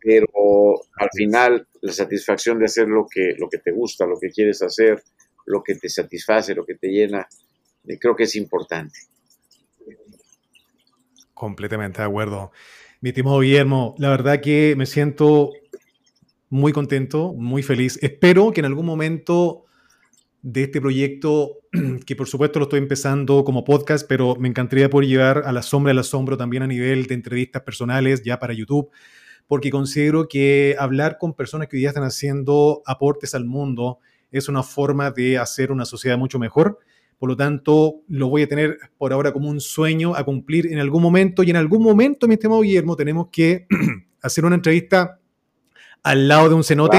pero 0.00 0.74
al 0.96 1.08
final 1.14 1.66
la 1.80 1.92
satisfacción 1.92 2.58
de 2.58 2.66
hacer 2.66 2.88
lo 2.88 3.06
que, 3.10 3.34
lo 3.38 3.48
que 3.48 3.58
te 3.58 3.70
gusta, 3.70 4.06
lo 4.06 4.18
que 4.18 4.30
quieres 4.30 4.60
hacer, 4.62 5.02
lo 5.48 5.62
que 5.62 5.74
te 5.74 5.88
satisface, 5.88 6.54
lo 6.54 6.64
que 6.64 6.74
te 6.74 6.88
llena, 6.88 7.26
eh, 7.86 7.98
creo 7.98 8.14
que 8.14 8.24
es 8.24 8.36
importante. 8.36 8.98
Completamente 11.34 12.00
de 12.02 12.06
acuerdo. 12.06 12.52
Mi 13.00 13.10
estimado 13.10 13.40
Guillermo, 13.40 13.94
la 13.98 14.10
verdad 14.10 14.40
que 14.40 14.74
me 14.76 14.86
siento 14.86 15.50
muy 16.50 16.72
contento, 16.72 17.32
muy 17.32 17.62
feliz. 17.62 17.98
Espero 18.02 18.52
que 18.52 18.60
en 18.60 18.66
algún 18.66 18.86
momento 18.86 19.64
de 20.42 20.64
este 20.64 20.80
proyecto, 20.80 21.58
que 22.06 22.16
por 22.16 22.28
supuesto 22.28 22.58
lo 22.58 22.64
estoy 22.64 22.78
empezando 22.78 23.44
como 23.44 23.64
podcast, 23.64 24.06
pero 24.08 24.36
me 24.36 24.48
encantaría 24.48 24.90
poder 24.90 25.08
llevar 25.08 25.42
a 25.46 25.52
la 25.52 25.62
sombra 25.62 25.90
del 25.90 26.00
asombro 26.00 26.36
también 26.36 26.62
a 26.62 26.66
nivel 26.66 27.06
de 27.06 27.14
entrevistas 27.14 27.62
personales 27.62 28.22
ya 28.22 28.38
para 28.38 28.52
YouTube, 28.52 28.90
porque 29.46 29.70
considero 29.70 30.28
que 30.28 30.76
hablar 30.78 31.18
con 31.18 31.34
personas 31.34 31.68
que 31.68 31.76
hoy 31.76 31.80
día 31.80 31.90
están 31.90 32.04
haciendo 32.04 32.82
aportes 32.84 33.34
al 33.34 33.44
mundo 33.44 33.98
es 34.30 34.48
una 34.48 34.62
forma 34.62 35.10
de 35.10 35.38
hacer 35.38 35.72
una 35.72 35.84
sociedad 35.84 36.18
mucho 36.18 36.38
mejor. 36.38 36.78
Por 37.18 37.30
lo 37.30 37.36
tanto, 37.36 38.02
lo 38.08 38.28
voy 38.28 38.42
a 38.42 38.48
tener 38.48 38.78
por 38.96 39.12
ahora 39.12 39.32
como 39.32 39.48
un 39.48 39.60
sueño 39.60 40.14
a 40.14 40.24
cumplir 40.24 40.72
en 40.72 40.78
algún 40.78 41.02
momento 41.02 41.42
y 41.42 41.50
en 41.50 41.56
algún 41.56 41.82
momento, 41.82 42.28
mi 42.28 42.34
estimado 42.34 42.60
Guillermo, 42.60 42.96
tenemos 42.96 43.28
que 43.32 43.66
hacer 44.22 44.44
una 44.44 44.54
entrevista 44.54 45.18
al 46.02 46.28
lado 46.28 46.48
de 46.48 46.54
un 46.54 46.64
cenote, 46.64 46.98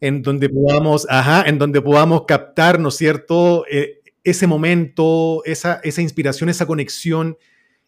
en 0.00 0.22
donde 0.22 0.50
podamos, 0.50 1.06
ajá, 1.08 1.44
en 1.46 1.58
donde 1.58 1.80
podamos 1.80 2.24
captar, 2.26 2.78
¿no 2.78 2.90
es 2.90 2.96
cierto?, 2.96 3.64
eh, 3.70 4.00
ese 4.22 4.46
momento, 4.46 5.42
esa, 5.44 5.80
esa 5.84 6.00
inspiración, 6.00 6.48
esa 6.48 6.66
conexión 6.66 7.36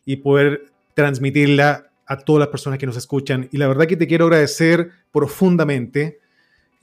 y 0.05 0.17
poder 0.17 0.67
transmitirla 0.95 1.91
a 2.07 2.19
todas 2.19 2.41
las 2.41 2.49
personas 2.49 2.79
que 2.79 2.87
nos 2.87 2.97
escuchan. 2.97 3.49
Y 3.53 3.57
la 3.57 3.69
verdad 3.69 3.87
que 3.87 3.97
te 3.97 4.07
quiero 4.07 4.27
agradecer 4.27 4.91
profundamente, 5.11 6.21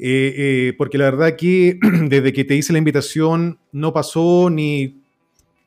eh, 0.05 0.33
eh, 0.37 0.73
porque 0.77 0.97
la 0.97 1.05
verdad 1.05 1.35
que 1.37 1.79
desde 2.09 2.33
que 2.33 2.43
te 2.43 2.55
hice 2.55 2.73
la 2.73 2.79
invitación 2.79 3.59
no 3.71 3.93
pasó 3.93 4.49
ni 4.49 5.03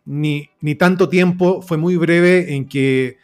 ni, 0.06 0.48
ni 0.60 0.76
tanto 0.76 1.08
tiempo, 1.08 1.60
fue 1.60 1.76
muy 1.76 1.96
breve 1.96 2.54
en 2.54 2.66
que 2.66 3.18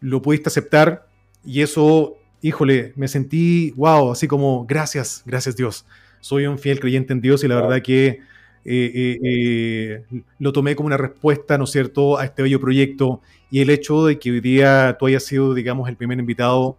lo 0.00 0.22
pudiste 0.22 0.48
aceptar 0.48 1.08
y 1.44 1.60
eso, 1.60 2.16
híjole, 2.40 2.92
me 2.96 3.08
sentí, 3.08 3.72
wow, 3.72 4.12
así 4.12 4.28
como, 4.28 4.64
gracias, 4.64 5.22
gracias 5.26 5.56
Dios. 5.56 5.84
Soy 6.20 6.46
un 6.46 6.58
fiel 6.58 6.80
creyente 6.80 7.12
en 7.12 7.20
Dios 7.20 7.44
y 7.44 7.48
la 7.48 7.56
verdad 7.56 7.82
que 7.82 8.20
eh, 8.66 8.92
eh, 8.94 9.18
eh, 9.22 10.22
lo 10.38 10.52
tomé 10.52 10.74
como 10.74 10.86
una 10.86 10.96
respuesta, 10.96 11.58
¿no 11.58 11.64
es 11.64 11.70
cierto?, 11.70 12.16
a 12.16 12.24
este 12.24 12.42
bello 12.42 12.60
proyecto 12.60 13.20
y 13.50 13.60
el 13.60 13.68
hecho 13.68 14.06
de 14.06 14.18
que 14.18 14.30
hoy 14.30 14.40
día 14.40 14.96
tú 14.98 15.06
hayas 15.06 15.24
sido, 15.24 15.52
digamos, 15.52 15.88
el 15.88 15.96
primer 15.96 16.18
invitado 16.18 16.78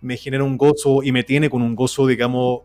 me 0.00 0.16
genera 0.16 0.44
un 0.44 0.58
gozo 0.58 1.02
y 1.02 1.12
me 1.12 1.24
tiene 1.24 1.48
con 1.48 1.62
un 1.62 1.74
gozo, 1.74 2.06
digamos, 2.06 2.62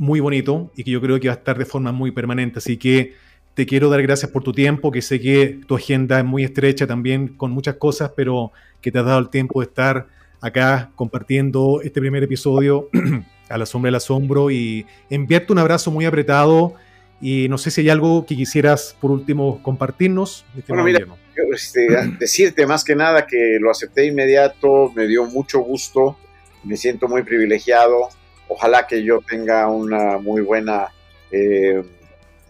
muy 0.00 0.18
bonito 0.18 0.72
y 0.74 0.82
que 0.82 0.90
yo 0.92 1.00
creo 1.02 1.20
que 1.20 1.28
va 1.28 1.34
a 1.34 1.36
estar 1.36 1.58
de 1.58 1.66
forma 1.66 1.92
muy 1.92 2.10
permanente. 2.10 2.58
Así 2.58 2.78
que 2.78 3.12
te 3.52 3.66
quiero 3.66 3.90
dar 3.90 4.00
gracias 4.00 4.30
por 4.30 4.42
tu 4.42 4.54
tiempo, 4.54 4.90
que 4.90 5.02
sé 5.02 5.20
que 5.20 5.60
tu 5.66 5.76
agenda 5.76 6.18
es 6.18 6.24
muy 6.24 6.42
estrecha 6.42 6.86
también 6.86 7.28
con 7.28 7.50
muchas 7.50 7.74
cosas, 7.74 8.10
pero 8.16 8.50
que 8.80 8.90
te 8.90 8.98
has 8.98 9.04
dado 9.04 9.18
el 9.18 9.28
tiempo 9.28 9.60
de 9.60 9.66
estar 9.66 10.06
acá 10.40 10.90
compartiendo 10.96 11.82
este 11.84 12.00
primer 12.00 12.22
episodio 12.22 12.88
a 13.50 13.58
la 13.58 13.66
sombra 13.66 13.88
del 13.88 13.96
asombro 13.96 14.50
y 14.50 14.86
enviarte 15.10 15.52
un 15.52 15.58
abrazo 15.58 15.90
muy 15.90 16.06
apretado 16.06 16.76
y 17.20 17.48
no 17.50 17.58
sé 17.58 17.70
si 17.70 17.82
hay 17.82 17.90
algo 17.90 18.24
que 18.24 18.34
quisieras, 18.34 18.96
por 18.98 19.10
último, 19.10 19.62
compartirnos. 19.62 20.46
Bueno, 20.66 20.82
mira, 20.82 21.06
este, 21.52 21.88
decirte 22.18 22.66
más 22.66 22.84
que 22.84 22.96
nada 22.96 23.26
que 23.26 23.58
lo 23.60 23.70
acepté 23.70 24.06
inmediato, 24.06 24.90
me 24.96 25.06
dio 25.06 25.26
mucho 25.26 25.58
gusto, 25.60 26.16
me 26.64 26.78
siento 26.78 27.06
muy 27.06 27.22
privilegiado. 27.22 28.08
Ojalá 28.52 28.84
que 28.86 29.04
yo 29.04 29.20
tenga 29.20 29.68
una 29.68 30.18
muy 30.18 30.42
buena 30.42 30.88
eh, 31.30 31.82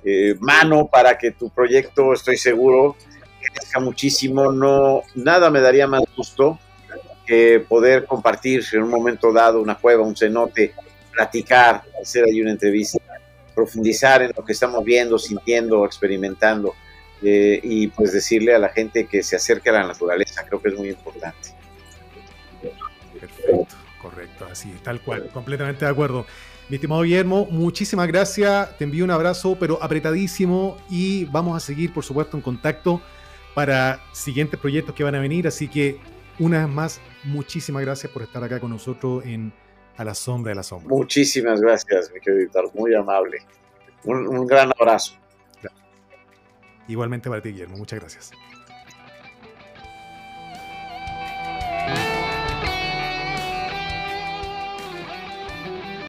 eh, 0.03 0.35
mano 0.41 0.89
para 0.91 1.19
que 1.19 1.33
tu 1.33 1.51
proyecto, 1.51 2.15
estoy 2.15 2.39
seguro, 2.39 2.97
crezca 3.53 3.81
muchísimo. 3.81 4.51
No, 4.51 5.03
nada 5.15 5.51
me 5.51 5.61
daría 5.61 5.87
más 5.87 6.03
gusto 6.17 6.59
que 7.27 7.61
poder 7.61 8.07
compartir 8.07 8.65
en 8.73 8.83
un 8.83 8.91
momento 8.91 9.31
dado 9.31 9.61
una 9.61 9.77
cueva, 9.77 10.03
un 10.03 10.17
cenote, 10.17 10.73
platicar, 11.13 11.83
hacer 12.01 12.25
ahí 12.25 12.41
una 12.41 12.53
entrevista 12.53 12.99
profundizar 13.55 14.23
en 14.23 14.33
lo 14.35 14.43
que 14.43 14.53
estamos 14.53 14.83
viendo, 14.83 15.19
sintiendo, 15.19 15.85
experimentando 15.85 16.75
eh, 17.23 17.61
y 17.63 17.89
pues 17.89 18.13
decirle 18.13 18.55
a 18.55 18.59
la 18.59 18.71
gente 18.71 19.07
que 19.07 19.23
se 19.23 19.37
acerque 19.37 19.69
a 19.69 19.75
la 19.75 19.87
naturaleza, 19.87 20.47
creo 20.47 20.63
que 20.63 20.71
es 20.71 20.79
muy 20.79 20.89
importante. 20.89 21.51
Perfecto, 23.21 23.77
correcto, 24.01 24.47
así, 24.51 24.73
tal 24.83 25.01
cual, 25.01 25.29
completamente 25.33 25.85
de 25.85 25.91
acuerdo. 25.91 26.27
Mi 26.69 26.77
estimado 26.77 27.03
Guillermo, 27.03 27.47
muchísimas 27.51 28.07
gracias, 28.07 28.77
te 28.79 28.85
envío 28.85 29.05
un 29.05 29.11
abrazo, 29.11 29.57
pero 29.59 29.83
apretadísimo 29.83 30.77
y 30.89 31.25
vamos 31.27 31.57
a 31.57 31.61
seguir, 31.61 31.93
por 31.93 32.05
supuesto, 32.05 32.37
en 32.37 32.43
contacto 32.43 33.01
para 33.55 34.01
siguientes 34.13 34.59
proyectos 34.59 34.95
que 34.95 35.03
van 35.03 35.15
a 35.15 35.21
venir, 35.21 35.47
así 35.47 35.69
que 35.69 35.99
una 36.39 36.65
vez 36.65 36.75
más, 36.75 37.01
muchísimas 37.25 37.83
gracias 37.83 38.13
por 38.13 38.23
estar 38.23 38.43
acá 38.43 38.61
con 38.61 38.71
nosotros 38.71 39.25
en 39.25 39.53
a 39.97 40.05
la 40.05 40.15
sombra 40.15 40.51
de 40.51 40.57
la 40.57 40.63
sombra. 40.63 40.89
Muchísimas 40.89 41.61
gracias, 41.61 42.11
mi 42.11 42.21
querido 42.21 42.43
editor, 42.43 42.71
muy 42.75 42.95
amable. 42.95 43.45
Un, 44.05 44.27
un 44.27 44.47
gran 44.47 44.71
abrazo. 44.79 45.15
Igualmente 46.89 47.29
para 47.29 47.43
ti, 47.43 47.51
Guillermo, 47.51 47.77
muchas 47.77 48.01
gracias. 48.01 48.31